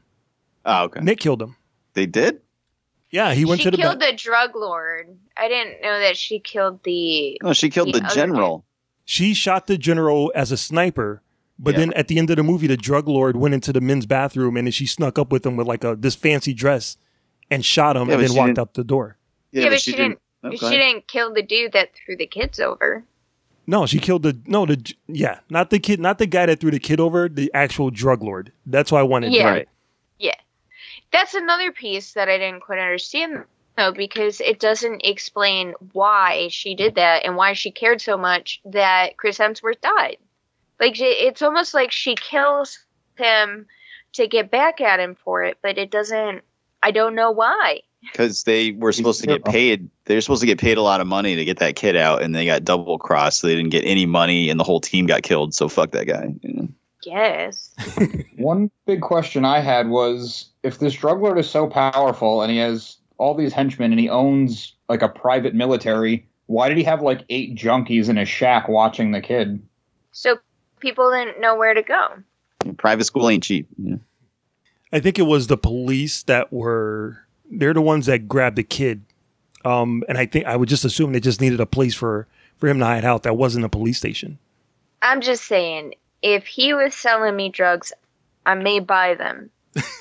Oh, 0.66 0.84
okay. 0.84 1.00
Nik 1.02 1.20
killed 1.20 1.42
him. 1.42 1.56
They 1.94 2.06
did. 2.06 2.42
Yeah, 3.12 3.34
he 3.34 3.44
went 3.44 3.60
she 3.60 3.66
to 3.66 3.72
the 3.72 3.78
killed 3.78 4.00
ba- 4.00 4.06
the 4.12 4.14
drug 4.14 4.56
lord. 4.56 5.18
I 5.36 5.48
didn't 5.50 5.82
know 5.82 6.00
that 6.00 6.18
she 6.18 6.40
killed 6.40 6.82
the. 6.84 7.40
No, 7.44 7.54
she 7.54 7.70
killed 7.70 7.94
the, 7.94 8.04
other 8.04 8.16
general. 8.16 8.66
She 9.04 9.34
shot 9.34 9.68
the 9.68 9.78
general 9.78 10.32
as 10.34 10.52
a 10.52 10.58
sniper, 10.58 11.22
but 11.60 11.76
then 11.76 11.92
at 11.94 12.08
the 12.08 12.18
end 12.18 12.30
of 12.30 12.38
the 12.38 12.44
movie, 12.44 12.68
the 12.68 12.78
drug 12.78 13.08
lord 13.08 13.36
went 13.36 13.54
into 13.54 13.74
the 13.74 13.82
men's 13.82 14.06
bathroom 14.06 14.56
and 14.56 14.68
then 14.68 14.72
she 14.72 14.86
snuck 14.86 15.20
up 15.20 15.32
with 15.32 15.46
him 15.46 15.58
with 15.58 15.68
like 15.68 15.84
a 15.84 15.96
this 15.96 16.16
fancy 16.16 16.54
dress 16.54 16.98
and 17.50 17.66
shot 17.66 17.98
him 17.98 18.08
Yeah, 18.08 18.16
and 18.16 18.24
then 18.24 18.36
walked 18.36 18.58
out 18.58 18.74
the 18.74 18.84
door. 18.84 19.18
Yeah, 19.52 19.70
but, 19.70 19.82
she, 19.82 19.92
didn't. 19.92 20.20
Oh, 20.44 20.52
she 20.52 20.58
go 20.58 20.68
ahead. 20.68 20.80
didn't 20.80 21.08
kill 21.08 21.34
the 21.34 21.44
dude 21.44 21.74
that 21.74 21.90
threw 21.94 22.16
the 22.16 22.26
kids 22.26 22.60
over. 22.60 23.04
No, 23.68 23.86
she 23.86 24.00
killed 24.00 24.24
the 24.24 24.40
no 24.48 24.66
the 24.66 24.94
yeah 25.08 25.40
not 25.50 25.70
the 25.70 25.80
kid 25.80 26.00
not 26.00 26.18
the 26.18 26.26
guy 26.26 26.46
that 26.46 26.60
threw 26.60 26.72
the 26.72 26.80
kid 26.80 27.00
over 27.00 27.30
the 27.30 27.52
actual 27.54 27.92
drug 27.92 28.24
lord. 28.24 28.52
That's 28.66 28.92
why 28.92 29.02
I 29.02 29.04
wanted 29.04 29.30
to. 29.30 29.36
Yeah. 29.36 29.50
right. 29.50 29.70
That's 31.12 31.34
another 31.34 31.72
piece 31.72 32.14
that 32.14 32.30
I 32.30 32.38
didn't 32.38 32.62
quite 32.62 32.80
understand 32.80 33.44
though, 33.78 33.92
because 33.92 34.42
it 34.42 34.60
doesn't 34.60 35.02
explain 35.06 35.74
why 35.94 36.48
she 36.52 36.76
did 36.76 36.96
that 36.96 37.26
and 37.26 37.36
why 37.36 37.54
she 37.54 37.72
cared 37.72 38.02
so 38.02 38.18
much 38.18 38.62
that 38.66 39.18
Chris 39.18 39.38
Hemsworth 39.38 39.82
died. 39.82 40.18
Like 40.80 40.96
it's 41.00 41.42
almost 41.42 41.74
like 41.74 41.92
she 41.92 42.16
kills 42.16 42.80
him 43.18 43.68
to 44.14 44.28
get 44.28 44.52
back 44.52 44.82
at 44.82 45.00
him 45.00 45.16
for 45.16 45.44
it, 45.44 45.58
but 45.62 45.78
it 45.78 45.92
doesn't. 45.92 46.42
I 46.84 46.92
don't 46.92 47.16
know 47.16 47.32
why. 47.32 47.82
because 48.02 48.44
they 48.44 48.72
were 48.72 48.92
supposed 48.92 49.22
to 49.22 49.28
get 49.28 49.46
paid. 49.46 49.90
They 50.06 50.16
were 50.16 50.22
supposed 50.22 50.42
to 50.42 50.48
get 50.48 50.60
paid 50.60 50.78
a 50.78 50.82
lot 50.82 51.02
of 51.02 51.08
money 51.08 51.36
to 51.36 51.46
get 51.46 51.60
that 51.60 51.76
kid 51.76 51.96
out, 51.96 52.22
and 52.24 52.34
they 52.34 52.46
got 52.46 52.64
double 52.66 52.98
crossed. 52.98 53.40
So 53.40 53.48
they 53.48 53.56
didn't 53.56 53.70
get 53.70 53.86
any 53.86 54.06
money, 54.06 54.50
and 54.50 54.60
the 54.60 54.64
whole 54.64 54.82
team 54.82 55.06
got 55.06 55.22
killed. 55.24 55.54
So 55.54 55.70
fuck 55.70 55.92
that 55.92 56.08
guy. 56.08 56.34
Yes. 57.04 57.74
One 58.38 58.70
big 58.86 59.02
question 59.02 59.46
I 59.46 59.60
had 59.60 59.90
was 59.90 60.52
if 60.64 60.80
this 60.80 60.94
drug 60.94 61.22
lord 61.22 61.38
is 61.40 61.50
so 61.50 61.68
powerful 61.68 62.42
and 62.42 62.52
he 62.52 62.58
has 62.60 62.98
all 63.18 63.36
these 63.36 63.54
henchmen 63.54 63.92
and 63.92 64.00
he 64.00 64.10
owns 64.10 64.74
like 64.90 65.02
a 65.02 65.10
private 65.10 65.54
military, 65.54 66.28
why 66.48 66.68
did 66.68 66.78
he 66.78 66.84
have 66.84 67.02
like 67.02 67.24
eight 67.30 67.56
junkies 67.56 68.10
in 68.10 68.18
his 68.18 68.30
shack 68.30 68.68
watching 68.68 69.12
the 69.12 69.22
kid? 69.22 69.62
So 70.12 70.38
people 70.80 71.12
didn't 71.12 71.40
know 71.40 71.56
where 71.56 71.74
to 71.74 71.82
go. 71.82 72.10
Private 72.78 73.06
school 73.06 73.30
ain't 73.30 73.44
cheap. 73.44 73.68
you 73.78 73.92
know? 73.92 74.00
I 74.94 75.00
think 75.00 75.18
it 75.18 75.24
was 75.24 75.48
the 75.48 75.58
police 75.58 76.24
that 76.24 76.52
were 76.52 77.26
they're 77.50 77.74
the 77.74 77.82
ones 77.82 78.06
that 78.06 78.28
grabbed 78.28 78.56
the 78.56 78.64
kid. 78.64 79.02
Um, 79.64 80.04
and 80.10 80.18
I 80.18 80.26
think 80.26 80.46
I 80.46 80.56
would 80.56 80.70
just 80.70 80.86
assume 80.86 81.12
they 81.12 81.20
just 81.20 81.42
needed 81.42 81.60
a 81.60 81.66
place 81.66 81.94
for 81.94 82.28
for 82.58 82.68
him 82.68 82.80
to 82.80 82.86
hide 82.86 83.06
out 83.06 83.24
that 83.24 83.38
wasn't 83.38 83.66
a 83.66 83.70
police 83.70 83.98
station. 83.98 84.38
I'm 85.02 85.22
just 85.22 85.46
saying, 85.46 85.96
if 86.22 86.46
he 86.46 86.74
was 86.74 86.96
selling 86.96 87.36
me 87.36 87.50
drugs, 87.50 87.94
I 88.46 88.56
may 88.56 88.80
buy 88.80 89.16
them. 89.16 89.50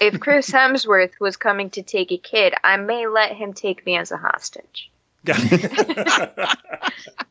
If 0.00 0.20
Chris 0.20 0.50
Hemsworth 0.50 1.18
was 1.20 1.36
coming 1.36 1.70
to 1.70 1.82
take 1.82 2.12
a 2.12 2.18
kid, 2.18 2.54
I 2.64 2.76
may 2.76 3.06
let 3.06 3.32
him 3.32 3.52
take 3.52 3.84
me 3.86 3.96
as 3.96 4.12
a 4.12 4.16
hostage. 4.16 4.90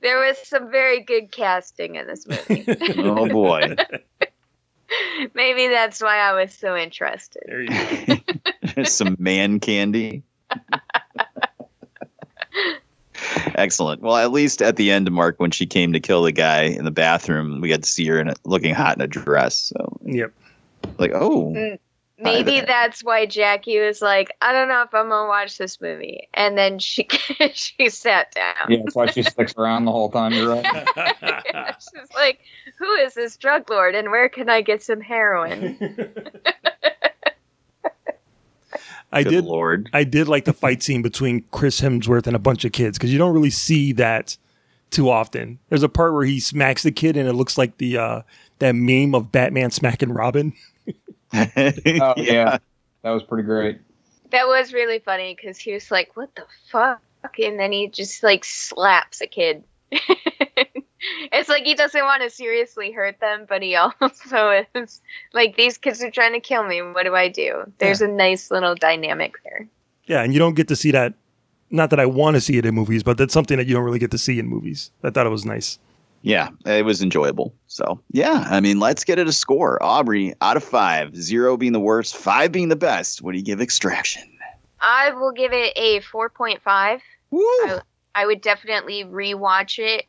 There 0.02 0.20
was 0.20 0.38
some 0.38 0.72
very 0.72 1.02
good 1.02 1.32
casting 1.32 1.96
in 1.96 2.08
this 2.08 2.26
movie. 2.26 2.66
Oh 2.98 3.28
boy. 3.28 3.76
Maybe 5.34 5.68
that's 5.68 6.02
why 6.02 6.18
I 6.18 6.34
was 6.34 6.54
so 6.54 6.76
interested. 6.76 7.44
There 7.46 7.62
you 7.62 8.18
go. 8.76 8.84
Some 8.84 9.16
man 9.20 9.60
candy. 9.60 10.24
Excellent. 13.56 14.02
Well, 14.02 14.18
at 14.18 14.32
least 14.32 14.62
at 14.62 14.76
the 14.76 14.92
end, 14.92 15.10
Mark, 15.12 15.40
when 15.40 15.52
she 15.52 15.66
came 15.66 15.94
to 15.94 16.00
kill 16.00 16.24
the 16.24 16.32
guy 16.32 16.64
in 16.64 16.86
the 16.86 16.92
bathroom, 16.92 17.62
we 17.62 17.70
got 17.70 17.84
to 17.84 17.90
see 17.90 18.06
her 18.08 18.20
in 18.20 18.30
a, 18.30 18.36
looking 18.46 18.74
hot 18.74 18.96
in 18.96 19.02
a 19.02 19.08
dress. 19.08 19.72
So, 19.76 19.98
Yep. 20.06 20.34
like, 20.98 21.12
oh, 21.14 21.54
Mm, 21.56 21.80
Maybe 22.22 22.60
that's 22.60 23.02
why 23.02 23.26
Jackie 23.26 23.80
was 23.80 24.02
like, 24.02 24.36
I 24.42 24.52
don't 24.52 24.68
know 24.68 24.82
if 24.82 24.94
I'm 24.94 25.08
gonna 25.08 25.30
watch 25.30 25.58
this 25.58 25.80
movie, 25.80 26.28
and 26.34 26.58
then 26.58 26.78
she 26.78 27.08
she 27.54 27.88
sat 27.90 28.34
down. 28.34 28.56
Yeah, 28.68 28.80
that's 28.84 28.96
why 28.96 29.08
she 29.08 29.24
sticks 29.24 29.56
around 29.58 29.86
the 29.86 29.92
whole 29.94 30.10
time. 30.12 30.34
You're 30.34 30.50
right. 30.50 30.66
She's 31.80 32.10
like, 32.14 32.40
"Who 32.78 32.92
is 32.96 33.14
this 33.14 33.38
drug 33.38 33.70
lord, 33.70 33.96
and 33.96 34.12
where 34.12 34.28
can 34.28 34.50
I 34.50 34.60
get 34.62 34.84
some 34.84 35.00
heroin?" 35.00 35.78
I 39.12 39.24
Good 39.24 39.30
did. 39.32 39.46
Lord. 39.46 39.90
I 39.94 40.04
did 40.04 40.28
like 40.28 40.46
the 40.46 40.54
fight 40.54 40.84
scene 40.84 41.02
between 41.02 41.44
Chris 41.52 41.82
Hemsworth 41.82 42.28
and 42.28 42.36
a 42.36 42.40
bunch 42.40 42.64
of 42.66 42.72
kids 42.72 42.98
because 42.98 43.12
you 43.12 43.18
don't 43.18 43.34
really 43.34 43.50
see 43.50 43.92
that 43.94 44.38
too 44.92 45.10
often. 45.10 45.60
There's 45.70 45.84
a 45.84 45.90
part 45.90 46.14
where 46.14 46.26
he 46.26 46.40
smacks 46.40 46.84
the 46.84 46.92
kid 46.92 47.18
and 47.18 47.28
it 47.28 47.34
looks 47.34 47.58
like 47.58 47.78
the 47.78 47.98
uh, 47.98 48.22
that 48.60 48.74
meme 48.76 49.16
of 49.16 49.32
Batman 49.32 49.72
smacking 49.72 50.12
Robin. 50.12 50.54
Oh 51.32 51.38
yeah, 52.18 52.58
that 53.04 53.12
was 53.12 53.22
pretty 53.22 53.44
great. 53.44 53.80
that 54.32 54.48
was 54.48 54.74
really 54.74 54.98
funny 54.98 55.36
because 55.36 55.60
he 55.60 55.74
was 55.74 55.92
like, 55.92 56.18
"What 56.18 56.34
the 56.36 56.46
fuck?" 56.72 57.02
and 57.38 57.60
then 57.60 57.72
he 57.72 57.88
just 57.88 58.24
like 58.24 58.44
slaps 58.44 59.22
a 59.22 59.28
kid. 59.28 59.64
it's 61.32 61.50
like 61.50 61.64
he 61.64 61.76
doesn't 61.76 62.04
want 62.04 62.24
to 62.24 62.30
seriously 62.30 62.92
hurt 62.92 63.20
them, 63.20 63.46
but 63.48 63.62
he 63.62 63.76
also 64.02 64.66
is 64.76 65.02
like, 65.34 65.56
"These 65.56 65.78
kids 65.78 66.04
are 66.04 66.12
trying 66.12 66.34
to 66.34 66.40
kill 66.40 66.64
me. 66.64 66.82
What 66.82 67.04
do 67.04 67.16
I 67.16 67.30
do?" 67.30 67.72
There's 67.78 68.02
a 68.02 68.08
nice 68.08 68.52
little 68.52 68.76
dynamic 68.76 69.36
there. 69.44 69.68
Yeah, 70.06 70.24
and 70.24 70.34
you 70.34 70.40
don't 70.40 70.56
get 70.56 70.68
to 70.70 70.76
see 70.76 70.92
that. 70.92 71.14
Not 71.72 71.92
that 71.92 72.00
I 72.00 72.06
want 72.08 72.36
to 72.36 72.42
see 72.42 72.58
it 72.58 72.66
in 72.66 72.74
movies, 72.74 73.04
but 73.04 73.18
that's 73.18 73.34
something 73.34 73.58
that 73.58 73.68
you 73.68 73.76
don't 73.76 73.84
really 73.84 74.00
get 74.00 74.12
to 74.12 74.18
see 74.18 74.40
in 74.40 74.48
movies. 74.48 74.90
I 75.04 75.12
thought 75.12 75.28
it 75.28 75.30
was 75.30 75.46
nice. 75.46 75.78
yeah, 76.24 76.50
it 76.66 76.84
was 76.84 77.02
enjoyable. 77.04 77.54
So, 77.68 78.02
yeah, 78.12 78.48
I 78.50 78.60
mean, 78.60 78.80
let's 78.80 79.04
get 79.04 79.20
it 79.20 79.28
a 79.28 79.32
score. 79.32 79.82
Aubrey, 79.82 80.34
out 80.42 80.58
of 80.58 80.64
five, 80.64 81.16
zero 81.16 81.58
being 81.58 81.74
the 81.74 81.80
worst, 81.80 82.18
five 82.18 82.52
being 82.52 82.70
the 82.70 82.76
best. 82.76 83.22
What 83.22 83.34
do 83.34 83.38
you 83.38 83.44
give 83.44 83.62
Extraction? 83.62 84.24
I 84.82 85.12
will 85.12 85.32
give 85.32 85.54
it 85.54 85.74
a 85.76 86.00
4.5. 86.02 86.60
I, 86.64 87.80
I 88.16 88.26
would 88.26 88.42
definitely 88.42 89.04
rewatch 89.04 89.78
it 89.78 90.06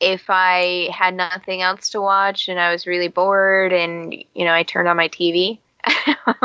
if 0.00 0.24
I 0.28 0.88
had 0.92 1.14
nothing 1.14 1.62
else 1.62 1.90
to 1.90 2.00
watch 2.00 2.48
and 2.48 2.58
I 2.58 2.72
was 2.72 2.86
really 2.86 3.08
bored 3.08 3.72
and, 3.72 4.14
you 4.34 4.44
know, 4.44 4.54
I 4.54 4.62
turned 4.62 4.88
on 4.88 4.96
my 4.96 5.08
TV. 5.08 5.58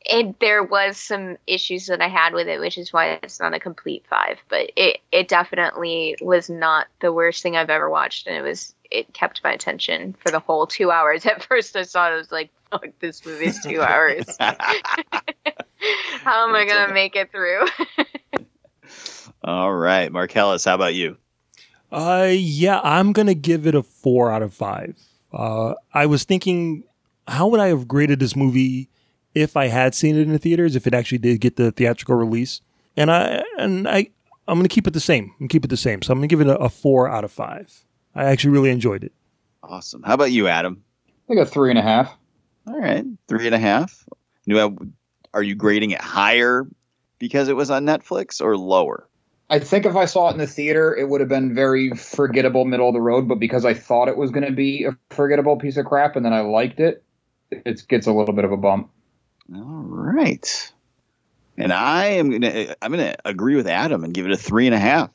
it, 0.00 0.40
there 0.40 0.62
was 0.62 0.96
some 0.96 1.36
issues 1.46 1.86
that 1.86 2.00
I 2.00 2.08
had 2.08 2.32
with 2.32 2.48
it, 2.48 2.60
which 2.60 2.78
is 2.78 2.92
why 2.92 3.18
it's 3.22 3.40
not 3.40 3.54
a 3.54 3.60
complete 3.60 4.04
five. 4.08 4.38
But 4.48 4.70
it, 4.76 5.00
it 5.12 5.28
definitely 5.28 6.16
was 6.20 6.48
not 6.48 6.86
the 7.00 7.12
worst 7.12 7.42
thing 7.42 7.56
I've 7.56 7.70
ever 7.70 7.90
watched, 7.90 8.26
and 8.26 8.36
it 8.36 8.42
was 8.42 8.74
it 8.90 9.12
kept 9.12 9.42
my 9.42 9.52
attention 9.52 10.14
for 10.20 10.30
the 10.30 10.38
whole 10.38 10.66
two 10.66 10.90
hours. 10.90 11.26
At 11.26 11.42
first, 11.42 11.76
I 11.76 11.82
saw 11.82 12.08
it, 12.08 12.12
I 12.12 12.16
was 12.16 12.32
like, 12.32 12.50
"Fuck, 12.70 12.86
this 13.00 13.24
movie's 13.26 13.62
two 13.62 13.82
hours. 13.82 14.24
How 14.38 16.48
am 16.48 16.54
I 16.54 16.64
gonna 16.64 16.94
make 16.94 17.16
it 17.16 17.32
through?" 17.32 17.66
All 19.44 19.72
right, 19.72 20.10
Marcellus, 20.10 20.64
how 20.64 20.74
about 20.74 20.94
you? 20.94 21.16
Uh, 21.90 22.28
yeah, 22.32 22.80
I'm 22.82 23.12
gonna 23.12 23.34
give 23.34 23.66
it 23.66 23.74
a 23.74 23.82
four 23.82 24.30
out 24.30 24.42
of 24.42 24.52
five. 24.52 24.96
Uh, 25.32 25.74
I 25.92 26.06
was 26.06 26.24
thinking, 26.24 26.84
how 27.28 27.48
would 27.48 27.60
I 27.60 27.68
have 27.68 27.86
graded 27.86 28.20
this 28.20 28.34
movie 28.34 28.88
if 29.34 29.56
I 29.56 29.66
had 29.66 29.94
seen 29.94 30.16
it 30.16 30.22
in 30.22 30.32
the 30.32 30.38
theaters? 30.38 30.76
If 30.76 30.86
it 30.86 30.94
actually 30.94 31.18
did 31.18 31.40
get 31.40 31.56
the 31.56 31.70
theatrical 31.70 32.16
release, 32.16 32.60
and 32.96 33.10
I 33.10 33.44
and 33.58 33.88
I, 33.88 34.08
I'm 34.48 34.58
gonna 34.58 34.68
keep 34.68 34.86
it 34.86 34.94
the 34.94 35.00
same. 35.00 35.24
I'm 35.24 35.38
gonna 35.40 35.48
keep 35.48 35.64
it 35.64 35.68
the 35.68 35.76
same. 35.76 36.02
So 36.02 36.12
I'm 36.12 36.18
gonna 36.18 36.26
give 36.26 36.40
it 36.40 36.48
a, 36.48 36.58
a 36.58 36.68
four 36.68 37.08
out 37.08 37.24
of 37.24 37.32
five. 37.32 37.84
I 38.14 38.24
actually 38.24 38.50
really 38.50 38.70
enjoyed 38.70 39.04
it. 39.04 39.12
Awesome. 39.62 40.02
How 40.02 40.14
about 40.14 40.32
you, 40.32 40.48
Adam? 40.48 40.82
I 41.28 41.34
got 41.34 41.48
three 41.48 41.70
and 41.70 41.78
a 41.78 41.82
half. 41.82 42.16
All 42.66 42.78
right, 42.78 43.04
three 43.28 43.46
and 43.46 43.54
a 43.54 43.58
half. 43.58 44.04
Do 44.46 44.76
Are 45.34 45.42
you 45.42 45.54
grading 45.54 45.90
it 45.90 46.00
higher 46.00 46.66
because 47.18 47.48
it 47.48 47.56
was 47.56 47.70
on 47.70 47.84
Netflix 47.84 48.40
or 48.40 48.56
lower? 48.56 49.08
I 49.48 49.60
think 49.60 49.86
if 49.86 49.94
I 49.94 50.06
saw 50.06 50.28
it 50.28 50.32
in 50.32 50.38
the 50.38 50.46
theater, 50.46 50.94
it 50.94 51.08
would 51.08 51.20
have 51.20 51.28
been 51.28 51.54
very 51.54 51.90
forgettable, 51.90 52.64
middle 52.64 52.88
of 52.88 52.94
the 52.94 53.00
road. 53.00 53.28
But 53.28 53.38
because 53.38 53.64
I 53.64 53.74
thought 53.74 54.08
it 54.08 54.16
was 54.16 54.30
going 54.30 54.46
to 54.46 54.52
be 54.52 54.84
a 54.84 54.96
forgettable 55.10 55.56
piece 55.56 55.76
of 55.76 55.86
crap, 55.86 56.16
and 56.16 56.24
then 56.24 56.32
I 56.32 56.40
liked 56.40 56.80
it, 56.80 57.04
it 57.50 57.86
gets 57.88 58.06
a 58.06 58.12
little 58.12 58.34
bit 58.34 58.44
of 58.44 58.52
a 58.52 58.56
bump. 58.56 58.90
All 59.54 59.84
right. 59.86 60.72
And 61.56 61.72
I 61.72 62.06
am 62.06 62.30
gonna 62.30 62.74
I'm 62.82 62.90
gonna 62.90 63.16
agree 63.24 63.56
with 63.56 63.66
Adam 63.66 64.04
and 64.04 64.12
give 64.12 64.26
it 64.26 64.32
a 64.32 64.36
three 64.36 64.66
and 64.66 64.74
a 64.74 64.78
half. 64.78 65.10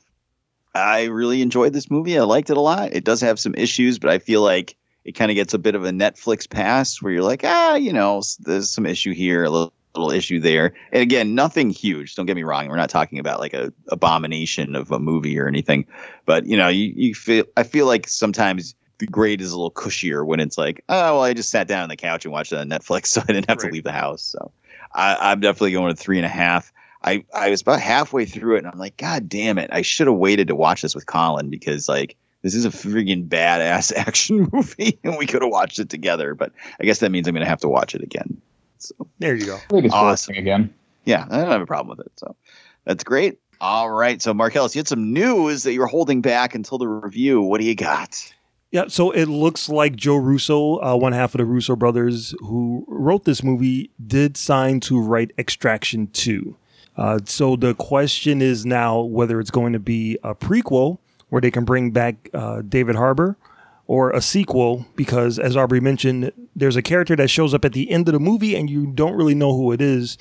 I 0.74 1.04
really 1.04 1.42
enjoyed 1.42 1.72
this 1.72 1.90
movie. 1.90 2.18
I 2.18 2.22
liked 2.22 2.50
it 2.50 2.56
a 2.56 2.60
lot. 2.60 2.94
It 2.94 3.04
does 3.04 3.20
have 3.20 3.38
some 3.38 3.54
issues, 3.54 3.98
but 3.98 4.10
I 4.10 4.18
feel 4.18 4.42
like 4.42 4.76
it 5.04 5.12
kind 5.12 5.30
of 5.30 5.34
gets 5.34 5.54
a 5.54 5.58
bit 5.58 5.74
of 5.74 5.84
a 5.84 5.90
Netflix 5.90 6.48
pass 6.48 7.02
where 7.02 7.12
you're 7.12 7.22
like, 7.22 7.42
ah, 7.44 7.74
you 7.74 7.92
know, 7.92 8.22
there's 8.40 8.70
some 8.70 8.86
issue 8.86 9.12
here, 9.12 9.44
a 9.44 9.50
little, 9.50 9.72
little 9.94 10.10
issue 10.10 10.40
there. 10.40 10.74
And 10.92 11.02
again, 11.02 11.34
nothing 11.34 11.70
huge. 11.70 12.14
Don't 12.14 12.26
get 12.26 12.36
me 12.36 12.42
wrong. 12.42 12.68
We're 12.68 12.76
not 12.76 12.90
talking 12.90 13.18
about 13.18 13.40
like 13.40 13.54
a 13.54 13.72
abomination 13.88 14.74
of 14.74 14.90
a 14.90 14.98
movie 14.98 15.38
or 15.38 15.48
anything. 15.48 15.86
But 16.26 16.46
you 16.46 16.56
know, 16.56 16.68
you, 16.68 16.92
you 16.94 17.14
feel 17.14 17.44
I 17.56 17.62
feel 17.62 17.86
like 17.86 18.08
sometimes 18.08 18.74
the 18.98 19.06
grade 19.06 19.40
is 19.40 19.52
a 19.52 19.56
little 19.56 19.70
cushier 19.70 20.24
when 20.24 20.40
it's 20.40 20.56
like, 20.56 20.84
oh, 20.88 21.16
well, 21.16 21.22
I 21.22 21.34
just 21.34 21.50
sat 21.50 21.66
down 21.66 21.82
on 21.82 21.88
the 21.88 21.96
couch 21.96 22.24
and 22.24 22.32
watched 22.32 22.52
it 22.52 22.58
on 22.58 22.68
Netflix, 22.68 23.06
so 23.08 23.20
I 23.20 23.32
didn't 23.32 23.48
have 23.48 23.58
to 23.58 23.68
leave 23.68 23.84
the 23.84 23.92
house. 23.92 24.22
So 24.22 24.52
I, 24.94 25.16
I'm 25.32 25.40
definitely 25.40 25.72
going 25.72 25.88
with 25.88 25.98
three 25.98 26.18
and 26.18 26.26
a 26.26 26.30
half. 26.30 26.72
I, 27.04 27.24
I 27.34 27.50
was 27.50 27.62
about 27.62 27.80
halfway 27.80 28.26
through 28.26 28.56
it 28.56 28.58
and 28.58 28.68
I'm 28.68 28.78
like, 28.78 28.96
God 28.96 29.28
damn 29.28 29.58
it. 29.58 29.70
I 29.72 29.82
should 29.82 30.06
have 30.06 30.16
waited 30.16 30.48
to 30.48 30.54
watch 30.54 30.82
this 30.82 30.94
with 30.94 31.06
Colin 31.06 31.50
because 31.50 31.88
like 31.88 32.16
this 32.42 32.54
is 32.54 32.64
a 32.64 32.68
friggin' 32.68 33.28
badass 33.28 33.92
action 33.96 34.48
movie 34.52 35.00
and 35.02 35.18
we 35.18 35.26
could 35.26 35.42
have 35.42 35.50
watched 35.50 35.80
it 35.80 35.90
together. 35.90 36.34
But 36.34 36.52
I 36.80 36.84
guess 36.84 37.00
that 37.00 37.10
means 37.10 37.26
I'm 37.26 37.34
gonna 37.34 37.46
have 37.46 37.60
to 37.62 37.68
watch 37.68 37.94
it 37.94 38.02
again. 38.02 38.40
So 38.82 39.06
There 39.18 39.34
you 39.34 39.46
go. 39.46 39.56
I 39.56 39.58
think 39.70 39.84
it's 39.86 39.94
Awesome. 39.94 40.32
awesome 40.32 40.34
again. 40.36 40.74
yeah, 41.04 41.26
I 41.30 41.38
don't 41.38 41.50
have 41.50 41.60
a 41.62 41.66
problem 41.66 41.96
with 41.96 42.06
it. 42.06 42.12
So 42.16 42.36
that's 42.84 43.04
great. 43.04 43.38
All 43.60 43.90
right. 43.90 44.20
So 44.20 44.34
Marcellus, 44.34 44.74
you 44.74 44.80
had 44.80 44.88
some 44.88 45.12
news 45.12 45.62
that 45.62 45.72
you 45.72 45.80
were 45.80 45.86
holding 45.86 46.20
back 46.20 46.54
until 46.54 46.78
the 46.78 46.88
review. 46.88 47.40
What 47.40 47.60
do 47.60 47.66
you 47.66 47.74
got? 47.76 48.32
Yeah, 48.72 48.84
so 48.88 49.10
it 49.10 49.26
looks 49.26 49.68
like 49.68 49.96
Joe 49.96 50.16
Russo, 50.16 50.80
uh, 50.82 50.96
one 50.96 51.12
half 51.12 51.34
of 51.34 51.38
the 51.38 51.44
Russo 51.44 51.76
brothers 51.76 52.34
who 52.40 52.84
wrote 52.88 53.24
this 53.24 53.42
movie, 53.42 53.90
did 54.06 54.36
sign 54.38 54.80
to 54.80 54.98
write 54.98 55.30
Extraction 55.38 56.06
2. 56.08 56.56
Uh, 56.96 57.18
so 57.26 57.54
the 57.54 57.74
question 57.74 58.40
is 58.40 58.64
now 58.64 59.00
whether 59.00 59.40
it's 59.40 59.50
going 59.50 59.74
to 59.74 59.78
be 59.78 60.18
a 60.22 60.34
prequel 60.34 60.98
where 61.28 61.40
they 61.42 61.50
can 61.50 61.64
bring 61.66 61.90
back 61.90 62.30
uh, 62.34 62.62
David 62.62 62.96
Harbour 62.96 63.36
or 63.92 64.08
a 64.12 64.22
sequel 64.22 64.86
because, 64.96 65.38
as 65.38 65.54
Aubrey 65.54 65.78
mentioned, 65.78 66.32
there's 66.56 66.76
a 66.76 66.80
character 66.80 67.14
that 67.14 67.28
shows 67.28 67.52
up 67.52 67.62
at 67.62 67.74
the 67.74 67.90
end 67.90 68.08
of 68.08 68.14
the 68.14 68.18
movie 68.18 68.56
and 68.56 68.70
you 68.70 68.86
don't 68.86 69.12
really 69.12 69.34
know 69.34 69.54
who 69.54 69.70
it 69.70 69.82
is. 69.82 70.16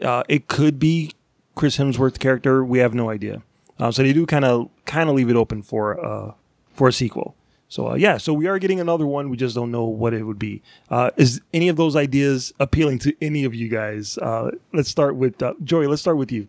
Uh, 0.00 0.22
it 0.28 0.46
could 0.46 0.78
be 0.78 1.10
Chris 1.56 1.78
Hemsworth's 1.78 2.18
character. 2.18 2.64
We 2.64 2.78
have 2.78 2.94
no 2.94 3.10
idea. 3.10 3.42
Uh, 3.76 3.90
so 3.90 4.04
they 4.04 4.12
do 4.12 4.24
kind 4.24 4.44
of 4.44 4.70
kind 4.84 5.10
of 5.10 5.16
leave 5.16 5.28
it 5.28 5.34
open 5.34 5.62
for 5.62 5.98
uh, 5.98 6.32
for 6.72 6.86
a 6.86 6.92
sequel. 6.92 7.34
So 7.68 7.88
uh, 7.88 7.94
yeah, 7.96 8.18
so 8.18 8.32
we 8.32 8.46
are 8.46 8.56
getting 8.60 8.78
another 8.78 9.04
one. 9.04 9.30
We 9.30 9.36
just 9.36 9.56
don't 9.56 9.72
know 9.72 9.84
what 9.84 10.14
it 10.14 10.22
would 10.22 10.38
be. 10.38 10.62
Uh, 10.88 11.10
is 11.16 11.40
any 11.52 11.68
of 11.68 11.74
those 11.74 11.96
ideas 11.96 12.52
appealing 12.60 13.00
to 13.00 13.16
any 13.20 13.42
of 13.42 13.52
you 13.52 13.68
guys? 13.68 14.16
Uh, 14.18 14.52
let's 14.72 14.90
start 14.90 15.16
with 15.16 15.42
uh, 15.42 15.54
Joey. 15.64 15.88
Let's 15.88 16.02
start 16.02 16.18
with 16.18 16.30
you. 16.30 16.46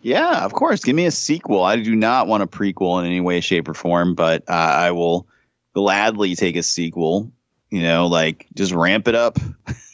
Yeah, 0.00 0.46
of 0.46 0.54
course. 0.54 0.82
Give 0.82 0.96
me 0.96 1.04
a 1.04 1.10
sequel. 1.10 1.62
I 1.62 1.76
do 1.76 1.94
not 1.94 2.26
want 2.26 2.42
a 2.42 2.46
prequel 2.46 3.00
in 3.00 3.04
any 3.04 3.20
way, 3.20 3.42
shape, 3.42 3.68
or 3.68 3.74
form, 3.74 4.14
but 4.14 4.44
uh, 4.48 4.52
I 4.52 4.92
will 4.92 5.26
gladly 5.74 6.34
take 6.34 6.56
a 6.56 6.62
sequel. 6.62 7.32
You 7.70 7.82
know, 7.82 8.06
like 8.06 8.46
just 8.54 8.72
ramp 8.72 9.06
it 9.08 9.14
up. 9.14 9.38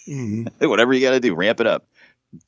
Whatever 0.60 0.94
you 0.94 1.00
got 1.00 1.10
to 1.10 1.20
do, 1.20 1.34
ramp 1.34 1.60
it 1.60 1.66
up. 1.66 1.86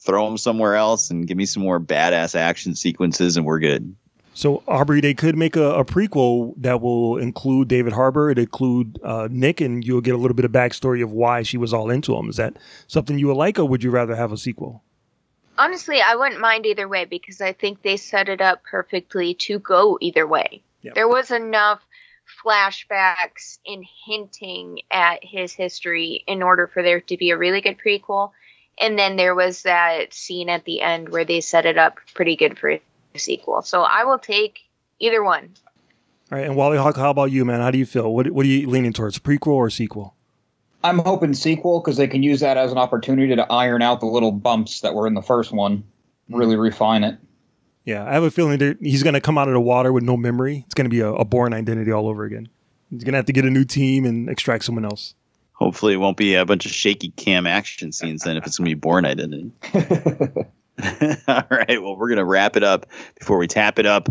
Throw 0.00 0.26
them 0.26 0.38
somewhere 0.38 0.74
else 0.74 1.10
and 1.10 1.26
give 1.26 1.36
me 1.36 1.46
some 1.46 1.62
more 1.62 1.80
badass 1.80 2.34
action 2.34 2.74
sequences, 2.74 3.36
and 3.36 3.44
we're 3.44 3.58
good. 3.58 3.94
So 4.38 4.62
Aubrey, 4.68 5.00
they 5.00 5.14
could 5.14 5.36
make 5.36 5.56
a, 5.56 5.72
a 5.74 5.84
prequel 5.84 6.54
that 6.58 6.80
will 6.80 7.16
include 7.16 7.66
David 7.66 7.92
Harbour. 7.92 8.30
It 8.30 8.38
include 8.38 8.98
uh, 9.02 9.26
Nik, 9.28 9.60
and 9.60 9.84
you'll 9.84 10.00
get 10.00 10.14
a 10.14 10.16
little 10.16 10.36
bit 10.36 10.44
of 10.44 10.52
backstory 10.52 11.02
of 11.02 11.10
why 11.10 11.42
she 11.42 11.56
was 11.56 11.74
all 11.74 11.90
into 11.90 12.14
him. 12.14 12.28
Is 12.28 12.36
that 12.36 12.56
something 12.86 13.18
you 13.18 13.26
would 13.26 13.36
like, 13.36 13.58
or 13.58 13.64
would 13.64 13.82
you 13.82 13.90
rather 13.90 14.14
have 14.14 14.30
a 14.30 14.36
sequel? 14.36 14.84
Honestly, 15.58 16.00
I 16.00 16.14
wouldn't 16.14 16.40
mind 16.40 16.66
either 16.66 16.86
way 16.86 17.04
because 17.04 17.40
I 17.40 17.52
think 17.52 17.82
they 17.82 17.96
set 17.96 18.28
it 18.28 18.40
up 18.40 18.62
perfectly 18.62 19.34
to 19.34 19.58
go 19.58 19.98
either 20.00 20.24
way. 20.24 20.62
Yep. 20.82 20.94
There 20.94 21.08
was 21.08 21.32
enough 21.32 21.80
flashbacks 22.44 23.58
and 23.66 23.84
hinting 24.06 24.80
at 24.90 25.20
his 25.22 25.52
history 25.52 26.24
in 26.26 26.42
order 26.42 26.66
for 26.66 26.82
there 26.82 27.00
to 27.02 27.16
be 27.16 27.30
a 27.30 27.38
really 27.38 27.60
good 27.60 27.76
prequel. 27.78 28.32
And 28.80 28.98
then 28.98 29.16
there 29.16 29.34
was 29.34 29.62
that 29.62 30.14
scene 30.14 30.48
at 30.48 30.64
the 30.64 30.80
end 30.80 31.08
where 31.08 31.24
they 31.24 31.40
set 31.40 31.66
it 31.66 31.78
up 31.78 31.98
pretty 32.14 32.36
good 32.36 32.58
for 32.58 32.70
a 32.70 32.80
sequel. 33.16 33.62
So 33.62 33.82
I 33.82 34.04
will 34.04 34.18
take 34.18 34.60
either 35.00 35.22
one. 35.22 35.50
All 36.30 36.38
right, 36.38 36.46
and 36.46 36.56
Wally 36.56 36.76
Hawk, 36.76 36.96
how 36.96 37.10
about 37.10 37.30
you, 37.30 37.44
man? 37.44 37.60
How 37.60 37.70
do 37.70 37.78
you 37.78 37.86
feel? 37.86 38.12
What 38.14 38.30
What 38.30 38.44
are 38.44 38.48
you 38.48 38.68
leaning 38.68 38.92
towards, 38.92 39.18
prequel 39.18 39.48
or 39.48 39.70
sequel? 39.70 40.14
I'm 40.84 40.98
hoping 40.98 41.34
sequel 41.34 41.80
because 41.80 41.96
they 41.96 42.06
can 42.06 42.22
use 42.22 42.40
that 42.40 42.56
as 42.56 42.70
an 42.70 42.78
opportunity 42.78 43.34
to 43.34 43.50
iron 43.50 43.82
out 43.82 44.00
the 44.00 44.06
little 44.06 44.30
bumps 44.30 44.82
that 44.82 44.94
were 44.94 45.06
in 45.06 45.14
the 45.14 45.22
first 45.22 45.52
one, 45.52 45.84
really 46.28 46.56
refine 46.56 47.02
it. 47.02 47.18
Yeah, 47.88 48.04
I 48.04 48.12
have 48.12 48.22
a 48.22 48.30
feeling 48.30 48.58
that 48.58 48.76
he's 48.82 49.02
going 49.02 49.14
to 49.14 49.20
come 49.22 49.38
out 49.38 49.48
of 49.48 49.54
the 49.54 49.60
water 49.62 49.94
with 49.94 50.04
no 50.04 50.14
memory. 50.14 50.62
It's 50.66 50.74
going 50.74 50.84
to 50.84 50.90
be 50.90 51.00
a, 51.00 51.08
a 51.10 51.24
Bourne 51.24 51.54
identity 51.54 51.90
all 51.90 52.06
over 52.06 52.24
again. 52.24 52.46
He's 52.90 53.02
going 53.02 53.14
to 53.14 53.16
have 53.16 53.24
to 53.24 53.32
get 53.32 53.46
a 53.46 53.50
new 53.50 53.64
team 53.64 54.04
and 54.04 54.28
extract 54.28 54.66
someone 54.66 54.84
else. 54.84 55.14
Hopefully, 55.54 55.94
it 55.94 55.96
won't 55.96 56.18
be 56.18 56.34
a 56.34 56.44
bunch 56.44 56.66
of 56.66 56.72
shaky 56.72 57.08
cam 57.12 57.46
action 57.46 57.92
scenes 57.92 58.24
then 58.24 58.36
if 58.36 58.46
it's 58.46 58.58
going 58.58 58.68
to 58.68 58.74
be 58.76 58.78
Bourne 58.78 59.06
identity. 59.06 59.52
All 61.28 61.44
right. 61.50 61.82
Well, 61.82 61.96
we're 61.96 62.08
going 62.08 62.18
to 62.18 62.26
wrap 62.26 62.56
it 62.56 62.62
up 62.62 62.84
before 63.18 63.38
we 63.38 63.46
tap 63.46 63.78
it 63.78 63.86
up. 63.86 64.10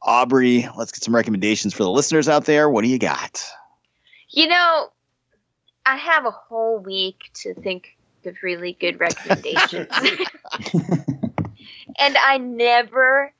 Aubrey, 0.00 0.68
let's 0.78 0.92
get 0.92 1.02
some 1.02 1.12
recommendations 1.12 1.74
for 1.74 1.82
the 1.82 1.90
listeners 1.90 2.28
out 2.28 2.44
there. 2.44 2.70
What 2.70 2.84
do 2.84 2.88
you 2.88 3.00
got? 3.00 3.44
You 4.30 4.46
know, 4.46 4.90
I 5.84 5.96
have 5.96 6.24
a 6.24 6.30
whole 6.30 6.78
week 6.78 7.30
to 7.42 7.52
think 7.54 7.96
of 8.24 8.36
really 8.44 8.76
good 8.78 9.00
recommendations. 9.00 9.88
And 11.98 12.16
I 12.16 12.38
never, 12.38 13.32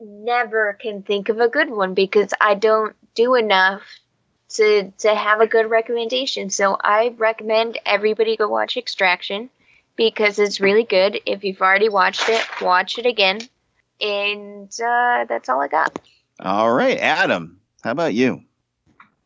never 0.00 0.76
can 0.80 1.02
think 1.02 1.28
of 1.28 1.40
a 1.40 1.48
good 1.48 1.70
one 1.70 1.94
because 1.94 2.32
I 2.40 2.54
don't 2.54 2.94
do 3.14 3.34
enough 3.34 3.82
to 4.50 4.90
to 4.98 5.14
have 5.14 5.40
a 5.40 5.46
good 5.46 5.68
recommendation. 5.70 6.50
So 6.50 6.76
I 6.80 7.14
recommend 7.16 7.78
everybody 7.84 8.36
go 8.36 8.48
watch 8.48 8.76
Extraction 8.76 9.50
because 9.96 10.38
it's 10.38 10.60
really 10.60 10.84
good. 10.84 11.20
If 11.26 11.44
you've 11.44 11.60
already 11.60 11.88
watched 11.88 12.28
it, 12.28 12.44
watch 12.60 12.98
it 12.98 13.06
again. 13.06 13.40
And 14.00 14.68
uh, 14.80 15.24
that's 15.28 15.48
all 15.48 15.60
I 15.60 15.68
got. 15.68 15.98
All 16.40 16.72
right, 16.72 16.98
Adam, 16.98 17.60
how 17.82 17.92
about 17.92 18.14
you? 18.14 18.42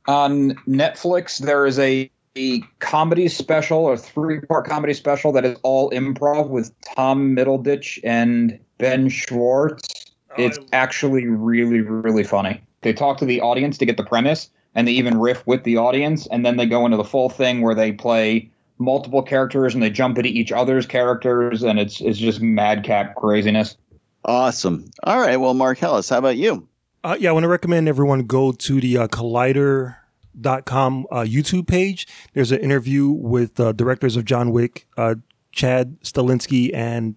On 0.07 0.55
Netflix, 0.67 1.39
there 1.39 1.67
is 1.67 1.79
a, 1.79 2.11
a 2.37 2.61
comedy 2.79 3.29
special, 3.29 3.91
a 3.91 3.97
three 3.97 4.41
part 4.41 4.67
comedy 4.67 4.95
special 4.95 5.33
that 5.33 5.45
is 5.45 5.59
all 5.63 5.91
improv 5.91 6.49
with 6.49 6.73
Tom 6.95 7.35
Middleditch 7.35 7.99
and 8.05 8.61
Ben 8.79 9.09
Schwartz. 9.09 10.07
it's 10.37 10.59
actually 10.73 11.27
really, 11.27 11.81
really 11.81 12.25
funny. 12.25 12.63
They 12.83 12.93
talk 12.93 13.19
to 13.19 13.25
the 13.25 13.41
audience 13.41 13.77
to 13.79 13.87
get 13.87 13.97
the 13.97 14.05
premise, 14.05 14.51
and 14.75 14.87
they 14.87 14.93
even 14.93 15.19
riff 15.19 15.47
with 15.47 15.65
the 15.65 15.77
audience, 15.77 16.27
and 16.29 16.47
then 16.47 16.57
they 16.57 16.67
go 16.67 16.85
into 16.85 16.97
the 16.97 17.05
full 17.05 17.29
thing 17.29 17.61
where 17.61 17.75
they 17.75 17.93
play 17.93 18.51
multiple 18.79 19.23
characters 19.23 19.75
and 19.75 19.83
they 19.83 19.91
jump 19.91 20.17
into 20.19 20.31
each 20.31 20.53
other's 20.53 20.87
characters, 20.87 21.63
and 21.63 21.79
it's 21.79 22.01
it's 22.01 22.19
just 22.19 22.41
madcap 22.41 23.17
craziness. 23.17 23.77
Awesome. 24.25 24.85
All 25.05 25.21
right. 25.21 25.37
Well, 25.37 25.55
Marcellus, 25.55 26.09
how 26.09 26.19
about 26.19 26.37
you? 26.37 26.69
Uh, 27.05 27.17
yeah, 27.19 27.31
I 27.31 27.33
want 27.33 27.45
to 27.45 27.49
recommend 27.49 27.89
everyone 27.89 28.25
go 28.25 28.53
to 28.53 28.81
the 28.81 28.99
uh, 28.99 29.09
Collider.com 29.09 31.07
uh, 31.11 31.21
YouTube 31.21 31.67
page. 31.67 32.07
There's 32.35 32.53
an 32.53 32.61
interview 32.61 33.09
with 33.09 33.59
uh, 33.59 33.73
directors 33.73 34.17
of 34.17 34.25
John 34.25 34.51
Wick, 34.51 34.87
uh, 34.97 35.15
Chad 35.53 36.01
Stahelski 36.03 36.75
and 36.75 37.15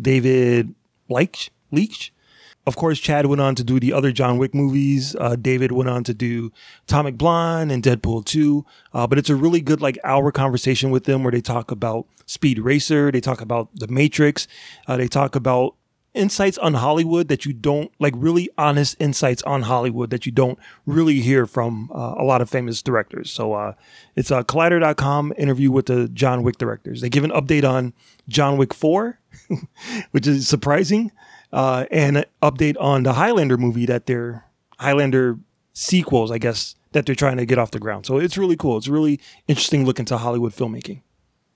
David 0.00 0.74
Leitch. 1.12 1.50
Leach. 1.70 2.12
Of 2.64 2.76
course, 2.76 3.00
Chad 3.00 3.26
went 3.26 3.40
on 3.40 3.56
to 3.56 3.64
do 3.64 3.80
the 3.80 3.92
other 3.92 4.12
John 4.12 4.38
Wick 4.38 4.54
movies. 4.54 5.16
Uh, 5.16 5.34
David 5.34 5.72
went 5.72 5.90
on 5.90 6.04
to 6.04 6.14
do 6.14 6.52
Atomic 6.84 7.18
Blonde 7.18 7.72
and 7.72 7.82
Deadpool 7.82 8.24
2. 8.24 8.64
Uh, 8.92 9.06
but 9.08 9.18
it's 9.18 9.30
a 9.30 9.34
really 9.34 9.60
good 9.60 9.80
like 9.80 9.98
hour 10.04 10.30
conversation 10.30 10.90
with 10.90 11.04
them 11.04 11.24
where 11.24 11.32
they 11.32 11.40
talk 11.40 11.72
about 11.72 12.06
Speed 12.26 12.60
Racer, 12.60 13.10
they 13.10 13.20
talk 13.20 13.40
about 13.40 13.68
The 13.74 13.88
Matrix, 13.88 14.46
uh, 14.86 14.96
they 14.96 15.08
talk 15.08 15.34
about 15.34 15.74
insights 16.14 16.58
on 16.58 16.74
Hollywood 16.74 17.28
that 17.28 17.46
you 17.46 17.52
don't 17.52 17.90
like 17.98 18.14
really 18.16 18.48
honest 18.58 18.96
insights 19.00 19.42
on 19.42 19.62
Hollywood 19.62 20.10
that 20.10 20.26
you 20.26 20.32
don't 20.32 20.58
really 20.86 21.20
hear 21.20 21.46
from 21.46 21.90
uh, 21.94 22.14
a 22.18 22.24
lot 22.24 22.40
of 22.42 22.50
famous 22.50 22.82
directors. 22.82 23.30
So 23.30 23.54
uh, 23.54 23.74
it's 24.14 24.30
a 24.30 24.38
uh, 24.38 24.42
collider.com 24.42 25.32
interview 25.36 25.70
with 25.70 25.86
the 25.86 26.08
John 26.08 26.42
Wick 26.42 26.58
directors. 26.58 27.00
They 27.00 27.08
give 27.08 27.24
an 27.24 27.30
update 27.30 27.68
on 27.68 27.94
John 28.28 28.56
Wick 28.56 28.74
4, 28.74 29.18
which 30.10 30.26
is 30.26 30.48
surprising, 30.48 31.12
uh, 31.52 31.86
and 31.90 32.18
an 32.18 32.24
update 32.42 32.76
on 32.78 33.04
the 33.04 33.14
Highlander 33.14 33.56
movie 33.56 33.86
that 33.86 34.06
they're 34.06 34.44
Highlander 34.78 35.38
sequels, 35.72 36.30
I 36.30 36.38
guess, 36.38 36.74
that 36.92 37.06
they're 37.06 37.14
trying 37.14 37.38
to 37.38 37.46
get 37.46 37.58
off 37.58 37.70
the 37.70 37.78
ground. 37.78 38.04
So 38.04 38.18
it's 38.18 38.36
really 38.36 38.56
cool. 38.56 38.76
It's 38.76 38.88
really 38.88 39.20
interesting 39.48 39.86
look 39.86 39.98
into 39.98 40.18
Hollywood 40.18 40.52
filmmaking. 40.52 41.02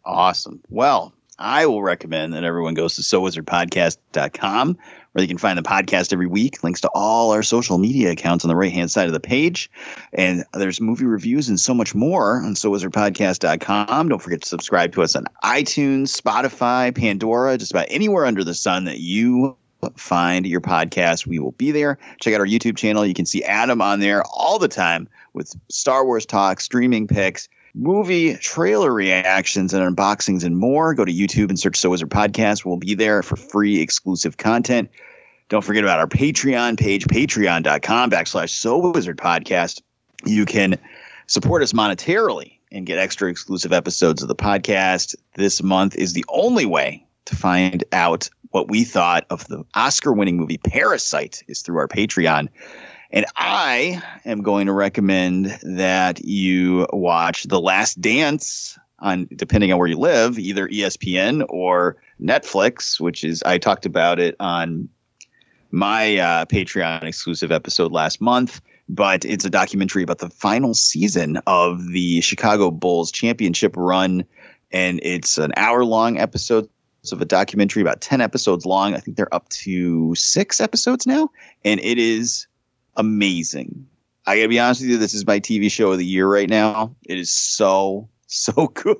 Awesome. 0.04 0.62
Well, 0.70 1.12
I 1.38 1.66
will 1.66 1.82
recommend 1.82 2.32
that 2.32 2.44
everyone 2.44 2.74
goes 2.74 2.96
to 2.96 3.02
sowizardpodcast.com 3.02 4.78
where 5.12 5.22
you 5.22 5.28
can 5.28 5.38
find 5.38 5.58
the 5.58 5.62
podcast 5.62 6.12
every 6.12 6.26
week. 6.26 6.62
Links 6.62 6.82
to 6.82 6.90
all 6.94 7.30
our 7.32 7.42
social 7.42 7.78
media 7.78 8.10
accounts 8.10 8.44
on 8.44 8.48
the 8.48 8.56
right 8.56 8.72
hand 8.72 8.90
side 8.90 9.06
of 9.06 9.14
the 9.14 9.20
page. 9.20 9.70
And 10.12 10.44
there's 10.52 10.80
movie 10.80 11.06
reviews 11.06 11.48
and 11.48 11.58
so 11.58 11.72
much 11.72 11.94
more 11.94 12.42
on 12.42 12.54
sowizardpodcast.com. 12.54 14.08
Don't 14.08 14.22
forget 14.22 14.42
to 14.42 14.48
subscribe 14.48 14.92
to 14.92 15.02
us 15.02 15.16
on 15.16 15.24
iTunes, 15.42 16.20
Spotify, 16.20 16.94
Pandora, 16.94 17.56
just 17.56 17.72
about 17.72 17.86
anywhere 17.88 18.26
under 18.26 18.44
the 18.44 18.54
sun 18.54 18.84
that 18.84 18.98
you 18.98 19.56
find 19.96 20.46
your 20.46 20.60
podcast. 20.60 21.26
We 21.26 21.38
will 21.38 21.52
be 21.52 21.70
there. 21.70 21.98
Check 22.20 22.34
out 22.34 22.40
our 22.40 22.46
YouTube 22.46 22.76
channel. 22.76 23.06
You 23.06 23.14
can 23.14 23.26
see 23.26 23.44
Adam 23.44 23.80
on 23.80 24.00
there 24.00 24.22
all 24.24 24.58
the 24.58 24.68
time 24.68 25.08
with 25.32 25.54
Star 25.70 26.04
Wars 26.04 26.26
talk, 26.26 26.60
streaming 26.60 27.06
picks 27.06 27.48
movie 27.76 28.34
trailer 28.36 28.92
reactions 28.92 29.74
and 29.74 29.96
unboxings 29.96 30.44
and 30.44 30.56
more. 30.56 30.94
Go 30.94 31.04
to 31.04 31.12
YouTube 31.12 31.50
and 31.50 31.58
search 31.58 31.76
So 31.76 31.90
Wizard 31.90 32.10
Podcast. 32.10 32.64
We'll 32.64 32.78
be 32.78 32.94
there 32.94 33.22
for 33.22 33.36
free 33.36 33.80
exclusive 33.80 34.38
content. 34.38 34.90
Don't 35.48 35.62
forget 35.62 35.84
about 35.84 36.00
our 36.00 36.08
Patreon 36.08 36.78
page, 36.78 37.06
patreon.com 37.06 38.10
backslash 38.10 38.48
So 38.48 38.90
Wizard 38.90 39.18
Podcast. 39.18 39.82
You 40.24 40.46
can 40.46 40.76
support 41.26 41.62
us 41.62 41.72
monetarily 41.72 42.58
and 42.72 42.86
get 42.86 42.98
extra 42.98 43.30
exclusive 43.30 43.72
episodes 43.72 44.22
of 44.22 44.28
the 44.28 44.34
podcast. 44.34 45.14
This 45.34 45.62
month 45.62 45.94
is 45.96 46.14
the 46.14 46.24
only 46.28 46.66
way 46.66 47.06
to 47.26 47.36
find 47.36 47.84
out 47.92 48.28
what 48.50 48.70
we 48.70 48.84
thought 48.84 49.26
of 49.30 49.46
the 49.48 49.64
Oscar 49.74 50.12
winning 50.12 50.36
movie 50.36 50.58
Parasite 50.58 51.42
is 51.46 51.62
through 51.62 51.78
our 51.78 51.88
Patreon. 51.88 52.48
And 53.10 53.26
I 53.36 54.02
am 54.24 54.42
going 54.42 54.66
to 54.66 54.72
recommend 54.72 55.58
that 55.62 56.24
you 56.24 56.86
watch 56.92 57.44
The 57.44 57.60
Last 57.60 58.00
Dance 58.00 58.78
on 58.98 59.28
depending 59.36 59.72
on 59.72 59.78
where 59.78 59.88
you 59.88 59.98
live, 59.98 60.38
either 60.38 60.68
ESPN 60.68 61.44
or 61.48 61.96
Netflix, 62.20 62.98
which 62.98 63.24
is 63.24 63.42
I 63.42 63.58
talked 63.58 63.86
about 63.86 64.18
it 64.18 64.34
on 64.40 64.88
my 65.70 66.16
uh, 66.16 66.44
Patreon 66.46 67.02
exclusive 67.02 67.52
episode 67.52 67.92
last 67.92 68.20
month. 68.20 68.60
But 68.88 69.24
it's 69.24 69.44
a 69.44 69.50
documentary 69.50 70.04
about 70.04 70.18
the 70.18 70.30
final 70.30 70.72
season 70.72 71.38
of 71.48 71.88
the 71.88 72.20
Chicago 72.20 72.70
Bulls 72.70 73.10
championship 73.10 73.74
run, 73.76 74.24
and 74.70 75.00
it's 75.02 75.38
an 75.38 75.52
hour 75.56 75.84
long 75.84 76.18
episode 76.18 76.68
of 77.12 77.20
a 77.20 77.24
documentary 77.24 77.82
about 77.82 78.00
10 78.00 78.20
episodes 78.20 78.66
long. 78.66 78.94
I 78.94 78.98
think 78.98 79.16
they're 79.16 79.34
up 79.34 79.48
to 79.50 80.14
six 80.14 80.60
episodes 80.60 81.06
now. 81.06 81.30
And 81.64 81.80
it 81.80 81.98
is 81.98 82.46
amazing. 82.96 83.86
I 84.26 84.36
gotta 84.36 84.48
be 84.48 84.58
honest 84.58 84.80
with 84.80 84.90
you, 84.90 84.98
this 84.98 85.14
is 85.14 85.26
my 85.26 85.38
TV 85.40 85.70
show 85.70 85.92
of 85.92 85.98
the 85.98 86.04
year 86.04 86.28
right 86.28 86.48
now. 86.48 86.96
It 87.04 87.18
is 87.18 87.30
so, 87.30 88.08
so 88.26 88.66
good. 88.74 88.96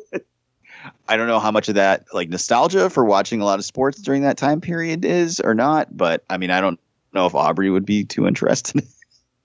I 1.09 1.17
don't 1.17 1.27
know 1.27 1.41
how 1.41 1.51
much 1.51 1.69
of 1.69 1.75
that 1.75 2.07
like 2.13 2.29
nostalgia 2.29 2.91
for 2.91 3.05
watching 3.05 3.41
a 3.41 3.45
lot 3.45 3.59
of 3.59 3.65
sports 3.65 4.01
during 4.01 4.23
that 4.23 4.37
time 4.37 4.61
period 4.61 5.05
is 5.05 5.41
or 5.41 5.55
not, 5.55 5.97
but 5.97 6.25
I 6.31 6.37
mean, 6.37 6.51
I 6.51 6.61
don't 6.61 6.79
know 7.13 7.27
if 7.27 7.35
Aubrey 7.35 7.71
would 7.71 7.87
be 7.87 8.05
too 8.05 8.27
interested 8.27 8.87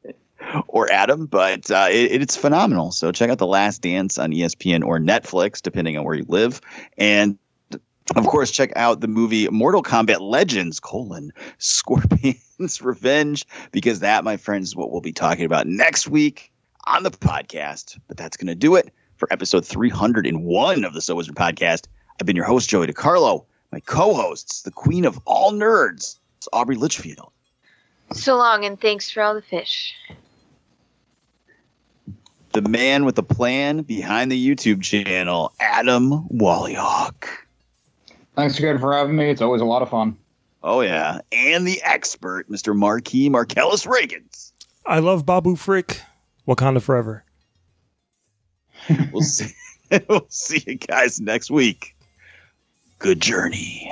or 0.67 0.91
Adam, 0.91 1.25
but 1.25 1.71
uh, 1.71 1.87
it, 1.89 2.21
it's 2.21 2.37
phenomenal. 2.37 2.91
So 2.91 3.11
check 3.11 3.29
out 3.29 3.39
The 3.39 3.47
Last 3.47 3.81
Dance 3.81 4.19
on 4.19 4.31
ESPN 4.31 4.83
or 4.85 4.99
Netflix, 4.99 5.61
depending 5.61 5.97
on 5.97 6.03
where 6.03 6.15
you 6.15 6.25
live. 6.27 6.61
And 6.97 7.37
of 8.15 8.25
course, 8.25 8.51
check 8.51 8.71
out 8.75 8.99
the 8.99 9.07
movie 9.07 9.47
Mortal 9.49 9.83
Kombat 9.83 10.19
Legends: 10.19 10.79
colon 10.79 11.31
Scorpion's 11.59 12.81
Revenge, 12.81 13.45
because 13.71 13.99
that, 13.99 14.23
my 14.23 14.37
friends, 14.37 14.69
is 14.69 14.75
what 14.75 14.91
we'll 14.91 15.01
be 15.01 15.13
talking 15.13 15.45
about 15.45 15.67
next 15.67 16.07
week 16.07 16.51
on 16.85 17.03
the 17.03 17.11
podcast. 17.11 17.99
But 18.07 18.17
that's 18.17 18.37
going 18.37 18.47
to 18.47 18.55
do 18.55 18.75
it 18.75 18.93
for 19.17 19.31
episode 19.31 19.65
301 19.65 20.83
of 20.83 20.93
the 20.93 21.01
So 21.01 21.15
Wizard 21.15 21.35
podcast. 21.35 21.87
I've 22.19 22.25
been 22.25 22.35
your 22.35 22.45
host, 22.45 22.69
Joey 22.69 22.87
DiCarlo. 22.87 23.45
My 23.71 23.79
co-hosts, 23.79 24.63
the 24.63 24.71
queen 24.71 25.05
of 25.05 25.17
all 25.25 25.53
nerds, 25.53 26.19
it's 26.37 26.49
Aubrey 26.51 26.75
Litchfield. 26.75 27.31
So 28.11 28.35
long, 28.35 28.65
and 28.65 28.79
thanks 28.79 29.09
for 29.09 29.23
all 29.23 29.33
the 29.33 29.41
fish. 29.41 29.95
The 32.51 32.61
man 32.61 33.05
with 33.05 33.15
the 33.15 33.23
plan 33.23 33.83
behind 33.83 34.29
the 34.29 34.55
YouTube 34.55 34.81
channel, 34.81 35.53
Adam 35.61 36.27
Wallyhawk. 36.27 37.40
Thanks 38.35 38.57
again 38.57 38.79
for 38.79 38.93
having 38.93 39.15
me. 39.15 39.29
It's 39.29 39.41
always 39.41 39.61
a 39.61 39.65
lot 39.65 39.81
of 39.81 39.89
fun. 39.89 40.17
Oh 40.63 40.81
yeah, 40.81 41.19
and 41.31 41.65
the 41.67 41.81
expert, 41.83 42.49
Mr. 42.49 42.75
Marquis 42.75 43.29
Marcellus 43.29 43.85
Reagans. 43.85 44.51
I 44.85 44.99
love 44.99 45.25
Babu 45.25 45.55
Frick. 45.55 46.01
Wakanda 46.47 46.81
forever. 46.81 47.23
we'll 49.11 49.21
see. 49.23 49.53
we'll 50.07 50.25
see 50.29 50.63
you 50.65 50.75
guys 50.75 51.19
next 51.19 51.51
week. 51.51 51.95
Good 52.99 53.21
journey. 53.21 53.91